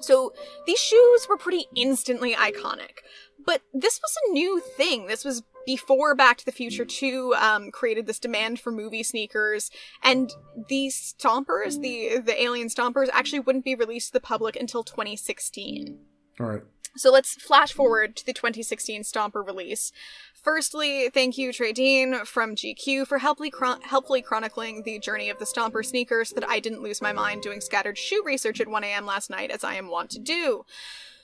[0.00, 0.32] So
[0.66, 2.98] these shoes were pretty instantly iconic.
[3.44, 5.06] But this was a new thing.
[5.06, 9.70] This was before Back to the Future 2 um, created this demand for movie sneakers,
[10.02, 10.32] and
[10.68, 15.98] these stompers, the the alien stompers, actually wouldn't be released to the public until 2016.
[16.38, 16.62] All right.
[16.96, 17.76] So let's flash mm-hmm.
[17.76, 19.92] forward to the 2016 Stomper release.
[20.34, 25.38] Firstly, thank you, Trey Dean from GQ, for helpfully, chron- helpfully chronicling the journey of
[25.38, 28.68] the Stomper sneakers so that I didn't lose my mind doing scattered shoe research at
[28.68, 29.06] 1 a.m.
[29.06, 30.64] last night, as I am wont to do.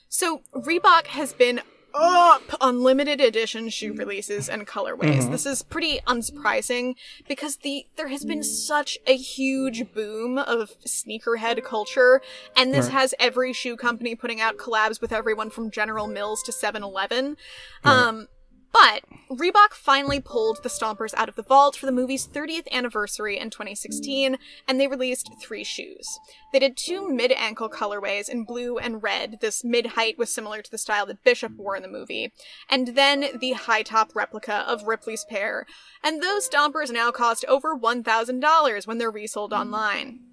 [0.08, 1.60] So, Reebok has been
[1.94, 5.30] up on limited edition shoe releases and colorways.
[5.30, 6.94] This is pretty unsurprising
[7.28, 12.20] because the there has been such a huge boom of sneakerhead culture
[12.56, 12.92] and this Right.
[12.94, 17.36] has every shoe company putting out collabs with everyone from General Mills to 7-Eleven.
[17.84, 18.28] Um
[18.72, 23.38] but Reebok finally pulled the Stompers out of the vault for the movie's 30th anniversary
[23.38, 24.36] in 2016,
[24.68, 26.18] and they released three shoes.
[26.52, 29.38] They did two mid ankle colorways in blue and red.
[29.40, 32.32] This mid height was similar to the style that Bishop wore in the movie.
[32.68, 35.66] And then the high top replica of Ripley's pair.
[36.02, 40.31] And those Stompers now cost over $1,000 when they're resold online.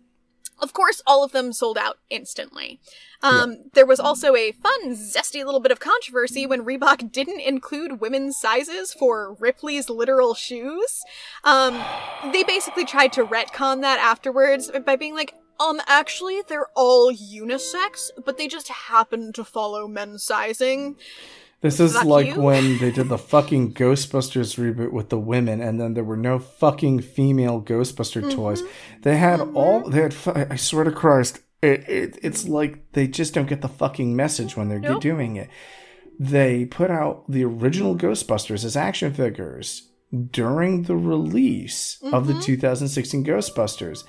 [0.62, 2.80] Of course, all of them sold out instantly.
[3.22, 8.02] Um, There was also a fun, zesty little bit of controversy when Reebok didn't include
[8.02, 11.04] women's sizes for Ripley's literal shoes.
[11.44, 11.82] Um,
[12.32, 18.12] they basically tried to retcon that afterwards by being like, um, actually, they're all unisex,
[18.24, 20.96] but they just happen to follow men's sizing.
[21.62, 22.42] This is Fuck like you.
[22.42, 26.40] when they did the fucking Ghostbusters reboot with the women, and then there were no
[26.40, 28.30] fucking female Ghostbuster Mm-hmm.
[28.36, 28.64] toys.
[29.02, 29.90] They had all.
[29.90, 30.16] They had.
[30.52, 34.56] I swear to Christ, it, it, it's like they just don't get the fucking message
[34.56, 35.02] when they're Nope.
[35.02, 35.50] doing it.
[36.18, 39.90] They put out the original Ghostbusters as action figures
[40.32, 42.40] during the release of Mm-hmm.
[42.40, 44.04] the 2016 Ghostbusters.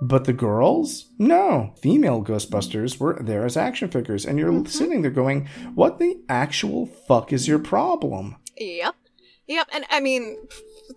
[0.00, 4.66] But the girls, no, female Ghostbusters were there as action figures, and you're Mm-hmm.
[4.66, 8.94] sitting there going, "What the actual fuck is your problem?" Yep.
[9.48, 9.68] Yep.
[9.72, 10.36] And I mean,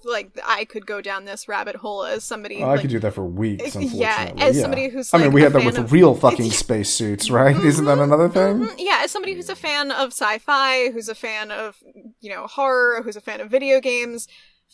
[0.04, 2.62] like, I could go down this rabbit hole as somebody.
[2.62, 3.76] Oh, I like, could do that for weeks.
[3.80, 7.56] Yeah, as somebody who's, I mean, we had that with of- real fucking spacesuits, right?
[7.56, 8.60] Isn't that another thing?
[8.68, 11.78] Mhm, Yeah, as somebody who's a fan of sci-fi, who's a fan of,
[12.22, 14.28] you know, horror, who's a fan of video games,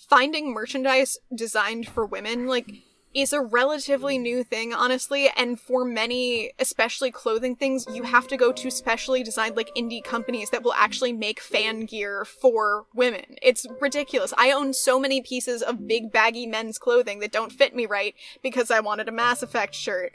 [0.10, 2.72] finding merchandise designed for women, like,
[3.16, 4.24] is a relatively hmm.
[4.24, 9.24] new thing, honestly, and for many, especially clothing things, you have to go to specially
[9.24, 13.38] designed, like, indie companies that will actually make fan gear for women.
[13.42, 14.34] It's ridiculous.
[14.38, 16.10] I own so many pieces of big hmm.
[16.10, 18.14] baggy men's clothing that don't fit me right
[18.44, 20.12] because I wanted a Mass Effect shirt.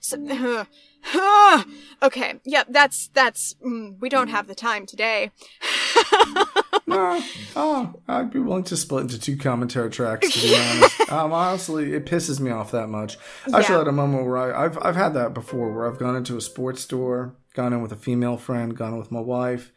[0.00, 0.62] So, hmm.
[2.02, 3.54] okay, yep, that's that's.
[3.64, 5.30] Mm, we don't have the time today.
[6.86, 7.20] no,
[7.56, 10.30] oh, I'd be willing to split into two commentary tracks.
[10.32, 13.18] To be honest, um, honestly, it pisses me off that much.
[13.52, 13.78] I actually Yeah.
[13.78, 16.40] had a moment where I, I've I've had that before, where I've gone into a
[16.40, 19.72] sports store, gone in with a female friend, gone in with my wife,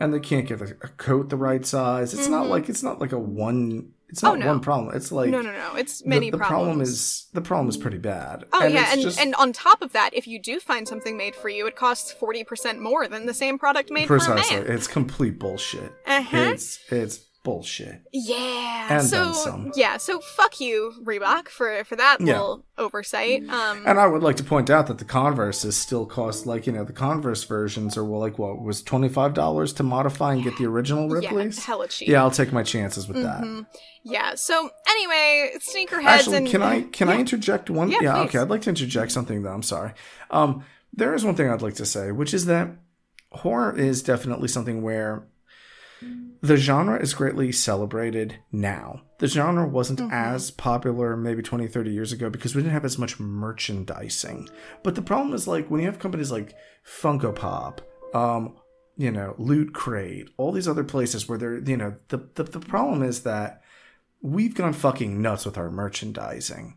[0.00, 2.14] and they can't get a, a coat the right size.
[2.14, 3.92] It's not like it's not like a one.
[4.10, 4.42] It's not Mm-hmm.
[4.42, 4.52] Oh, no.
[4.52, 4.94] one problem.
[4.96, 5.74] It's like No, no, no.
[5.76, 6.50] It's the- many the, problems.
[6.62, 8.44] problem is the problem is pretty bad.
[8.52, 11.16] Oh yeah, it's and just- and on top of that, if you do find something
[11.16, 14.62] made for you, it costs forty percent more than the same product made precisely, for
[14.62, 14.72] a man.
[14.76, 15.92] it's complete bullshit.
[16.06, 16.36] Uh-huh.
[16.36, 18.02] It's it's bullshit.
[18.12, 18.98] Yeah.
[18.98, 19.72] And so then some.
[19.74, 22.34] yeah, so fuck you, Reebok, for for that Yeah.
[22.34, 23.48] little oversight.
[23.48, 26.66] Um And I would like to point out that the Converse is still cost like
[26.66, 30.34] you know the Converse versions are well like what was twenty five dollars to modify
[30.34, 31.56] and get the original Ripley's?
[31.58, 32.08] yeah, hella cheap.
[32.08, 33.66] Yeah, I'll take my chances with that.
[34.02, 34.34] Yeah.
[34.34, 37.90] So anyway, sneakerheads Actually, and can I can I interject one?
[37.90, 38.28] Yeah, please.
[38.28, 38.38] okay.
[38.38, 39.52] I'd like to interject something though.
[39.52, 39.92] I'm sorry.
[40.30, 42.68] Um, there is one thing I'd like to say, which is that
[43.32, 45.22] horror is definitely something where
[46.40, 49.02] the genre is greatly celebrated now.
[49.18, 50.12] The genre wasn't Mm-hmm.
[50.12, 54.48] as popular maybe 20, 30 years ago because we didn't have as much merchandising.
[54.82, 56.54] But the problem is like when you have companies like
[56.86, 57.82] Funko Pop,
[58.14, 58.56] um,
[58.96, 62.60] you know, Loot Crate, all these other places where they're, you know, the, the, the
[62.60, 63.62] problem is that
[64.22, 66.76] we've gone fucking nuts with our merchandising.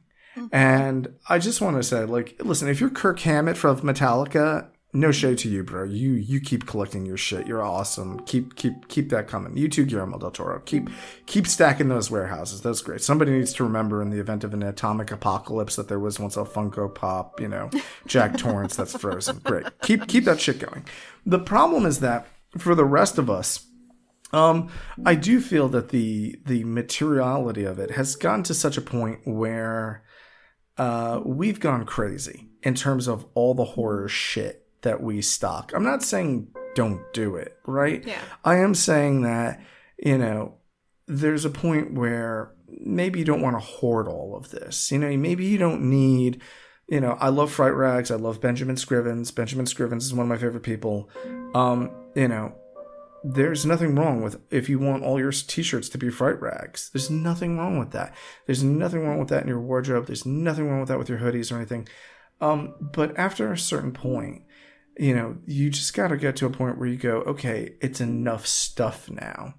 [0.52, 5.11] And I just want to say, like, listen, if you're Kirk Hammett from Metallica, no
[5.11, 5.84] shade to you, bro.
[5.84, 7.48] You you keep collecting your shit.
[7.48, 8.20] You're awesome.
[8.26, 9.57] Keep keep keep that coming.
[9.57, 10.60] You too, Guillermo del Toro.
[10.60, 10.90] Keep
[11.26, 12.61] keep stacking those warehouses.
[12.61, 13.02] That's great.
[13.02, 16.38] Somebody needs to remember in the event of an atomic apocalypse that there was once
[16.38, 17.72] a Funko Pop, you know,
[18.06, 19.40] Jack Torrance that's frozen.
[19.40, 19.65] Great.
[19.82, 20.86] Keep keep that shit going.
[21.26, 22.28] The problem is that
[22.60, 23.65] for the rest of us,
[24.32, 24.70] um,
[25.03, 29.22] I do feel that the the materiality of it has gotten to such a point
[29.26, 30.03] where
[30.78, 35.72] uh, we've gone crazy in terms of all the horror shit that we stock.
[35.76, 38.04] I'm not saying don't do it, right?
[38.06, 38.22] Yeah.
[38.44, 39.62] I am saying that
[39.98, 40.56] you know
[41.08, 44.92] there's a point where maybe you don't want to hoard all of this.
[44.92, 46.42] You know, maybe you don't need.
[46.88, 48.12] You know, I love Fright Rags.
[48.12, 49.34] I love Benjamin Scrivens.
[49.34, 51.10] Benjamin Scrivens is one of my favorite people.
[51.56, 52.54] Um, you know,
[53.24, 57.10] there's nothing wrong with if you want all your t-shirts to be fright rags there's
[57.10, 58.14] nothing wrong with that
[58.46, 61.20] there's nothing wrong with that in your wardrobe there's nothing wrong with that with your
[61.20, 61.88] hoodies or anything
[62.42, 64.44] um, but after a certain point
[64.98, 68.02] you know you just got to get to a point where you go okay it's
[68.02, 69.56] enough stuff now.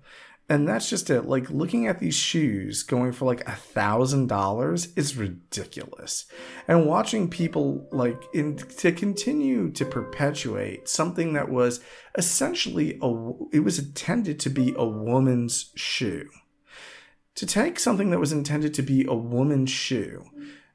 [0.47, 1.23] And that's just it.
[1.23, 6.27] Like looking at these shoes going for like a thousand dollars is ridiculous.
[6.69, 11.81] And watching people like in to continue to perpetuate something that was
[12.19, 13.09] essentially a
[13.53, 16.29] it was intended to be a woman's shoe.
[17.37, 20.27] To take something that was intended to be a woman's shoe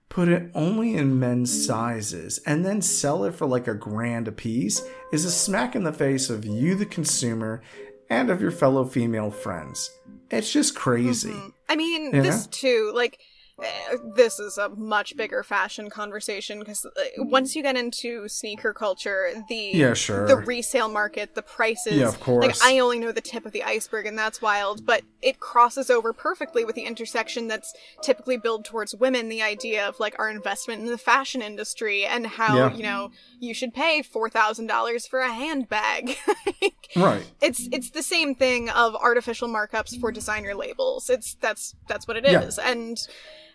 [0.10, 4.32] put it only in men's sizes and then sell it for like a grand a
[4.32, 4.82] piece
[5.14, 7.62] is a smack in the face of you the consumer
[8.10, 9.92] and of your fellow female friends.
[10.32, 11.30] It's just crazy.
[11.30, 11.50] Mm-hmm.
[11.70, 13.20] I mean, this too, like,
[14.16, 19.32] this is a much bigger fashion conversation because uh, once you get into sneaker culture,
[19.50, 20.28] the Yeah, sure.
[20.28, 22.46] the resale market, the prices, Yeah, of course.
[22.46, 24.86] Like, I only know the tip of the iceberg, and that's wild.
[24.86, 29.30] But it crosses over perfectly with the intersection that's typically billed towards women.
[29.30, 32.74] The idea of like our investment in the fashion industry and how Yeah.
[32.76, 36.16] you know you should pay four thousand dollars for a handbag.
[36.96, 41.10] right it's it's the same thing of artificial markups for designer labels.
[41.10, 42.98] It's that's that's what it is, and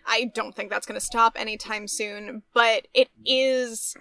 [0.07, 2.43] I don't think that's going to stop anytime soon.
[2.53, 3.95] But it is,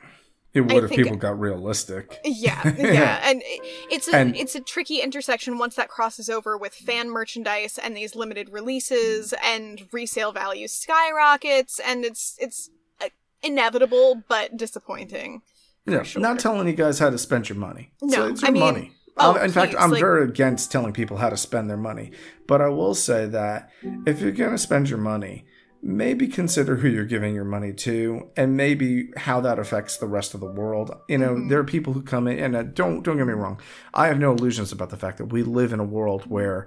[0.52, 3.42] it would I if think- people got realistic yeah, yeah, and
[3.90, 7.96] it's a And- it's a tricky intersection once that crosses over with fan merchandise and
[7.96, 12.70] these limited releases and resale value skyrockets, and it's it's
[13.00, 13.08] uh,
[13.42, 15.42] inevitable but disappointing.
[15.86, 16.22] Yeah, sure.
[16.22, 17.92] not telling you guys how to spend your money.
[18.00, 18.92] No, so it's I your mean- money.
[19.18, 22.12] oh, in fact, please, I'm like- very against telling people how to spend their money.
[22.46, 23.70] But I will say that
[24.06, 25.44] if you're going to spend your money,
[25.86, 30.32] maybe consider who you're giving your money to, and maybe how that affects the rest
[30.34, 30.90] of the world.
[31.08, 31.48] You know, Mm-hmm.
[31.48, 33.60] there are people who come in, and uh, don't don't get me wrong.
[33.92, 36.66] I have no illusions about the fact that we live in a world where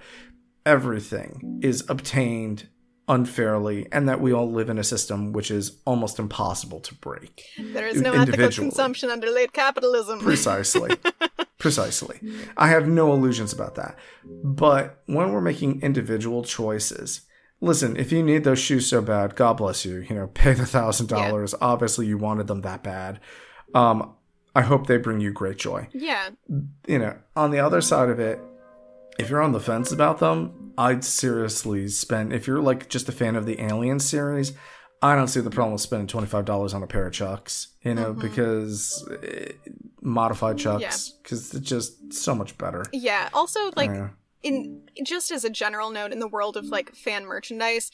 [0.66, 2.68] everything is obtained
[3.10, 7.42] unfairly, and that we all live in a system which is almost impossible to break.
[7.58, 10.20] There is no ethical consumption under late capitalism.
[10.20, 10.96] Precisely.
[11.58, 12.20] Precisely.
[12.58, 13.98] I have no illusions about that.
[14.44, 17.22] But when we're making individual choices,
[17.62, 19.98] listen, if you need those shoes so bad, God bless you.
[20.00, 21.54] You know, pay the thousand dollars.
[21.62, 23.20] Obviously, you wanted them that bad.
[23.74, 24.14] Um,
[24.56, 25.88] I hope they bring you great joy.
[25.94, 26.30] yeah,
[26.88, 28.40] You know, on the other side of it,
[29.20, 32.34] if you're on the fence about them, I'd seriously spend.
[32.34, 34.54] If you're like just a fan of the Alien series,
[35.02, 37.68] I don't see the problem with spending twenty five dollars on a pair of Chucks.
[37.84, 39.52] You know, because eh,
[40.02, 42.86] modified Chucks, because it's just so much better.
[42.94, 43.30] yeah.
[43.34, 44.10] Also, like Yeah.
[44.44, 47.92] In just as a general note in the world of like fan merchandise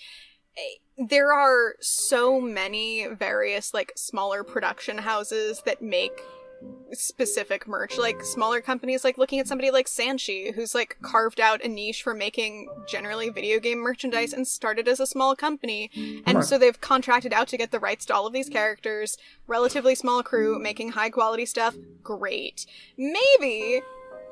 [0.57, 6.21] eh, there are so many various like smaller production houses that make
[6.91, 7.97] specific merch.
[7.97, 12.03] Like smaller companies like looking at somebody like Sanshee who's like carved out a niche
[12.03, 15.89] for making generally video game merchandise and started as a small company.
[16.25, 16.45] And Right.
[16.45, 19.17] so they've contracted out to get the rights to all of these characters
[19.47, 21.75] relatively small crew making high quality stuff.
[22.03, 22.65] Great.
[22.97, 23.81] Maybe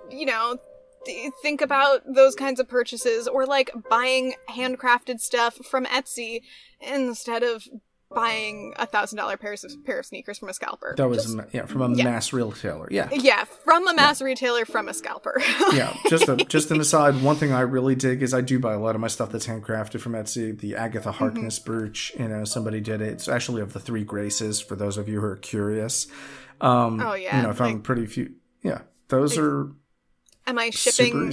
[0.10, 0.58] you know
[1.42, 6.42] think about those kinds of purchases or like buying handcrafted stuff from Etsy
[6.80, 7.64] instead of
[8.14, 10.94] buying a thousand dollar pairs of pair of sneakers from a scalper.
[10.98, 12.04] That was Just- a yeah from a yeah.
[12.04, 12.90] mass retailer.
[12.92, 15.42] Yeah, yeah, from a mass retailer from a scalper.
[15.74, 15.96] yeah.
[16.10, 17.22] Just a, just an aside.
[17.24, 19.48] One thing I really dig is I do buy a lot of my stuff that's
[19.48, 20.60] handcrafted from Etsy.
[20.60, 23.14] The Agatha Harkness brooch, you know, somebody did it.
[23.14, 24.60] It's actually of the Three Graces.
[24.60, 26.08] For those of you who are curious,
[26.60, 28.34] um, Oh, yeah, you know, I found like- pretty few.
[28.62, 29.72] Yeah, those are
[30.52, 31.32] Am I shipping.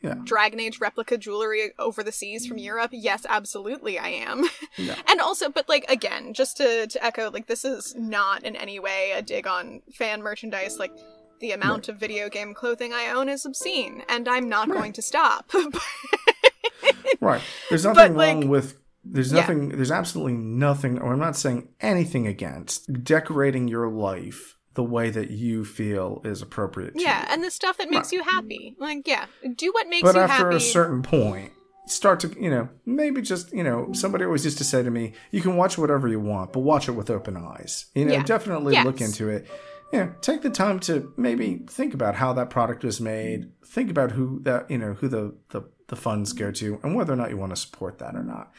[0.00, 2.90] Yeah, Dragon Age replica jewelry over the seas from Europe?
[2.92, 4.44] Yes, absolutely I am.
[4.78, 4.94] Yeah.
[5.08, 8.78] and also, but like again, just to to echo, like this is not in any
[8.78, 10.78] way a dig on fan merchandise.
[10.78, 10.92] Like
[11.40, 15.02] the amount of video game clothing I own is obscene, and I'm not going to
[15.02, 15.50] stop.
[17.20, 17.40] right.
[17.68, 18.78] There's nothing But, like- wrong with.
[19.08, 19.40] There's Yeah.
[19.40, 19.68] nothing.
[19.70, 20.98] There's absolutely nothing.
[20.98, 26.40] Or I'm not saying anything against decorating your life the way that you feel is
[26.42, 26.94] appropriate.
[26.94, 27.26] To yeah, you.
[27.30, 28.76] and the stuff that makes you happy.
[28.78, 29.26] Like, yeah,
[29.56, 30.28] do what makes but you happy.
[30.30, 31.52] But after a certain point
[31.88, 35.12] start to you know maybe just you know somebody always used to say to me
[35.30, 38.24] you can watch whatever you want but watch it with open eyes you know Yeah.
[38.24, 38.84] definitely Yes.
[38.84, 39.46] look into it
[39.92, 43.88] you know take the time to maybe think about how that product was made think
[43.88, 47.16] about who that you know who the the, the funds go to and whether or
[47.16, 48.52] not you want to support that or not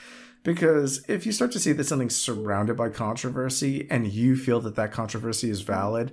[0.44, 4.76] because if you start to see that something's surrounded by controversy and you feel that
[4.76, 6.12] that controversy is valid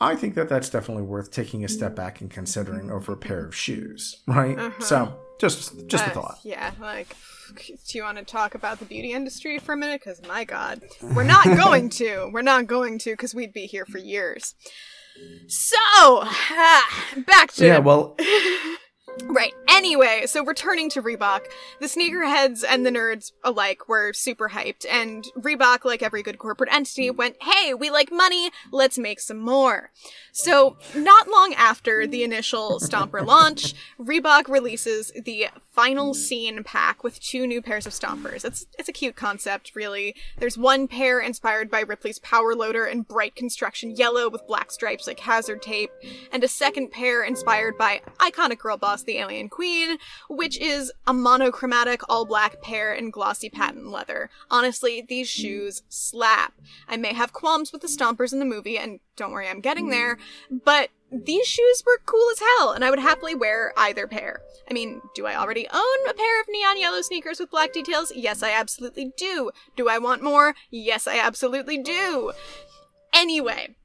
[0.00, 3.46] I think that that's definitely worth taking a step back and considering over a pair
[3.46, 4.58] of shoes, right?
[4.80, 6.38] So, just just a Uh, thought.
[6.42, 7.16] Yeah, like,
[7.64, 10.00] do you want to talk about the beauty industry for a minute?
[10.04, 12.28] Because my God, we're not going to.
[12.32, 14.54] We're not going to because we'd be here for years.
[15.46, 18.16] So, ah, back to Yeah, well,
[19.22, 19.54] Right.
[19.68, 21.46] Anyway, so returning to Reebok,
[21.80, 26.72] the sneakerheads and the nerds alike were super hyped, and Reebok, like every good corporate
[26.72, 29.90] entity, went, hey, we like money, let's make some more.
[30.32, 37.20] So, not long after the initial Stomper launch, Reebok releases the final scene pack with
[37.20, 38.44] two new pairs of Stompers.
[38.44, 40.14] It's, it's a cute concept, really.
[40.38, 45.06] There's one pair inspired by Ripley's Power Loader in bright construction yellow with black stripes
[45.06, 45.90] like hazard tape,
[46.32, 49.98] and a second pair inspired by iconic girl boss the Alien Queen,
[50.28, 54.30] which is a monochromatic all black pair in glossy patent leather.
[54.50, 56.54] Honestly, these shoes slap.
[56.88, 59.90] I may have qualms with the stompers in the movie, and don't worry, I'm getting
[59.90, 60.18] there,
[60.50, 64.40] but these shoes were cool as hell, and I would happily wear either pair.
[64.68, 68.12] I mean, do I already own a pair of neon yellow sneakers with black details?
[68.14, 69.50] Yes, I absolutely do.
[69.76, 70.54] Do I want more?
[70.70, 72.32] Yes, I absolutely do.
[73.12, 73.76] Anyway,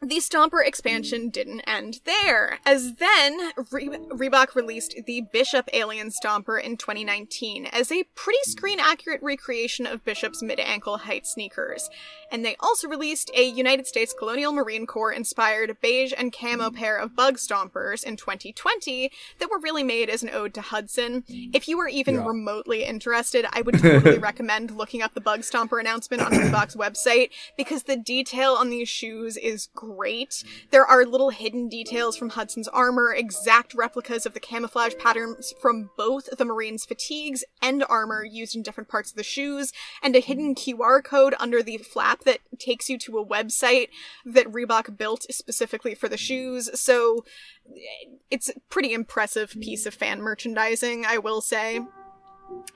[0.00, 6.62] the Stomper expansion didn't end there, as then Re- Reebok released the Bishop Alien Stomper
[6.62, 11.90] in 2019 as a pretty screen accurate recreation of Bishop's mid ankle height sneakers.
[12.30, 16.96] And they also released a United States Colonial Marine Corps inspired beige and camo pair
[16.96, 19.10] of Bug Stompers in 2020
[19.40, 21.24] that were really made as an ode to Hudson.
[21.28, 22.26] If you were even Yeah.
[22.26, 27.30] remotely interested, I would totally recommend looking up the Bug Stomper announcement on Reebok's website
[27.56, 29.87] because the detail on these shoes is great.
[30.70, 35.90] There are little hidden details from Hudson's armor, exact replicas of the camouflage patterns from
[35.96, 40.20] both the Marine's fatigues and armor used in different parts of the shoes, and a
[40.20, 43.88] hidden QR code under the flap that takes you to a website
[44.24, 46.70] that Reebok built specifically for the shoes.
[46.78, 47.24] So
[48.30, 51.80] it's a pretty impressive piece of fan merchandising, I will say.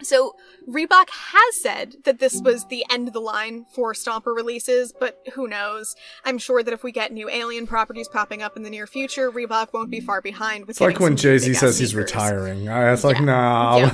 [0.02, 0.34] So,
[0.68, 5.22] Reebok has said that this was the end of the line for Stomper releases, but
[5.34, 5.94] who knows?
[6.24, 9.30] I'm sure that if we get new Alien properties popping up in the near future,
[9.30, 12.66] Reebok won't be far behind with it's like when Jay Z says he's retiring.
[12.66, 13.24] It's like, Yeah.
[13.24, 13.90] no.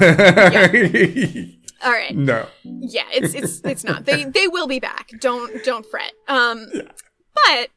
[1.84, 2.16] All right.
[2.16, 2.46] no.
[2.64, 4.04] Yeah, it's it's it's not.
[4.04, 5.10] They they will be back.
[5.20, 6.12] Don't don't fret.
[6.26, 6.66] Um
[7.46, 7.68] but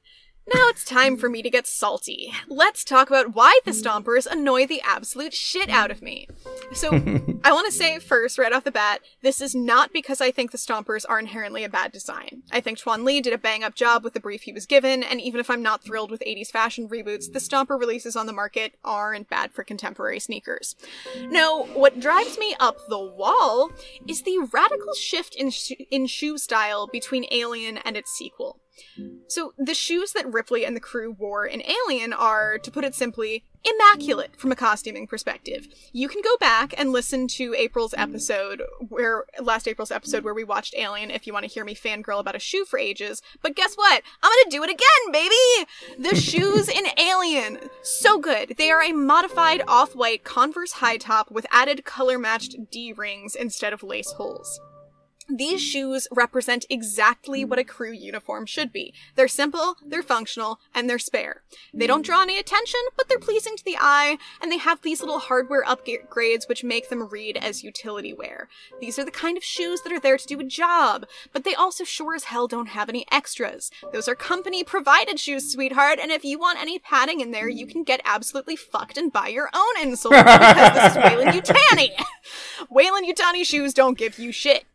[0.53, 2.33] now it's time for me to get salty.
[2.47, 6.27] Let's talk about why the Stompers annoy the absolute shit out of me.
[6.73, 6.89] So,
[7.43, 10.51] I want to say first, right off the bat, this is not because I think
[10.51, 12.43] the Stompers are inherently a bad design.
[12.51, 15.03] I think Tuan Le did a bang up job with the brief he was given,
[15.03, 18.33] and even if I'm not thrilled with 80s fashion reboots, the Stomper releases on the
[18.33, 20.75] market aren't bad for contemporary sneakers.
[21.23, 23.71] No, what drives me up the wall
[24.07, 28.60] is the radical shift in, sh- in shoe style between Alien and its sequel.
[29.27, 32.95] So, the shoes that Ripley and the crew wore in Alien are, to put it
[32.95, 35.67] simply, immaculate from a costuming perspective.
[35.93, 40.43] You can go back and listen to April's episode, where last April's episode where we
[40.43, 43.21] watched Alien if you want to hear me fangirl about a shoe for ages.
[43.41, 44.01] But guess what?
[44.23, 46.09] I'm gonna do it again, baby!
[46.09, 48.55] The shoes in Alien, so good.
[48.57, 53.83] They are a modified off-white Converse high top with added color-matched D rings instead of
[53.83, 54.59] lace holes.
[55.29, 58.93] These shoes represent exactly what a crew uniform should be.
[59.15, 61.41] They're simple, they're functional, and they're spare.
[61.73, 64.99] They don't draw any attention, but they're pleasing to the eye, and they have these
[64.99, 68.49] little hardware upgrades which make them read as utility wear.
[68.79, 71.55] These are the kind of shoes that are there to do a job, but they
[71.55, 73.71] also sure as hell don't have any extras.
[73.93, 77.65] Those are company provided shoes, sweetheart, and if you want any padding in there, you
[77.65, 81.89] can get absolutely fucked and buy your own insole because this is Weyland Yutani.
[82.69, 84.65] Weyland Yutani shoes don't give you shit.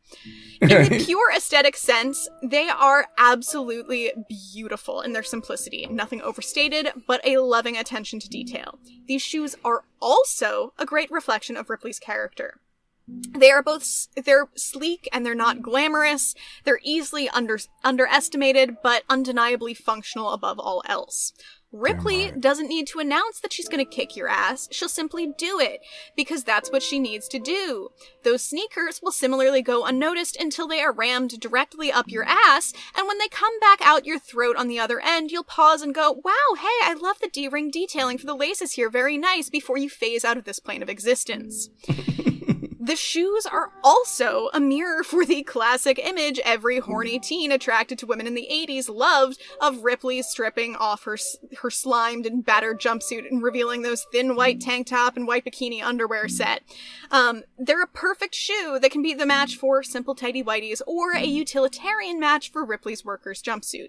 [0.60, 5.86] In the pure aesthetic sense, they are absolutely beautiful in their simplicity.
[5.90, 8.78] Nothing overstated, but a loving attention to detail.
[9.06, 12.60] These shoes are also a great reflection of Ripley's character.
[13.08, 16.34] They are both they're sleek and they're not glamorous.
[16.64, 21.32] They're easily under underestimated but undeniably functional above all else.
[21.72, 22.40] Ripley right.
[22.40, 24.68] doesn't need to announce that she's going to kick your ass.
[24.70, 25.80] She'll simply do it
[26.16, 27.88] because that's what she needs to do.
[28.22, 33.09] Those sneakers will similarly go unnoticed until they are rammed directly up your ass, and
[33.09, 36.12] when they come back out your throat on the other end, you'll pause and go,
[36.12, 38.88] "Wow, hey, I love the D-ring detailing for the laces here.
[38.88, 41.70] Very nice." before you phase out of this plane of existence.
[42.86, 48.06] The shoes are also a mirror for the classic image every horny teen attracted to
[48.06, 51.16] women in the 80s loved of Ripley stripping off her
[51.58, 55.82] her slimed and battered jumpsuit and revealing those thin white tank top and white bikini
[55.82, 56.62] underwear set.
[57.10, 61.10] Um, they're a perfect shoe that can be the match for simple tidy whities or
[61.10, 63.88] a utilitarian match for Ripley's workers jumpsuit.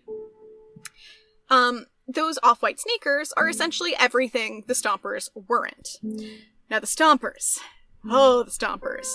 [1.52, 6.00] Um, those off-white sneakers are essentially everything the Stompers weren't.
[6.72, 7.60] Now the Stompers.
[8.10, 9.08] Oh, the Stompers.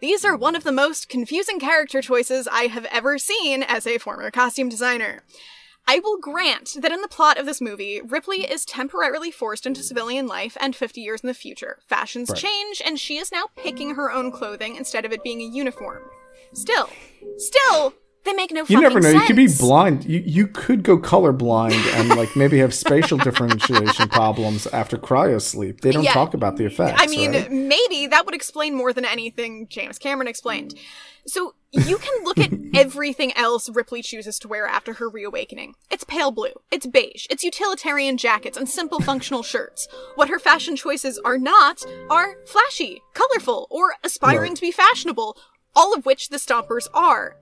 [0.00, 3.98] These are one of the most confusing character choices I have ever seen as a
[3.98, 5.22] former costume designer.
[5.86, 9.82] I will grant that in the plot of this movie, Ripley is temporarily forced into
[9.82, 11.78] civilian life and 50 years in the future.
[11.88, 12.38] Fashions Right.
[12.38, 16.02] change, and she is now picking her own clothing instead of it being a uniform.
[16.54, 16.88] Still,
[17.36, 17.94] still,
[18.24, 19.10] they make no You never know.
[19.10, 19.22] sense.
[19.22, 20.04] You could be blind.
[20.04, 25.80] You you could go colorblind and like maybe have spatial differentiation problems after cryo sleep.
[25.80, 26.12] They don't Yeah.
[26.12, 27.00] talk about the effects.
[27.02, 27.50] I mean, right?
[27.50, 30.74] maybe that would explain more than anything James Cameron explained.
[31.26, 35.74] So you can look at everything else Ripley chooses to wear after her reawakening.
[35.90, 39.88] It's pale blue, it's beige, it's utilitarian jackets and simple functional shirts.
[40.16, 44.56] What her fashion choices are not are flashy, colorful, or aspiring Right.
[44.56, 45.36] to be fashionable,
[45.74, 47.36] all of which the Stompers are.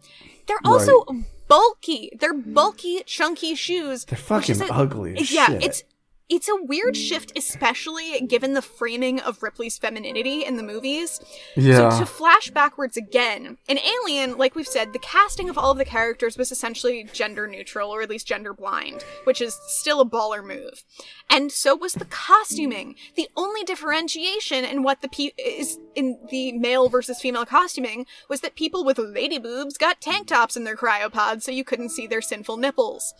[0.46, 1.04] They're also
[1.48, 2.10] bulky.
[2.18, 4.04] They're bulky, chunky shoes.
[4.04, 5.64] They're fucking ugly yeah, shit.
[5.64, 5.84] it's
[6.30, 11.20] it's a weird shift, especially given the framing of Ripley's femininity in the movies.
[11.56, 11.90] Yeah.
[11.90, 15.78] So to flash backwards again, in Alien, like we've said, the casting of all of
[15.78, 20.08] the characters was essentially gender neutral, or at least gender blind, which is still a
[20.08, 20.84] baller move.
[21.28, 22.94] And so was the costuming.
[23.16, 28.40] The only differentiation in what the pe- is in the male versus female costuming was
[28.42, 32.06] that people with lady boobs got tank tops in their cryopods so you couldn't see
[32.06, 33.14] their sinful nipples.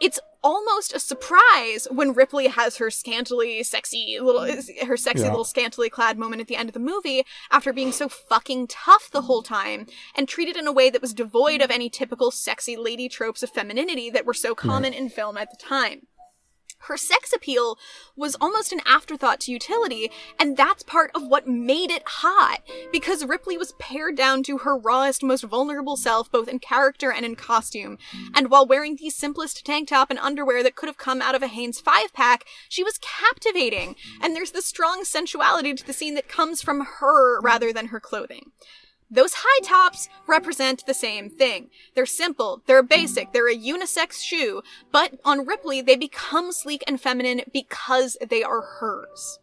[0.00, 4.86] It's almost a surprise when Ripley has her scantily sexy little mm.
[4.86, 5.30] her sexy Yeah.
[5.30, 9.10] little scantily clad moment at the end of the movie after being so fucking tough
[9.10, 9.86] the whole time
[10.16, 13.50] and treated in a way that was devoid of any typical sexy lady tropes of
[13.50, 16.06] femininity that were so common in film at the time.
[16.86, 17.78] Her sex appeal
[18.16, 23.24] was almost an afterthought to utility, and that's part of what made it hot, because
[23.24, 27.36] Ripley was pared down to her rawest, most vulnerable self, both in character and in
[27.36, 27.98] costume.
[28.34, 31.42] And while wearing the simplest tank top and underwear that could have come out of
[31.42, 36.14] a Hanes 5 pack, she was captivating, and there's this strong sensuality to the scene
[36.14, 38.50] that comes from her rather than her clothing.
[39.12, 41.68] Those high tops represent the same thing.
[41.94, 46.98] They're simple, they're basic, they're a unisex shoe, but on Ripley, they become sleek and
[46.98, 49.38] feminine because they are hers.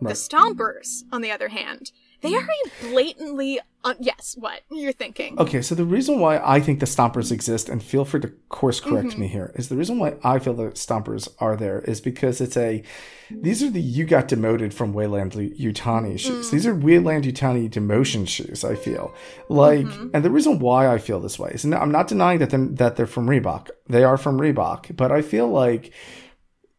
[0.00, 1.92] The Stompers, on the other hand,
[2.22, 3.60] they are a blatantly.
[3.84, 4.62] Un- yes, what?
[4.70, 5.38] You're thinking.
[5.38, 8.80] Okay, so the reason why I think the stompers exist, and feel free to course
[8.80, 9.20] correct Mm-hmm.
[9.20, 12.56] me here, is the reason why I feel the stompers are there is because it's
[12.56, 12.82] a.
[13.30, 16.48] These are the you got demoted from Weyland Yutani shoes.
[16.48, 16.50] Mm.
[16.50, 18.64] These are Weyland Yutani demotion shoes.
[18.64, 19.14] I feel
[19.48, 20.08] like, Mm-hmm.
[20.14, 22.66] and the reason why I feel this way is, and I'm not denying that they're,
[22.66, 23.70] that they're from Reebok.
[23.88, 25.92] They are from Reebok, but I feel like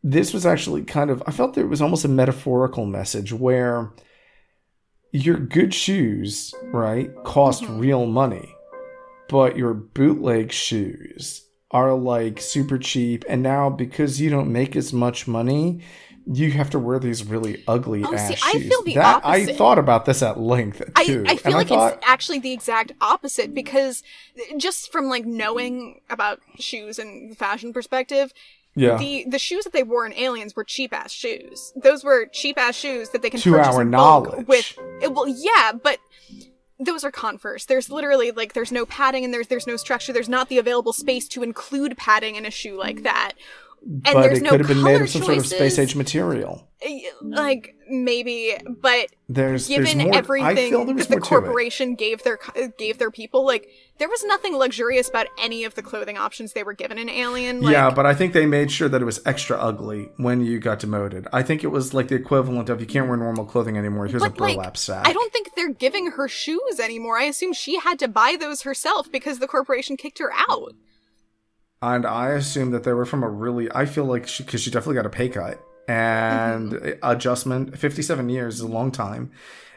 [0.04, 1.24] this was actually kind of.
[1.26, 3.92] I felt there was almost a metaphorical message where
[5.12, 7.80] your good shoes, right, cost mm-hmm.
[7.80, 8.54] real money,
[9.30, 13.26] but your bootleg shoes are like super cheap.
[13.28, 15.82] And now because you don't make as much money,
[16.32, 19.46] you have to wear these really ugly Oh, ass see, I feel the that I
[19.46, 21.24] thought about this at length I, too.
[21.26, 24.04] I feel and like I thought, it's actually the exact opposite because
[24.58, 28.34] just from like knowing about shoes and the fashion perspective,
[28.78, 31.74] yeah, the the shoes that they wore in Aliens were cheap ass shoes.
[31.76, 34.48] Those were cheap ass shoes that they can To purchase our knowledge.
[34.48, 34.78] with.
[35.02, 36.00] It, well, yeah, but
[36.80, 37.66] those are Converse.
[37.66, 40.14] There's literally like there's no padding and there's there's no structure.
[40.14, 43.34] There's not the available space to include padding in a shoe like that.
[43.84, 45.96] And but there's it no could have been made of some sort of space age
[45.96, 46.68] material.
[47.22, 50.16] Like maybe, but There's given there's more.
[50.16, 51.40] Everything feel there was that the more to it.
[51.42, 52.38] corporation gave their
[52.78, 56.64] gave their people, like there was nothing luxurious about any of the clothing options they
[56.64, 57.62] were given in Alien.
[57.62, 60.60] Like, yeah, but I think they made sure that it was extra ugly when you
[60.60, 61.28] got demoted.
[61.32, 64.08] I think it was like the equivalent of you can't wear normal clothing anymore.
[64.08, 65.08] Here's a But, like, burlap sack.
[65.08, 67.18] I don't think they're giving her shoes anymore.
[67.18, 70.74] I assume she had to buy those herself because the corporation kicked her out.
[71.82, 73.70] And I assume that they were from a really.
[73.74, 76.88] I feel like she because she definitely got a pay cut and Mm-hmm.
[77.04, 77.78] adjustment.
[77.78, 79.32] Fifty-seven years is a long time,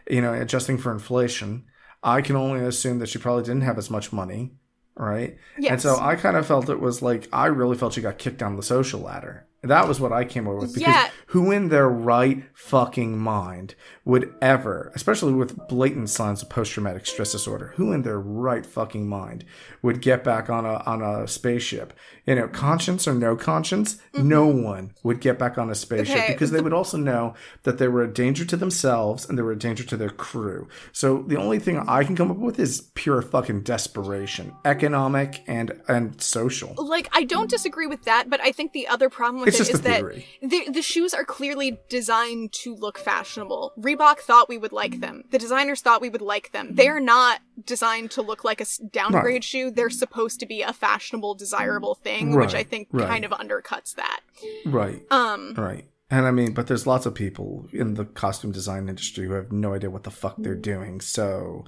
[0.08, 1.64] you know, adjusting for inflation.
[2.02, 4.52] I can only assume that she probably didn't have as much money,
[4.96, 5.36] right?
[5.66, 8.38] And so I kind of felt it was like I really felt she got kicked
[8.38, 9.46] down the social ladder.
[9.62, 11.10] That was what I came over with because Yeah.
[11.26, 13.74] who in their right fucking mind
[14.04, 19.06] would ever, especially with blatant signs of post-traumatic stress disorder, who in their right fucking
[19.08, 19.44] mind
[19.82, 21.92] would get back on a on a spaceship?
[22.26, 26.24] You know, conscience or no conscience, no one would get back on a spaceship Mm-hmm.
[26.24, 27.34] Okay, because they would also know
[27.64, 30.68] that they were a danger to themselves and they were a danger to their crew.
[30.92, 35.80] So the only thing I can come up with is pure fucking desperation, economic and
[35.88, 36.74] and social.
[36.78, 39.74] Like I don't disagree with that, but I think the other problem with It's just
[39.74, 40.04] is that
[40.42, 43.72] the the shoes are clearly designed to look fashionable.
[43.78, 45.24] Reebok thought we would like them.
[45.30, 46.74] The designers thought we would like them.
[46.74, 49.44] They are not designed to look like a downgrade Right.
[49.44, 49.70] shoe.
[49.70, 53.06] They're supposed to be a fashionable, desirable thing, Right, which I think right.
[53.08, 54.20] kind of undercuts that.
[54.64, 55.02] Right.
[55.10, 55.86] Um, Right.
[56.12, 59.52] And I mean, but there's lots of people in the costume design industry who have
[59.52, 61.00] no idea what the fuck they're doing.
[61.00, 61.64] So,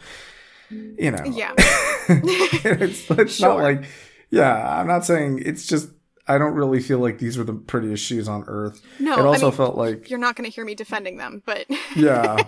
[0.70, 1.52] you know, yeah.
[2.08, 3.48] it's, it's Sure.
[3.48, 3.84] not like,
[4.30, 5.90] yeah, I'm not saying it's just,
[6.28, 8.80] I don't really feel like these were the prettiest shoes on earth.
[9.00, 11.42] No, it I also mean, felt like, You're not going to hear me defending them,
[11.44, 11.66] but
[11.96, 12.42] yeah.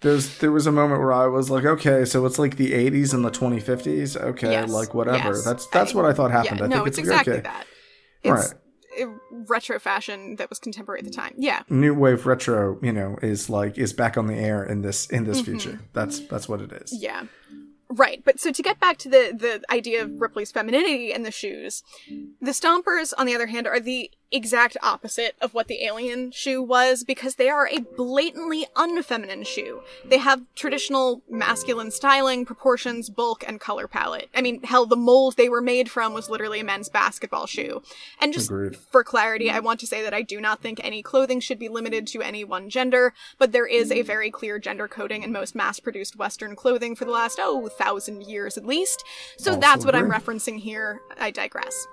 [0.00, 3.14] There's there was a moment where I was like, okay, so it's like the 80s
[3.14, 4.16] and the 2050s.
[4.20, 5.28] Okay, Yes, like whatever.
[5.28, 5.44] yes.
[5.44, 6.60] That's that's I- what I thought yeah, happened.
[6.62, 7.42] I no, think it's it's, exactly okay.
[7.42, 7.66] that.
[8.24, 8.54] It's
[9.00, 9.08] Right.
[9.48, 11.34] retro fashion that was contemporary at the time.
[11.38, 11.62] Yeah.
[11.68, 15.24] New wave retro, you know, is like is back on the air in this in
[15.24, 15.58] this Mm-hmm.
[15.58, 15.80] future.
[15.92, 16.92] That's that's what it is.
[17.00, 17.24] Yeah.
[17.94, 21.30] Right, but so to get back to the the idea of Ripley's femininity in the
[21.30, 21.82] shoes,
[22.40, 26.62] the Stompers, on the other hand, are the exact opposite of what the alien shoe
[26.62, 29.82] was because they are a blatantly unfeminine shoe.
[30.04, 34.28] They have traditional masculine styling, proportions, bulk, and color palette.
[34.34, 37.82] I mean, hell, the mold they were made from was literally a men's basketball shoe.
[38.20, 38.76] And just Agreed.
[38.76, 41.68] for clarity, I want to say that I do not think any clothing should be
[41.68, 45.54] limited to any one gender, but there is a very clear gender coding in most
[45.54, 49.04] mass produced Western clothing for the last, oh, thousand years at least.
[49.36, 51.00] So Also that's what I'm referencing here.
[51.18, 51.86] I digress.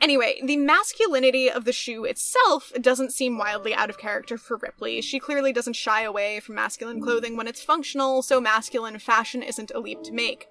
[0.00, 5.00] Anyway, the masculinity of the shoe itself doesn't seem wildly out of character for Ripley.
[5.00, 7.04] She clearly doesn't shy away from masculine hmm.
[7.04, 10.46] clothing when it's functional, so masculine fashion isn't a leap to make.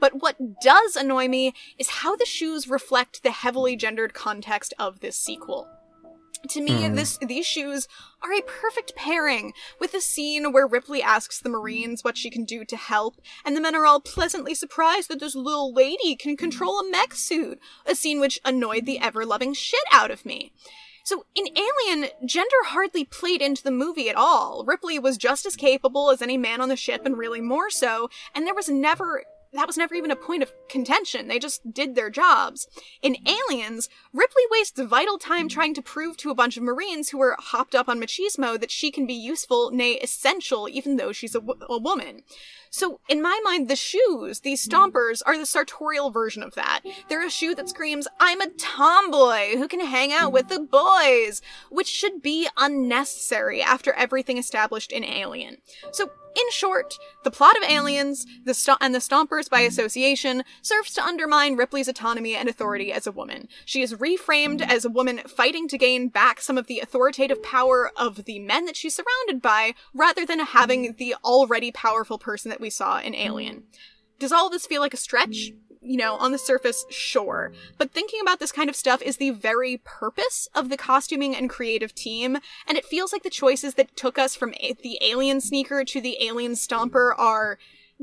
[0.00, 5.00] But what does annoy me is how the shoes reflect the heavily gendered context of
[5.00, 5.68] this sequel.
[6.48, 6.94] To me, hmm.
[6.94, 7.88] this these shoes
[8.22, 12.44] are a perfect pairing with the scene where Ripley asks the Marines what she can
[12.44, 16.36] do to help, and the men are all pleasantly surprised that this little lady can
[16.36, 20.52] control a mech suit, a scene which annoyed the ever-loving shit out of me.
[21.04, 24.64] So in Alien, gender hardly played into the movie at all.
[24.66, 28.08] Ripley was just as capable as any man on the ship, and really more so,
[28.34, 29.22] and there was never
[29.52, 31.28] that was never even a point of contention.
[31.28, 32.68] They just did their jobs.
[33.02, 37.20] In Aliens, Ripley wastes vital time trying to prove to a bunch of Marines who
[37.20, 41.34] are hopped up on machismo that she can be useful, nay, essential, even though she's
[41.34, 42.22] a, w- a woman.
[42.76, 44.70] So, in my mind, the shoes, these hmm.
[44.70, 46.80] stompers, are the sartorial version of that.
[47.08, 51.40] They're a shoe that screams, I'm a tomboy who can hang out with the boys,
[51.70, 55.56] which should be unnecessary after everything established in Alien.
[55.90, 60.92] So, in short, the plot of Aliens the sto- and the Stompers by association serves
[60.92, 63.48] to undermine Ripley's autonomy and authority as a woman.
[63.64, 67.90] She is reframed as a woman fighting to gain back some of the authoritative power
[67.96, 72.60] of the men that she's surrounded by, rather than having the already powerful person that
[72.60, 73.56] we saw in Alien.
[73.56, 74.18] Mm-hmm.
[74.18, 75.52] Does all of this feel like a stretch?
[75.82, 77.52] You know, on the surface, sure.
[77.78, 81.48] But thinking about this kind of stuff is the very purpose of the costuming and
[81.48, 85.40] creative team, and it feels like the choices that took us from a- the alien
[85.40, 87.58] sneaker to the alien stomper are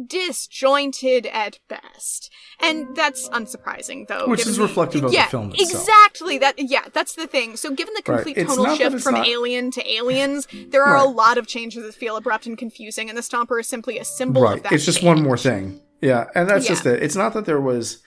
[0.07, 2.31] disjointed at best.
[2.59, 4.27] And that's unsurprising, though.
[4.27, 5.71] Which is the- reflective of the film itself.
[5.81, 6.37] Exactly.
[6.37, 7.57] That yeah, that's the thing.
[7.57, 11.05] So given the complete It's tonal shift from not- Alien to Aliens, there are a
[11.05, 14.47] lot of changes that feel abrupt and confusing, and the stomper is simply a symbol
[14.47, 14.71] of that.
[14.71, 15.07] It's just change.
[15.19, 15.79] one more thing.
[16.01, 16.69] Yeah, and that's Yeah.
[16.69, 17.01] just it.
[17.01, 17.99] It's not that there was,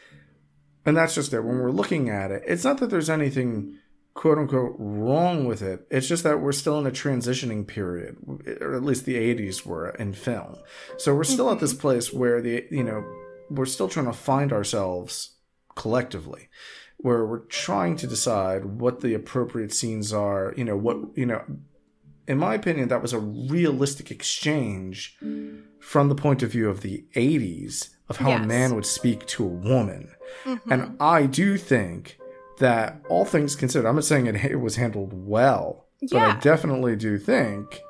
[0.85, 1.41] and that's just it.
[1.41, 3.79] When we're looking at it, it's not that there's anything
[4.17, 5.87] quote unquote wrong with it.
[5.91, 8.17] It's just that we're still in a transitioning period,
[8.61, 10.57] or at least the 80s were in film.
[10.97, 11.83] So we're still at this mm-hmm.
[11.83, 13.05] place where the, you know,
[13.51, 15.37] we're still trying to find ourselves
[15.77, 16.49] collectively,
[16.97, 21.45] where we're trying to decide what the appropriate scenes are, you know, what, you know,
[22.27, 25.17] in my opinion, that was a realistic exchange
[25.79, 29.45] from the point of view of the 80s of how a man would speak to
[29.45, 30.09] a woman.
[30.45, 30.95] And mm-hmm.
[30.99, 32.19] I do think
[32.59, 36.97] that all things considered, I'm not saying it, it was handled well, but I definitely
[36.97, 37.81] do think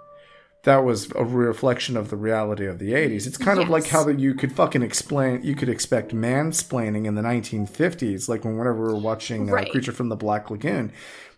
[0.64, 3.26] that was a reflection of the reality of the 80s.
[3.28, 7.14] It's kind of like how that you could fucking explain, you could expect mansplaining in
[7.14, 10.92] the 1950s, like when whenever we were watching uh, Creature from the Black Lagoon.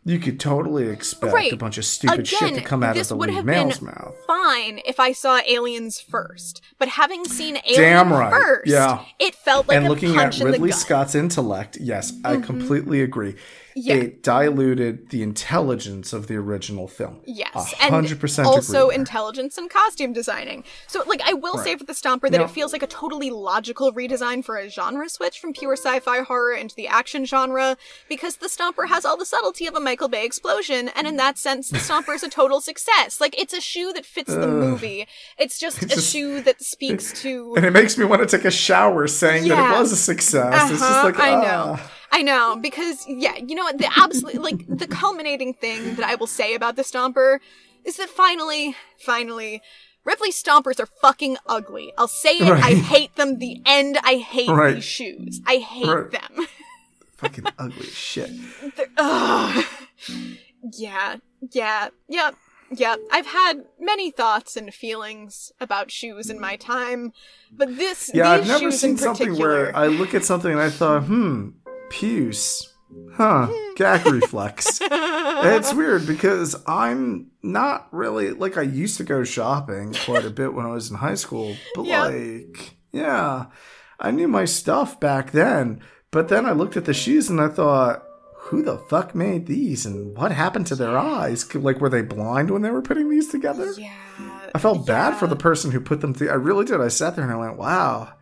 [0.09, 1.53] You could totally expect Right.
[1.53, 3.89] a bunch of stupid shit to come out of the would lead have male's been
[3.89, 4.15] mouth.
[4.27, 8.33] fine if I saw Aliens first, but having seen Aliens right.
[8.33, 9.01] first, Yeah.
[9.19, 10.73] it felt like and a looking at punch in the Ridley.
[10.73, 12.43] Scott's intellect, yes, I mm-hmm.
[12.43, 13.37] completely agree.
[13.81, 13.95] Yeah.
[13.95, 17.21] It diluted the intelligence of the original film.
[17.25, 20.65] Yes, A and hundred percent also agree intelligence and costume designing.
[20.87, 23.93] So, like, I will say for the Stomper that it feels like a totally logical
[23.93, 27.77] redesign for a genre switch from pure sci-fi horror into the action genre,
[28.09, 31.39] because the Stomper has all the subtlety of a Michael Bay explosion, and in that
[31.39, 33.21] sense, the Stomper is a total success.
[33.21, 35.07] Like, it's a shoe that fits the movie.
[35.39, 37.55] It's just a just- shoe that speaks to.
[37.57, 40.71] And it makes me want to take a shower saying that it was a success.
[40.71, 41.79] It's just Uh-huh, like, I know.
[42.11, 43.79] I know because yeah, you know what?
[43.79, 47.39] The absolute like the culminating thing that I will say about the Stomper
[47.85, 49.63] is that finally, finally,
[50.05, 51.93] Ripley Stompers are fucking ugly.
[51.99, 52.51] I'll say it.
[52.51, 53.39] I hate them.
[53.39, 53.99] The end.
[54.03, 54.75] I hate Right.
[54.77, 55.41] these shoes.
[55.47, 56.11] I hate Right.
[56.11, 56.47] them.
[57.17, 58.31] Fucking ugly shit.
[60.77, 61.17] Yeah,
[61.53, 62.35] yeah, yep,
[62.71, 62.99] yep.
[63.13, 67.13] I've had many thoughts and feelings about shoes in my time,
[67.53, 71.05] but this Yeah, I've never seen something where I look at something and I thought,
[71.05, 71.51] hmm,
[71.91, 72.73] puce.
[73.15, 74.79] Huh, gag reflex.
[74.83, 80.55] it's weird because I'm not really like I used to go shopping quite a bit
[80.55, 82.05] when I was in high school, but Yeah.
[82.05, 83.47] like, yeah,
[84.01, 85.81] I knew my stuff back then.
[86.11, 88.03] But then I looked at the shoes and I thought,
[88.37, 91.55] who the fuck made these and what happened to their eyes?
[91.55, 93.71] Like, were they blind when they were putting these together?
[93.77, 93.93] yeah,
[94.55, 96.33] I felt bad for the person who put them together.
[96.33, 96.81] I really did.
[96.81, 98.15] I sat there and I went, wow.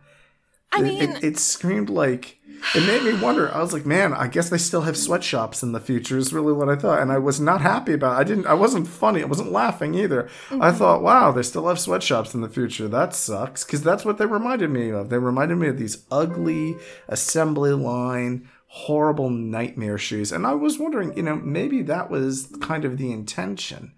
[0.73, 2.36] I It- mean, it, it screamed like
[2.75, 3.53] it made me wonder.
[3.53, 6.17] I was like, man, I guess they still have sweatshops in the future.
[6.17, 8.17] Is really what I thought, and I was not happy about.
[8.17, 8.19] It.
[8.19, 8.47] I didn't.
[8.47, 9.21] I wasn't funny.
[9.21, 10.27] I wasn't laughing either.
[10.51, 10.77] I Mm-hmm.
[10.77, 12.87] thought, wow, they still have sweatshops in the future.
[12.87, 15.09] That sucks because that's what they reminded me of.
[15.09, 16.75] They reminded me of these ugly
[17.07, 18.49] assembly line.
[18.69, 23.13] Horrible nightmare shoes, and I was wondering, you know, maybe that was kind of the
[23.13, 23.93] intention.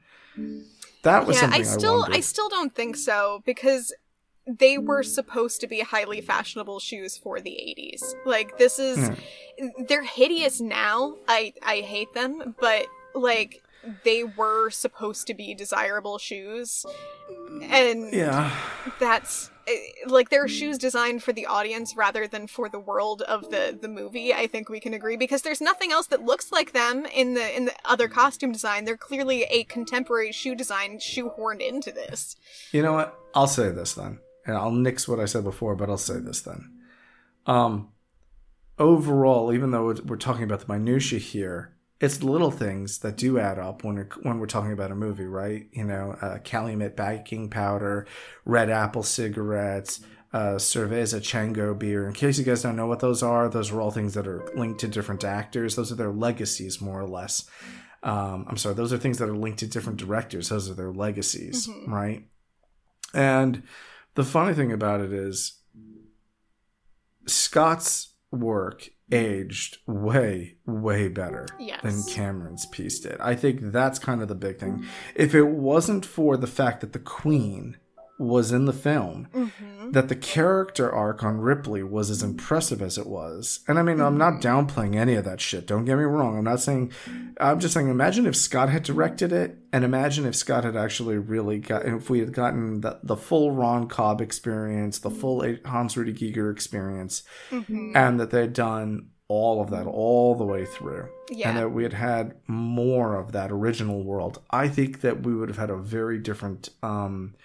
[1.03, 2.15] That was yeah, something I still, wondered.
[2.15, 3.91] I still don't think so because
[4.57, 5.07] they were hmm.
[5.07, 8.13] supposed to be highly fashionable shoes for the 80s.
[8.26, 9.84] Like this is hmm.
[9.88, 11.15] they're hideous now.
[11.27, 13.61] I I hate them, but like
[14.03, 16.85] they were supposed to be desirable shoes.
[17.61, 18.51] And yeah,
[18.99, 19.77] that's eh,
[20.07, 23.77] like there are shoes designed for the audience rather than for the world of the
[23.80, 27.05] the movie i think we can agree because there's nothing else that looks like them
[27.05, 28.13] in the in the other hmm.
[28.13, 32.35] costume design they're clearly a contemporary shoe design shoehorned into this
[32.71, 33.17] You know what?
[33.34, 34.19] I'll say this then.
[34.49, 36.71] And I'll nix what I said before, but I'll say this then.
[37.45, 37.89] Um
[38.80, 43.59] overall, even though we're talking about the minutia here, it's little things that do add
[43.59, 45.67] up when we're, when we're talking about a movie, right?
[45.73, 48.07] You know, uh, Calumet baking powder,
[48.45, 49.99] red apple cigarettes,
[50.31, 52.07] uh, Cerveza Chango beer.
[52.07, 54.49] In case you guys don't know what those are, those are all things that are
[54.55, 55.76] linked to different actors.
[55.76, 57.49] Those are their legacies, more or less.
[58.01, 60.47] Um, I'm sorry, those are things that are linked to different directors.
[60.47, 62.26] Those are their legacies, right?
[63.13, 63.63] And
[64.15, 65.60] the funny thing about it is,
[67.27, 71.81] Scott's work aged way, way better Yes.
[71.81, 73.19] than Cameron's piece did.
[73.19, 74.86] I think that's kind of the big thing.
[75.15, 77.77] If it wasn't for the fact that the Queen
[78.20, 79.91] was in the film, mm-hmm.
[79.91, 83.62] that the character arc on Ripley was as impressive as it was.
[83.68, 84.48] And I mean, I'm not mm-hmm.
[84.48, 85.66] downplaying any of that shit.
[85.66, 86.38] Don't get me wrong.
[86.38, 86.91] I'm not saying,
[87.40, 91.18] I'm just saying, imagine if Scott had directed it, and imagine if Scott had actually
[91.18, 95.66] really got, if we had gotten the, the full Ron Cobb experience, the full mm-hmm.
[95.68, 101.08] Hans Ruedi Giger experience, and that they'd done all of that all the way through.
[101.30, 101.50] Yeah.
[101.50, 104.41] And that we had had more of that original world.
[104.50, 107.36] I think that we would have had a very different, um,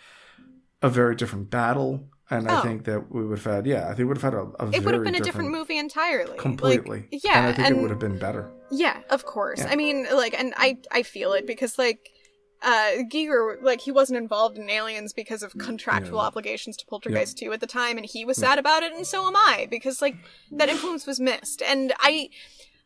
[0.85, 1.93] a very different battle.
[2.31, 2.63] And I Oh.
[2.63, 4.67] think that we would have had, yeah, I think we would have had a, a
[4.69, 7.01] it very would have been a different movie entirely Like, completely.
[7.27, 8.43] yeah and I think it would have been better.
[8.71, 9.61] Yeah, of course.
[9.61, 9.73] Yeah.
[9.73, 12.01] I mean, like, and I I feel it because like.
[12.67, 16.25] Uh, Giger, like, he wasn't involved in Aliens because of contractual Yeah.
[16.29, 19.27] obligations to Poltergeist 2 at the time, and he was sad about it, and so
[19.27, 20.17] am I, because, like,
[20.51, 21.61] that influence was missed.
[21.61, 22.31] And I,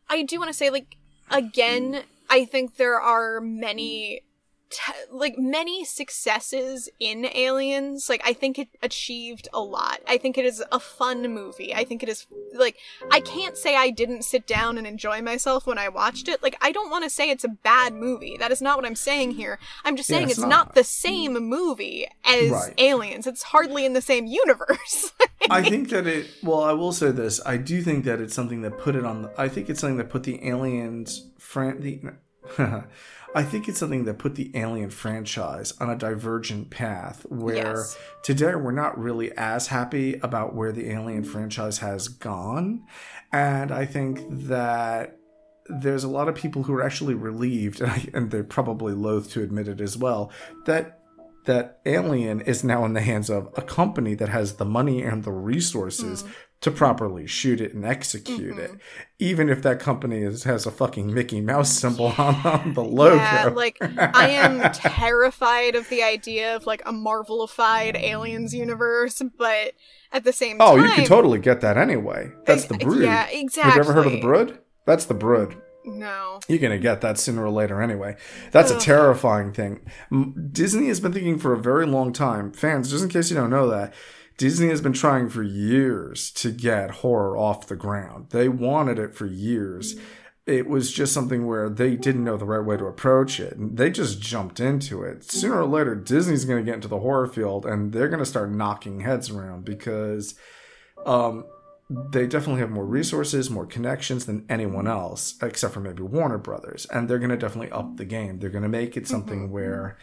[0.09, 0.97] I do want to say, like,
[1.31, 4.23] again, I think there are many
[4.71, 8.09] te- like many successes in Aliens.
[8.09, 10.01] Like I think it achieved a lot.
[10.07, 11.75] I think it is a fun movie.
[11.75, 12.77] I think it is like
[13.11, 16.43] I can't say I didn't sit down and enjoy myself when I watched it.
[16.43, 18.37] Like I don't want to say it's a bad movie.
[18.39, 19.59] That is not what I'm saying here.
[19.85, 20.49] I'm just saying it's it's, not.
[20.49, 20.75] not.
[20.75, 22.75] the same movie as Right.
[22.79, 23.27] Aliens.
[23.27, 25.13] It's hardly in the same universe.
[25.51, 26.29] I think that it.
[26.43, 27.41] Well, I will say this.
[27.47, 29.23] I do think that it's something that put it on.
[29.23, 31.31] The, I think it's something that put the aliens.
[31.39, 32.01] Fran- the,
[33.35, 37.99] I think it's something that put the Alien franchise on a divergent path where Yes.
[38.23, 42.85] today we're not really as happy about where the Alien franchise has gone.
[43.31, 45.19] And I think that
[45.69, 49.31] there's a lot of people who are actually relieved, and, I, and they're probably loath
[49.33, 50.33] to admit it as well,
[50.65, 50.95] that
[51.45, 55.25] that Alien is now in the hands of a company that has the money and
[55.25, 56.31] the resources mm.
[56.61, 58.79] To properly shoot it and execute it, mm-hmm.
[59.19, 63.17] even if that company is, has a fucking Mickey Mouse symbol on, on the logo.
[63.17, 69.75] Yeah, like I am terrified of the idea of like a Marvelified aliens universe, but
[70.13, 72.33] at the same oh, time, you can totally get that anyway.
[72.45, 73.03] That's the brood.
[73.03, 73.71] yeah, exactly.
[73.71, 74.59] Have you ever heard of the brood?
[74.85, 75.57] That's the brood.
[75.85, 76.41] No.
[76.49, 78.17] You're gonna get that sooner or later anyway.
[78.51, 79.81] That's a terrifying thing.
[80.51, 82.53] Disney has been thinking for a very long time.
[82.53, 83.95] Fans, just in case you don't know that,
[84.39, 88.29] Disney has been trying for years to get horror off the ground.
[88.31, 89.97] They wanted it for years.
[90.47, 93.57] It was just something where they didn't know the right way to approach it.
[93.57, 95.25] And they just jumped into it.
[95.25, 98.25] Sooner or later, Disney's going to get into the horror field and they're going to
[98.25, 100.37] start knocking heads around because
[101.05, 101.45] um,
[101.91, 106.87] they definitely have more resources, more connections than anyone else, except for maybe Warner Brothers.
[106.87, 108.39] And they're going to definitely up the game.
[108.39, 109.99] They're going to make it something where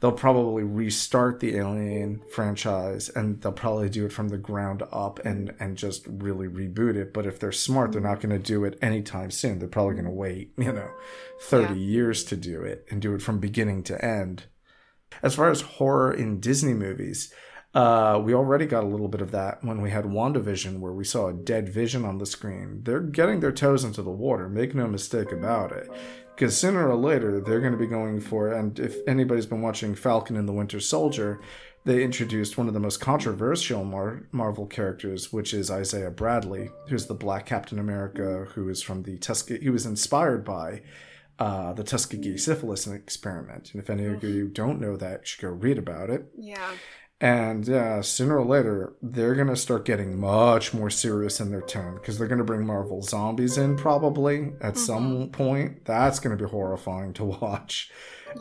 [0.00, 5.18] they'll probably restart the Alien franchise and they'll probably do it from the ground up
[5.24, 7.14] and, and just really reboot it.
[7.14, 9.58] But if they're smart, they're not going to do it anytime soon.
[9.58, 10.90] They're probably going to wait, you know,
[11.42, 11.80] 30 Yeah.
[11.80, 14.44] years to do it and do it from beginning to end.
[15.22, 17.32] As far as horror in Disney movies,
[17.74, 21.04] uh, we already got a little bit of that when we had WandaVision, where we
[21.04, 22.80] saw a dead vision on the screen.
[22.84, 25.88] They're getting their toes into the water, make no mistake about it.
[26.36, 29.94] Because sooner or later, they're going to be going for, and if anybody's been watching
[29.94, 31.40] Falcon and the Winter Soldier,
[31.86, 37.06] they introduced one of the most controversial Mar- Marvel characters, which is Isaiah Bradley, who's
[37.06, 39.62] the Black Captain America, who is from the Tuskegee.
[39.62, 40.82] He was inspired by
[41.38, 43.70] uh, the Tuskegee syphilis experiment.
[43.72, 46.26] And if any of you don't know that, you should go read about it.
[46.36, 46.72] Yeah.
[47.20, 51.62] And uh, sooner or later, they're going to start getting much more serious in their
[51.62, 55.86] tone because they're going to bring Marvel Zombies in probably at some point.
[55.86, 57.90] That's going to be horrifying to watch.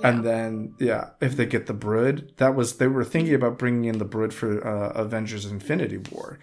[0.03, 3.85] And then, yeah, if they get the Brood, that was, they were thinking about bringing
[3.85, 6.37] in the Brood for uh, Avengers Infinity War,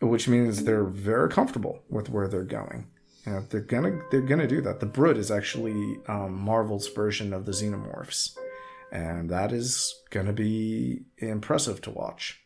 [0.00, 2.86] which means they're very comfortable with where they're going.
[3.26, 4.78] You know, they're gonna they're gonna do that.
[4.78, 8.36] The Brood is actually um, Marvel's version of the Xenomorphs
[8.92, 12.40] and that is going to be impressive to watch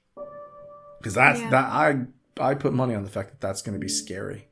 [0.99, 1.51] because that's Yeah.
[1.51, 1.97] that i
[2.41, 4.49] i put money on the fact that that's going to be scary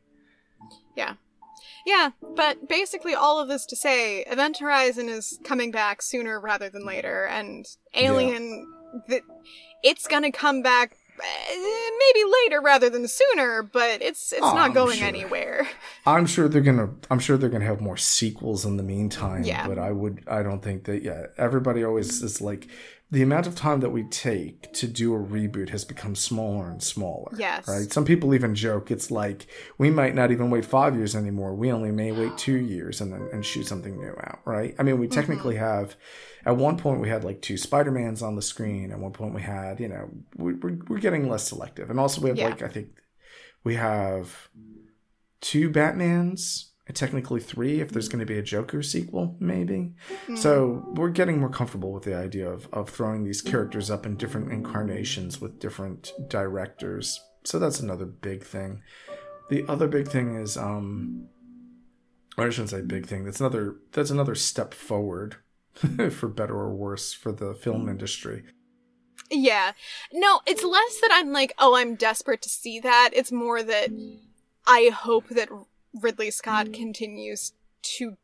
[0.97, 1.15] Yeah.
[1.87, 6.69] Yeah, but basically all of this to say, Event Horizon is coming back sooner rather
[6.69, 8.67] than later, and Alien,
[9.09, 9.23] that
[9.83, 14.75] it's gonna come back Eh, maybe later rather than sooner, but it's it's Oh, not
[14.75, 15.07] going sure.
[15.09, 15.69] anywhere.
[16.07, 19.67] i'm sure they're gonna i'm sure they're gonna have more sequels in the meantime Yeah.
[19.67, 22.67] but i would i don't think that yeah everybody always is like
[23.11, 26.83] the amount of time that we take to do a reboot has become smaller and
[26.83, 27.69] smaller Yes.
[27.69, 29.47] right some people even joke it's like
[29.77, 33.13] we might not even wait five years anymore we only may wait two years and
[33.13, 35.15] then and shoot something new out right i mean we mm-hmm.
[35.15, 35.95] technically have
[36.49, 38.91] at one point we had like two spider-mans on the screen.
[38.91, 40.05] At one point we had you know
[40.37, 41.91] we, we're, we're getting less selective.
[41.91, 42.49] And also we have Yeah.
[42.49, 42.89] like i think
[43.65, 44.49] we have
[45.41, 46.65] two batmans
[46.95, 49.93] technically three if there's going to be a joker sequel maybe.
[50.37, 54.17] So we're getting more comfortable with the idea of, of throwing these characters up in
[54.17, 57.21] different incarnations with different directors.
[57.45, 58.81] So that's another big thing.
[59.51, 61.29] The other big thing is um
[62.39, 63.25] i shouldn't say big thing.
[63.27, 65.37] That's another that's another step forward
[66.11, 67.91] for better or worse for the film hmm.
[67.91, 68.45] industry
[69.31, 69.73] Yeah.
[70.13, 73.11] No, it's less that I'm like, oh, I'm desperate to see that.
[73.13, 73.91] It's more that
[74.67, 75.49] I hope that
[76.01, 76.73] Ridley Scott hmm.
[76.73, 77.53] continues
[77.97, 78.17] to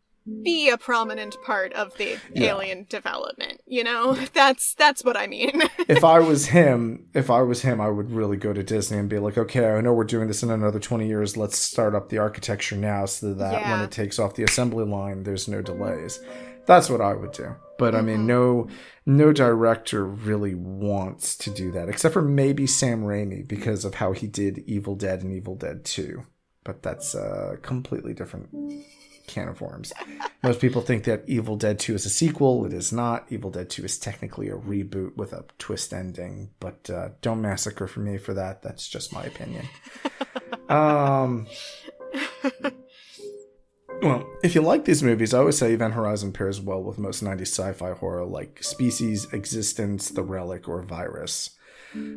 [0.43, 2.49] be a prominent part of the Yeah.
[2.49, 3.61] alien development.
[3.67, 4.15] You know?
[4.33, 5.63] That's that's what I mean.
[5.89, 9.09] if I was him, if I was him, I would really go to Disney and
[9.09, 11.37] be like, okay, I know we're doing this in another 20 years.
[11.37, 15.25] Let's start up the architecture now so that when it takes off the assembly line,
[15.25, 16.21] there's no delays.
[16.67, 17.57] That's what I would do.
[17.79, 18.69] But I mean, no,
[19.05, 24.13] no director really wants to do that, except for maybe Sam Raimi because of how
[24.13, 26.25] he did Evil Dead and Evil Dead 2.
[26.63, 28.49] But that's a completely different
[29.27, 29.93] can of worms.
[30.43, 32.65] Most people think that Evil Dead 2 is a sequel.
[32.65, 33.27] It is not.
[33.31, 37.87] Evil Dead 2 is technically a reboot with a twist ending, but uh, don't massacre
[37.87, 38.63] for me for that.
[38.63, 39.67] That's just my opinion.
[40.69, 41.47] um,
[44.05, 47.25] well, if you like these movies, I always say Event Horizon pairs well with most
[47.25, 51.51] 90s sci fi horror like Species, eXistenZ, The Relic, or Virus.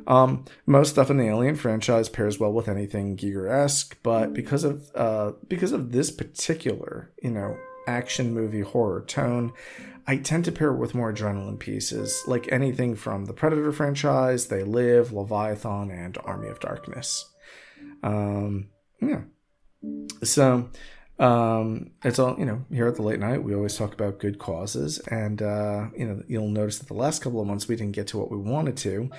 [0.08, 4.90] Um, most stuff in the Alien franchise pairs well with anything Giger-esque, but because of
[4.96, 7.56] uh, because of this particular, you know,
[7.88, 9.54] action movie horror tone,
[10.08, 14.48] I tend to pair it with more adrenaline pieces, like anything from the Predator franchise,
[14.48, 17.30] They Live, Leviathan, and Army of Darkness.
[18.02, 18.70] Um,
[19.00, 19.22] yeah.
[20.24, 20.70] So,
[21.20, 24.40] um, it's all, you know, here at the late night, we always talk about good
[24.40, 25.00] causes.
[25.10, 28.08] And, uh, you know, you'll notice that the last couple of months we didn't get
[28.08, 29.10] to what we wanted to.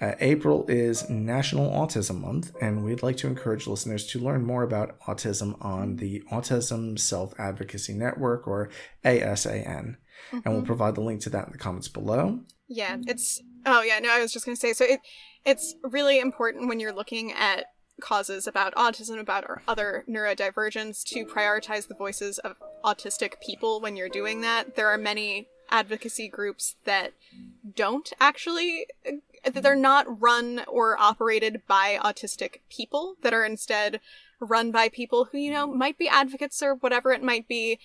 [0.00, 4.62] Uh, April is National Autism Month, and we'd like to encourage listeners to learn more
[4.62, 8.70] about autism on the Autism Self Advocacy Network, or
[9.04, 9.66] ASAN.
[9.66, 10.36] Mm-hmm.
[10.36, 10.66] And we'll mm-hmm.
[10.66, 12.40] provide the link to that in the comments below.
[12.68, 13.42] Yeah, it's.
[13.66, 15.00] Oh, yeah, no, I was just going to say so it,
[15.44, 17.66] it's really important when you're looking at
[18.00, 24.08] causes about autism, about other neurodivergence, to prioritize the voices of autistic people when you're
[24.08, 24.76] doing that.
[24.76, 27.12] There are many advocacy groups that
[27.74, 28.86] don't actually
[29.52, 34.00] they're not run or operated by autistic people that are instead
[34.40, 37.78] run by people who you know might be advocates or whatever it might be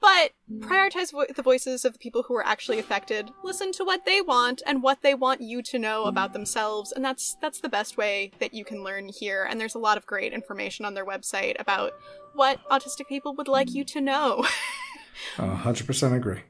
[0.00, 4.04] but prioritize vo- the voices of the people who are actually affected listen to what
[4.04, 7.68] they want and what they want you to know about themselves and that's that's the
[7.68, 10.94] best way that you can learn here and there's a lot of great information on
[10.94, 11.92] their website about
[12.34, 14.44] what autistic people would like you to know
[15.38, 16.42] uh, 100% agree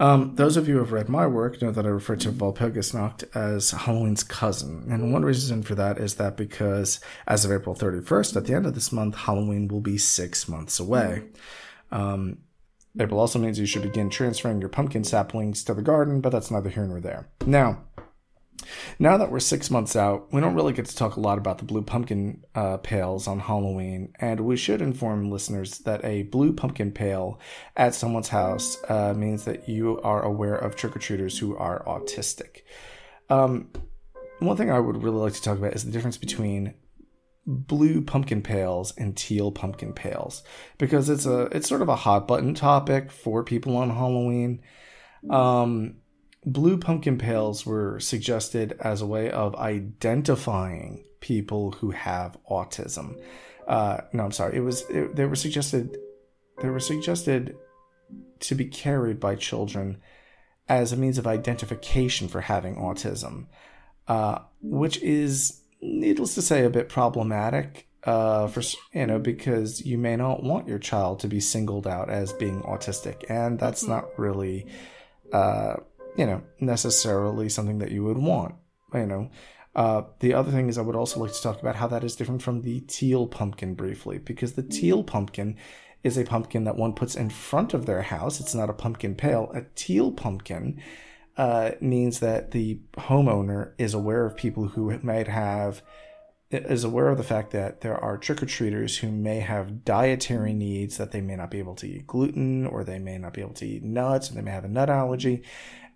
[0.00, 3.36] um, those of you who have read my work know that I refer to Walpurgisnacht
[3.36, 4.88] as Halloween's cousin.
[4.90, 6.98] And one reason for that is that because
[7.28, 10.80] as of April 31st, at the end of this month, Halloween will be six months
[10.80, 11.22] away.
[11.92, 12.38] Um,
[12.98, 16.50] April also means you should begin transferring your pumpkin saplings to the garden, but that's
[16.50, 17.28] neither here nor there.
[17.46, 17.84] Now,
[18.98, 21.58] now that we're six months out, we don't really get to talk a lot about
[21.58, 26.52] the blue pumpkin uh, pails on Halloween, and we should inform listeners that a blue
[26.52, 27.40] pumpkin pail
[27.76, 31.82] at someone's house uh, means that you are aware of trick or treaters who are
[31.84, 32.62] autistic.
[33.30, 33.70] Um,
[34.38, 36.74] one thing I would really like to talk about is the difference between
[37.46, 40.42] blue pumpkin pails and teal pumpkin pails
[40.78, 44.60] because it's a it's sort of a hot button topic for people on Halloween.
[45.28, 45.96] Um,
[46.44, 53.20] blue pumpkin pails were suggested as a way of identifying people who have autism.
[53.66, 54.56] Uh, no, I'm sorry.
[54.56, 55.96] It was it, they were suggested
[56.60, 57.56] they were suggested
[58.40, 60.00] to be carried by children
[60.68, 63.46] as a means of identification for having autism,
[64.08, 67.88] uh, which is needless to say a bit problematic.
[68.04, 72.10] Uh, for you know, because you may not want your child to be singled out
[72.10, 73.92] as being autistic, and that's mm-hmm.
[73.92, 74.66] not really
[75.32, 75.74] uh,
[76.16, 78.54] you know, necessarily something that you would want,
[78.94, 79.30] you know.
[79.74, 82.14] Uh, the other thing is, I would also like to talk about how that is
[82.14, 85.56] different from the teal pumpkin briefly, because the teal pumpkin
[86.04, 88.40] is a pumpkin that one puts in front of their house.
[88.40, 89.50] It's not a pumpkin pail.
[89.54, 90.82] A teal pumpkin
[91.36, 95.82] uh, means that the homeowner is aware of people who might have
[96.50, 100.52] is aware of the fact that there are trick or treaters who may have dietary
[100.52, 103.40] needs that they may not be able to eat gluten or they may not be
[103.40, 105.42] able to eat nuts and they may have a nut allergy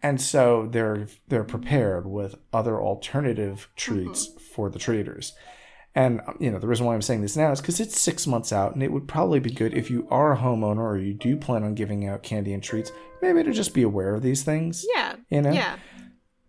[0.03, 4.39] and so they're they're prepared with other alternative treats mm-hmm.
[4.39, 5.33] for the treaters.
[5.97, 8.53] And you know the reason why I'm saying this now is because it's six months
[8.53, 11.39] out, and it would probably be good if you are a homeowner or you do
[11.39, 12.93] plan on giving out candy and treats,
[13.23, 14.85] maybe to just be aware of these things.
[14.95, 15.53] Yeah, you know.
[15.53, 15.79] Yeah.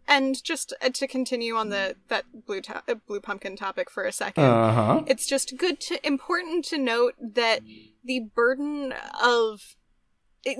[0.05, 4.03] And just uh, to continue on the that blue to- uh, blue pumpkin topic for
[4.03, 5.03] a 2nd uh-huh.
[5.05, 7.59] it's just good to important to note that
[8.03, 9.75] the burden of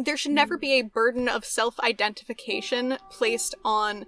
[0.04, 4.06] there should never be a burden of self identification placed on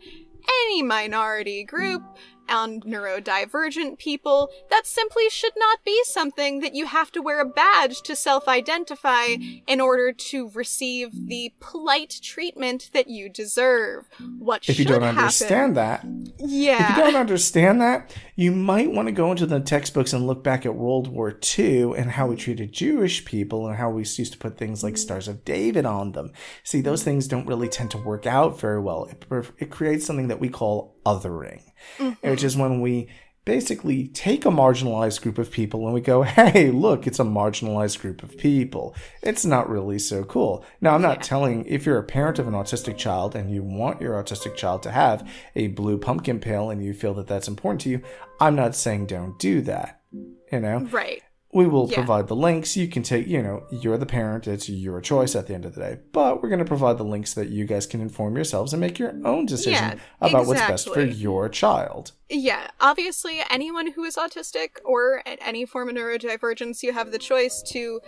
[0.66, 2.04] any minority group
[2.50, 7.46] and neurodivergent people, that simply should not be something that you have to wear a
[7.46, 9.36] badge to self identify
[9.68, 14.10] in order to receive the polite treatment that you deserve.
[14.40, 16.06] What if you don't happen, understand that,
[16.40, 16.92] yeah.
[16.92, 20.44] If you don't understand that, you might want to go into the textbooks and look
[20.44, 24.32] back at World War II and how we treated Jewish people and how we used
[24.32, 26.32] to put things like Stars of David on them.
[26.64, 29.06] See, those things don't really tend to work out very well.
[29.06, 29.26] It,
[29.58, 31.62] it creates something that we call othering
[31.98, 32.30] mm-hmm.
[32.30, 33.08] which is when we
[33.50, 38.00] basically take a marginalized group of people and we go, hey, look, it's a marginalized
[38.00, 38.96] group of people.
[39.24, 40.64] It's not really so cool.
[40.82, 41.24] Now, I'm not yeah.
[41.24, 44.84] telling if you're a parent of an autistic child and you want your autistic child
[44.84, 48.02] to have a blue pumpkin pail and you feel that that's important to you,
[48.40, 50.88] I'm not saying don't do that, you know?
[50.92, 51.24] Right.
[51.52, 51.96] We will Yeah.
[51.96, 52.78] provide the links.
[52.78, 54.48] You can take, you know, you're the parent.
[54.48, 55.98] It's your choice at the end of the day.
[56.12, 59.00] But we're going to provide the links that you guys can inform yourselves and make
[59.00, 62.12] your own decision Yeah, about what's best for your child.
[62.30, 67.18] Yeah, obviously, anyone who is autistic or at any form of neurodivergence, you have the
[67.18, 68.00] choice to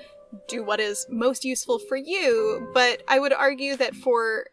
[0.48, 2.70] do what is most useful for you.
[2.74, 4.46] But I would argue that for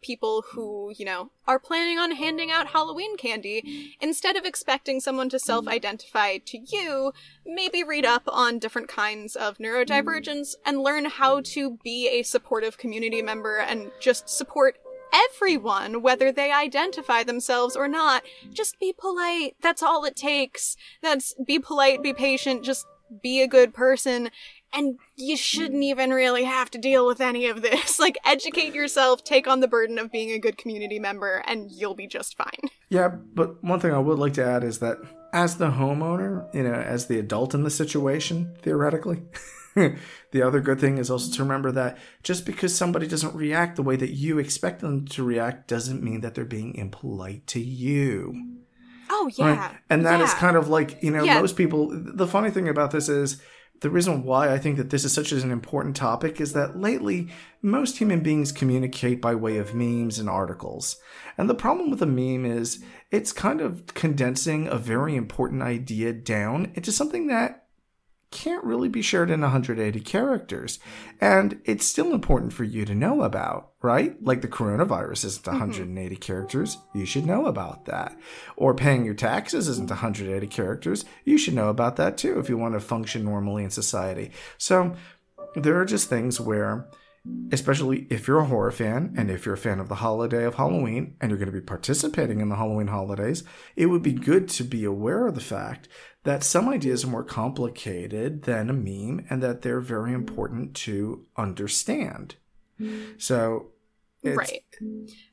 [0.00, 5.28] people who, you know, are planning on handing out Halloween candy, instead of expecting someone
[5.28, 7.12] to self identify to you,
[7.44, 10.68] maybe read up on different kinds of neurodivergence hmm.
[10.68, 14.78] and learn how to be a supportive community member and just support
[15.12, 18.22] everyone, whether they identify themselves or not.
[18.52, 19.56] Just be polite.
[19.62, 20.76] That's all it takes.
[21.02, 22.86] That's be polite, be patient, just
[23.22, 24.30] be a good person.
[24.76, 27.98] And you shouldn't even really have to deal with any of this.
[28.06, 31.94] Like, educate yourself, take on the burden of being a good community member, and you'll
[31.94, 32.70] be just fine.
[32.90, 34.98] Yeah, but one thing I would like to add is that
[35.32, 39.22] as the homeowner, you know, as the adult in the situation, theoretically,
[39.74, 43.82] the other good thing is also to remember that just because somebody doesn't react the
[43.82, 48.58] way that you expect them to react doesn't mean that they're being impolite to you.
[49.10, 49.54] Oh, Right?
[49.54, 49.72] yeah.
[49.90, 50.38] And that is yeah.
[50.38, 51.40] kind of like, you know, Yeah.
[51.40, 53.40] most people, the funny thing about this is
[53.80, 57.28] the reason why I think that this is such an important topic is that lately,
[57.62, 60.96] most human beings communicate by way of memes and articles.
[61.36, 66.12] And the problem with a meme is it's kind of condensing a very important idea
[66.12, 67.65] down into something that
[68.30, 70.78] can't really be shared in 180 characters.
[71.20, 74.20] And it's still important for you to know about, right?
[74.22, 76.20] Like the coronavirus isn't 180 mm-hmm.
[76.20, 76.78] characters.
[76.94, 78.16] You should know about that.
[78.56, 81.04] Or paying your taxes isn't 180 characters.
[81.24, 84.32] You should know about that too if you want to function normally in society.
[84.58, 84.94] So
[85.54, 86.88] there are just things where
[87.52, 90.54] especially if you're a horror fan and if you're a fan of the holiday of
[90.54, 93.44] Halloween and you're going to be participating in the Halloween holidays,
[93.74, 95.88] it would be good to be aware of the fact
[96.26, 101.24] that some ideas are more complicated than a meme and that they're very important to
[101.36, 102.34] understand.
[103.16, 103.68] So,
[104.22, 104.64] Right.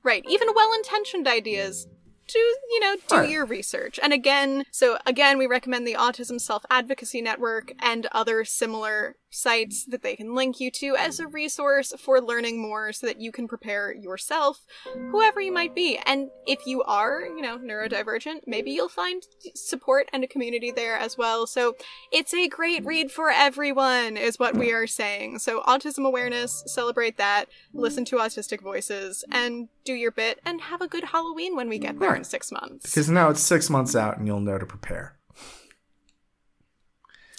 [0.04, 0.24] Right.
[0.28, 1.88] Even well intentioned ideas.
[2.28, 3.30] Do, you know, do Right.
[3.30, 4.00] your research.
[4.02, 9.86] And again, so again, we recommend the Autism Self Advocacy Network and other similar sites
[9.86, 11.34] that they can link you to as a mm.
[11.34, 14.66] resource for learning more so that you can prepare yourself,
[15.12, 15.98] whoever you might be.
[16.06, 19.24] And if you are, you know, neurodivergent, maybe you'll find
[19.56, 21.48] support and a community there as well.
[21.48, 21.76] So
[22.12, 22.88] it's a great mm.
[22.88, 25.40] read for everyone, is what we are saying.
[25.40, 30.82] So, autism awareness, celebrate that, listen to autistic voices, and do your bit, and have
[30.82, 32.86] a good Halloween when we get there in six months.
[32.86, 35.18] because now it's six months out and you'll know to prepare.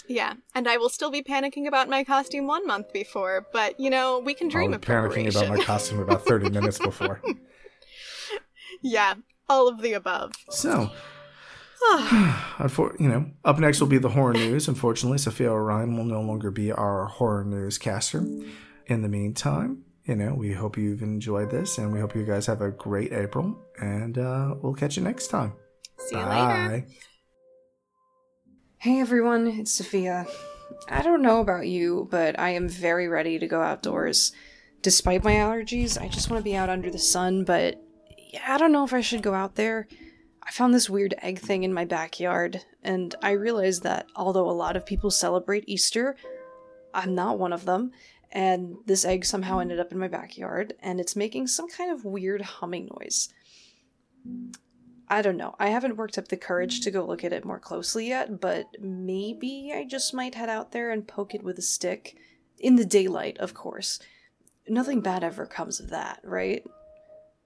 [0.07, 3.89] Yeah, and I will still be panicking about my costume one month before, but you
[3.89, 7.21] know, we can dream I'm of panicking about my costume about 30 minutes before.
[8.81, 9.15] yeah,
[9.49, 10.33] all of the above.
[10.49, 10.91] So,
[11.89, 14.67] you know, up next will be the horror news.
[14.67, 18.25] Unfortunately, Sophia Orion will no longer be our horror newscaster.
[18.87, 22.45] In the meantime, you know, we hope you've enjoyed this, and we hope you guys
[22.45, 23.57] have a great April.
[23.81, 25.53] And uh, we'll catch you next time.
[25.97, 26.85] See you later.
[28.85, 30.27] Hey everyone, it's Sophia.
[30.87, 34.31] I don't know about you, but I am very ready to go outdoors.
[34.83, 37.83] Despite my allergies, I just want to be out under the sun, but
[38.47, 39.87] I don't know if I should go out there.
[40.43, 44.51] I found this weird egg thing in my backyard, and I realized that although a
[44.51, 46.15] lot of people celebrate Easter,
[46.93, 47.89] I'm not one of them,
[48.31, 52.05] and this egg somehow ended up in my backyard, and it's making some kind of
[52.05, 53.29] weird humming noise.
[55.07, 55.55] I don't know.
[55.59, 58.67] I haven't worked up the courage to go look at it more closely yet, but
[58.79, 62.17] maybe I just might head out there and poke it with a stick.
[62.57, 63.99] In the daylight, of course.
[64.67, 66.63] Nothing bad ever comes of that, right?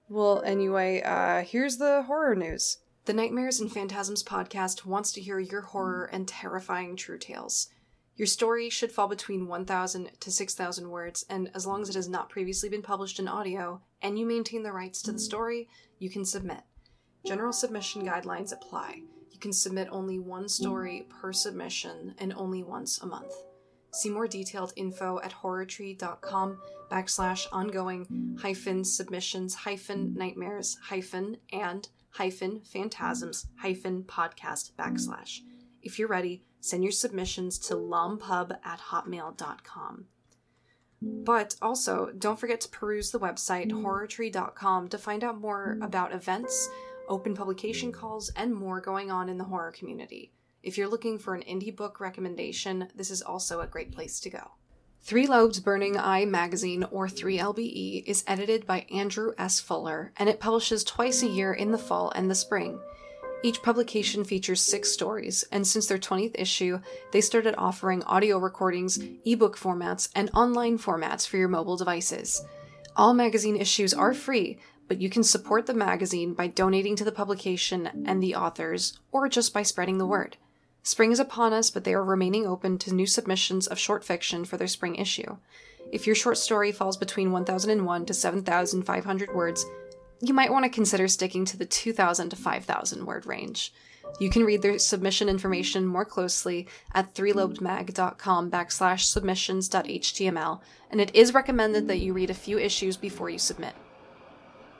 [0.08, 2.78] Well, anyway, uh, here's the horror news.
[3.04, 7.68] The Nightmares and Phantasms podcast wants to hear your horror and terrifying true tales.
[8.16, 12.08] Your story should fall between 1,000 to 6,000 words, and as long as it has
[12.08, 15.68] not previously been published in audio, and you maintain the rights to the story,
[15.98, 16.60] you can submit.
[17.26, 19.02] General submission guidelines apply.
[19.30, 23.32] You can submit only one story per submission and only once a month.
[23.92, 26.58] See more detailed info at horrortree.com
[26.90, 35.40] backslash ongoing hyphen submissions hyphen nightmares hyphen and hyphen phantasms hyphen podcast backslash.
[35.82, 40.06] If you're ready, send your submissions to lompub at hotmail.com.
[41.02, 46.68] But also, don't forget to peruse the website horrortree.com to find out more about events,
[47.10, 47.98] open publication hmm.
[47.98, 50.32] calls, and more going on in the horror community.
[50.62, 54.30] If you're looking for an indie book recommendation, this is also a great place to
[54.30, 54.52] go.
[55.02, 59.58] Three Lobed Burning Eye magazine, or 3LBE, is edited by Andrew S.
[59.58, 62.78] Fuller, and it publishes twice a year in the fall and the spring.
[63.42, 66.80] Each publication features six stories, and since their 20th issue,
[67.12, 72.44] they started offering audio recordings, ebook formats, and online formats for your mobile devices.
[72.94, 74.58] All magazine issues are free,
[74.90, 79.28] but you can support the magazine by donating to the publication and the authors, or
[79.28, 80.36] just by spreading the word.
[80.82, 84.44] Spring is upon us, but they are remaining open to new submissions of short fiction
[84.44, 85.36] for their spring issue.
[85.92, 89.64] If your short story falls between 1001 to 7500 words,
[90.20, 93.72] you might want to consider sticking to the 2000 to 5000 word range.
[94.18, 100.60] You can read their submission information more closely at threelobedmag.com backslash submissions.html,
[100.90, 103.74] and it is recommended that you read a few issues before you submit.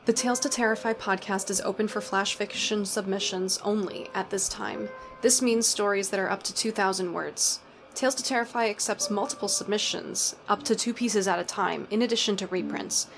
[0.06, 4.88] The Tales to Terrify podcast is open for flash fiction submissions only at this time.
[5.20, 7.60] This means stories that are up to 2,000 words.
[7.94, 12.34] Tales to Terrify accepts multiple submissions, up to two pieces at a time, in addition
[12.36, 13.08] to reprints.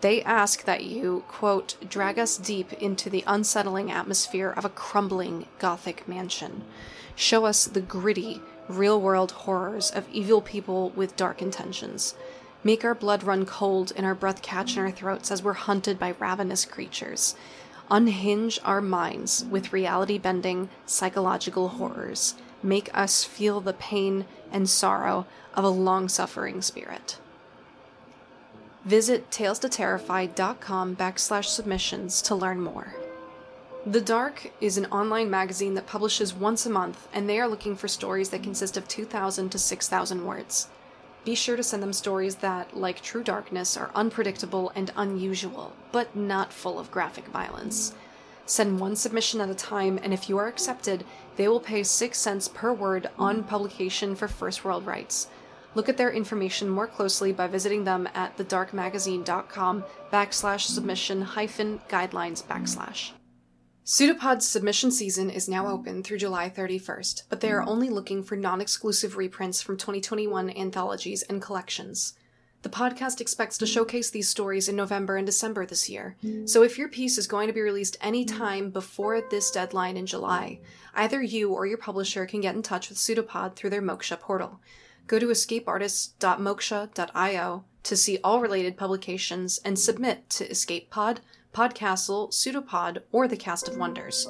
[0.00, 5.46] They ask that you, quote, drag us deep into the unsettling atmosphere of a crumbling
[5.58, 6.62] Gothic mansion.
[7.16, 12.14] Show us the gritty, real world horrors of evil people with dark intentions.
[12.64, 15.98] Make our blood run cold and our breath catch in our throats as we're hunted
[15.98, 17.34] by ravenous creatures.
[17.90, 22.34] Unhinge our minds with reality bending psychological horrors.
[22.62, 27.18] Make us feel the pain and sorrow of a long suffering spirit.
[28.84, 32.94] Visit talestoterrify.com backslash submissions to learn more.
[33.86, 37.76] The Dark is an online magazine that publishes once a month, and they are looking
[37.76, 40.68] for stories that consist of 2,000 to 6,000 words.
[41.28, 46.16] Be sure to send them stories that, like True Darkness, are unpredictable and unusual, but
[46.16, 47.92] not full of graphic violence.
[48.46, 51.04] Send one submission at a time, and if you are accepted,
[51.36, 55.28] they will pay 6 cents per word on publication for first world rights.
[55.74, 62.42] Look at their information more closely by visiting them at thedarkmagazine.com backslash submission hyphen guidelines
[62.42, 63.10] backslash.
[63.88, 65.70] Pseudopod's submission season is now hmm.
[65.70, 67.70] open through July 31st, but they are hmm.
[67.70, 72.12] only looking for non exclusive reprints from 2021 anthologies and collections.
[72.60, 73.70] The podcast expects to hmm.
[73.70, 77.46] showcase these stories in November and December this year, so if your piece is going
[77.46, 80.60] to be released any time before this deadline in July,
[80.94, 84.60] either you or your publisher can get in touch with Pseudopod through their Moksha portal.
[85.06, 91.20] Go to escapeartists.moksha.io to see all related publications and submit to EscapePod,
[91.58, 94.28] Podcastle, Pseudopod, or the Cast of Wonders.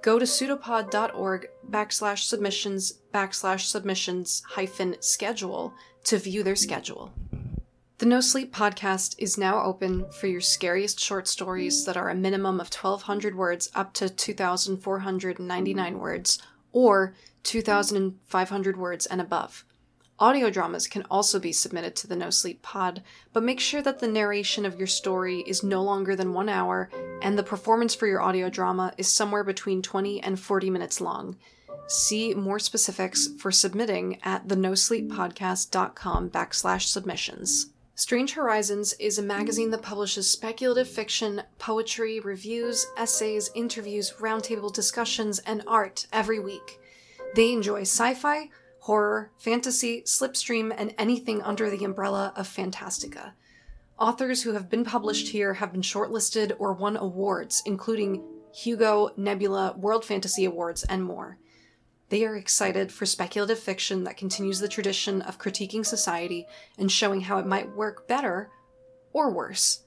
[0.00, 5.74] Go to pseudopod.org backslash submissions backslash submissions hyphen schedule
[6.04, 7.12] to view their schedule.
[7.98, 12.14] The No Sleep podcast is now open for your scariest short stories that are a
[12.14, 16.38] minimum of 1,200 words up to 2,499 words,
[16.72, 19.66] or 2,500 words and above.
[20.20, 23.98] Audio dramas can also be submitted to the No Sleep Pod, but make sure that
[23.98, 26.88] the narration of your story is no longer than one hour
[27.20, 31.36] and the performance for your audio drama is somewhere between 20 and 40 minutes long.
[31.88, 37.70] See more specifics for submitting at thenosleeppodcast.com backslash submissions.
[37.96, 45.40] Strange Horizons is a magazine that publishes speculative fiction, poetry, reviews, essays, interviews, roundtable discussions,
[45.40, 46.80] and art every week.
[47.34, 48.50] They enjoy sci fi,
[48.84, 53.32] horror, fantasy, slipstream, and anything under the umbrella of Fantastica.
[53.98, 59.74] Authors who have been published here have been shortlisted or won awards, including Hugo, Nebula,
[59.78, 61.38] World Fantasy Awards, and more.
[62.10, 66.46] They are excited for speculative fiction that continues the tradition of critiquing society
[66.76, 68.50] and showing how it might work better
[69.14, 69.82] or worse.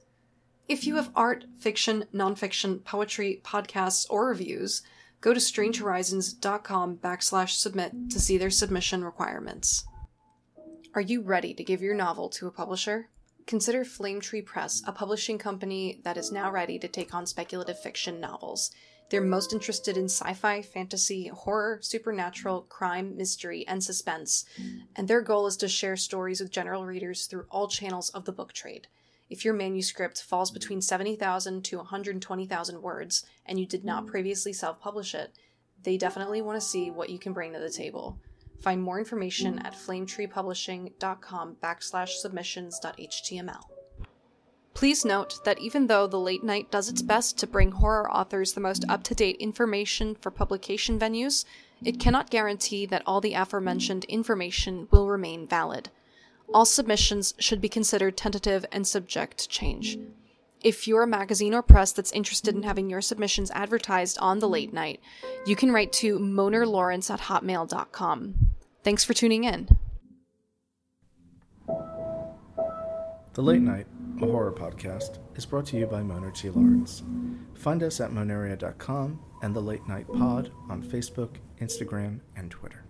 [0.66, 4.82] If you have art, fiction, nonfiction, poetry, podcasts, or reviews,
[5.20, 9.84] go to strangehorizons.com backslash submit to see their submission requirements.
[10.94, 13.08] Are you ready to give your novel to a publisher?
[13.46, 17.80] Consider Flame Tree Press, a publishing company that is now ready to take on speculative
[17.80, 18.70] fiction novels.
[19.10, 24.44] They're most interested in sci fi, fantasy, horror, supernatural, crime, mystery, and suspense,
[24.96, 28.32] and their goal is to share stories with general readers through all channels of the
[28.32, 28.86] book trade.
[29.30, 30.54] If your manuscript falls mm-hmm.
[30.54, 34.08] between 70,000 to 120,000 words and you did not mm.
[34.08, 35.32] previously self publish it,
[35.82, 38.18] they definitely want to see what you can bring to the table.
[38.60, 39.64] Find more information mm.
[39.64, 43.62] at flametreepublishing.com backslash submissions.html.
[44.74, 47.08] Please note that even though The Late Night does its mm.
[47.08, 51.44] best to bring horror authors the most up to date information for publication venues,
[51.84, 55.90] it cannot guarantee that all the aforementioned information will remain valid
[56.52, 59.98] all submissions should be considered tentative and subject to change.
[60.62, 64.48] If you're a magazine or press that's interested in having your submissions advertised on the
[64.48, 65.00] late night,
[65.46, 68.34] you can write to monerlawrence at hotmail.com.
[68.82, 69.68] Thanks for tuning in.
[73.34, 73.86] The Late Night
[74.22, 76.50] a horror podcast, is brought to you by Moner T.
[76.50, 77.02] Lawrence.
[77.54, 82.84] Find us at monaria.com and The Late Night Pod on Facebook, Instagram, and Twitter.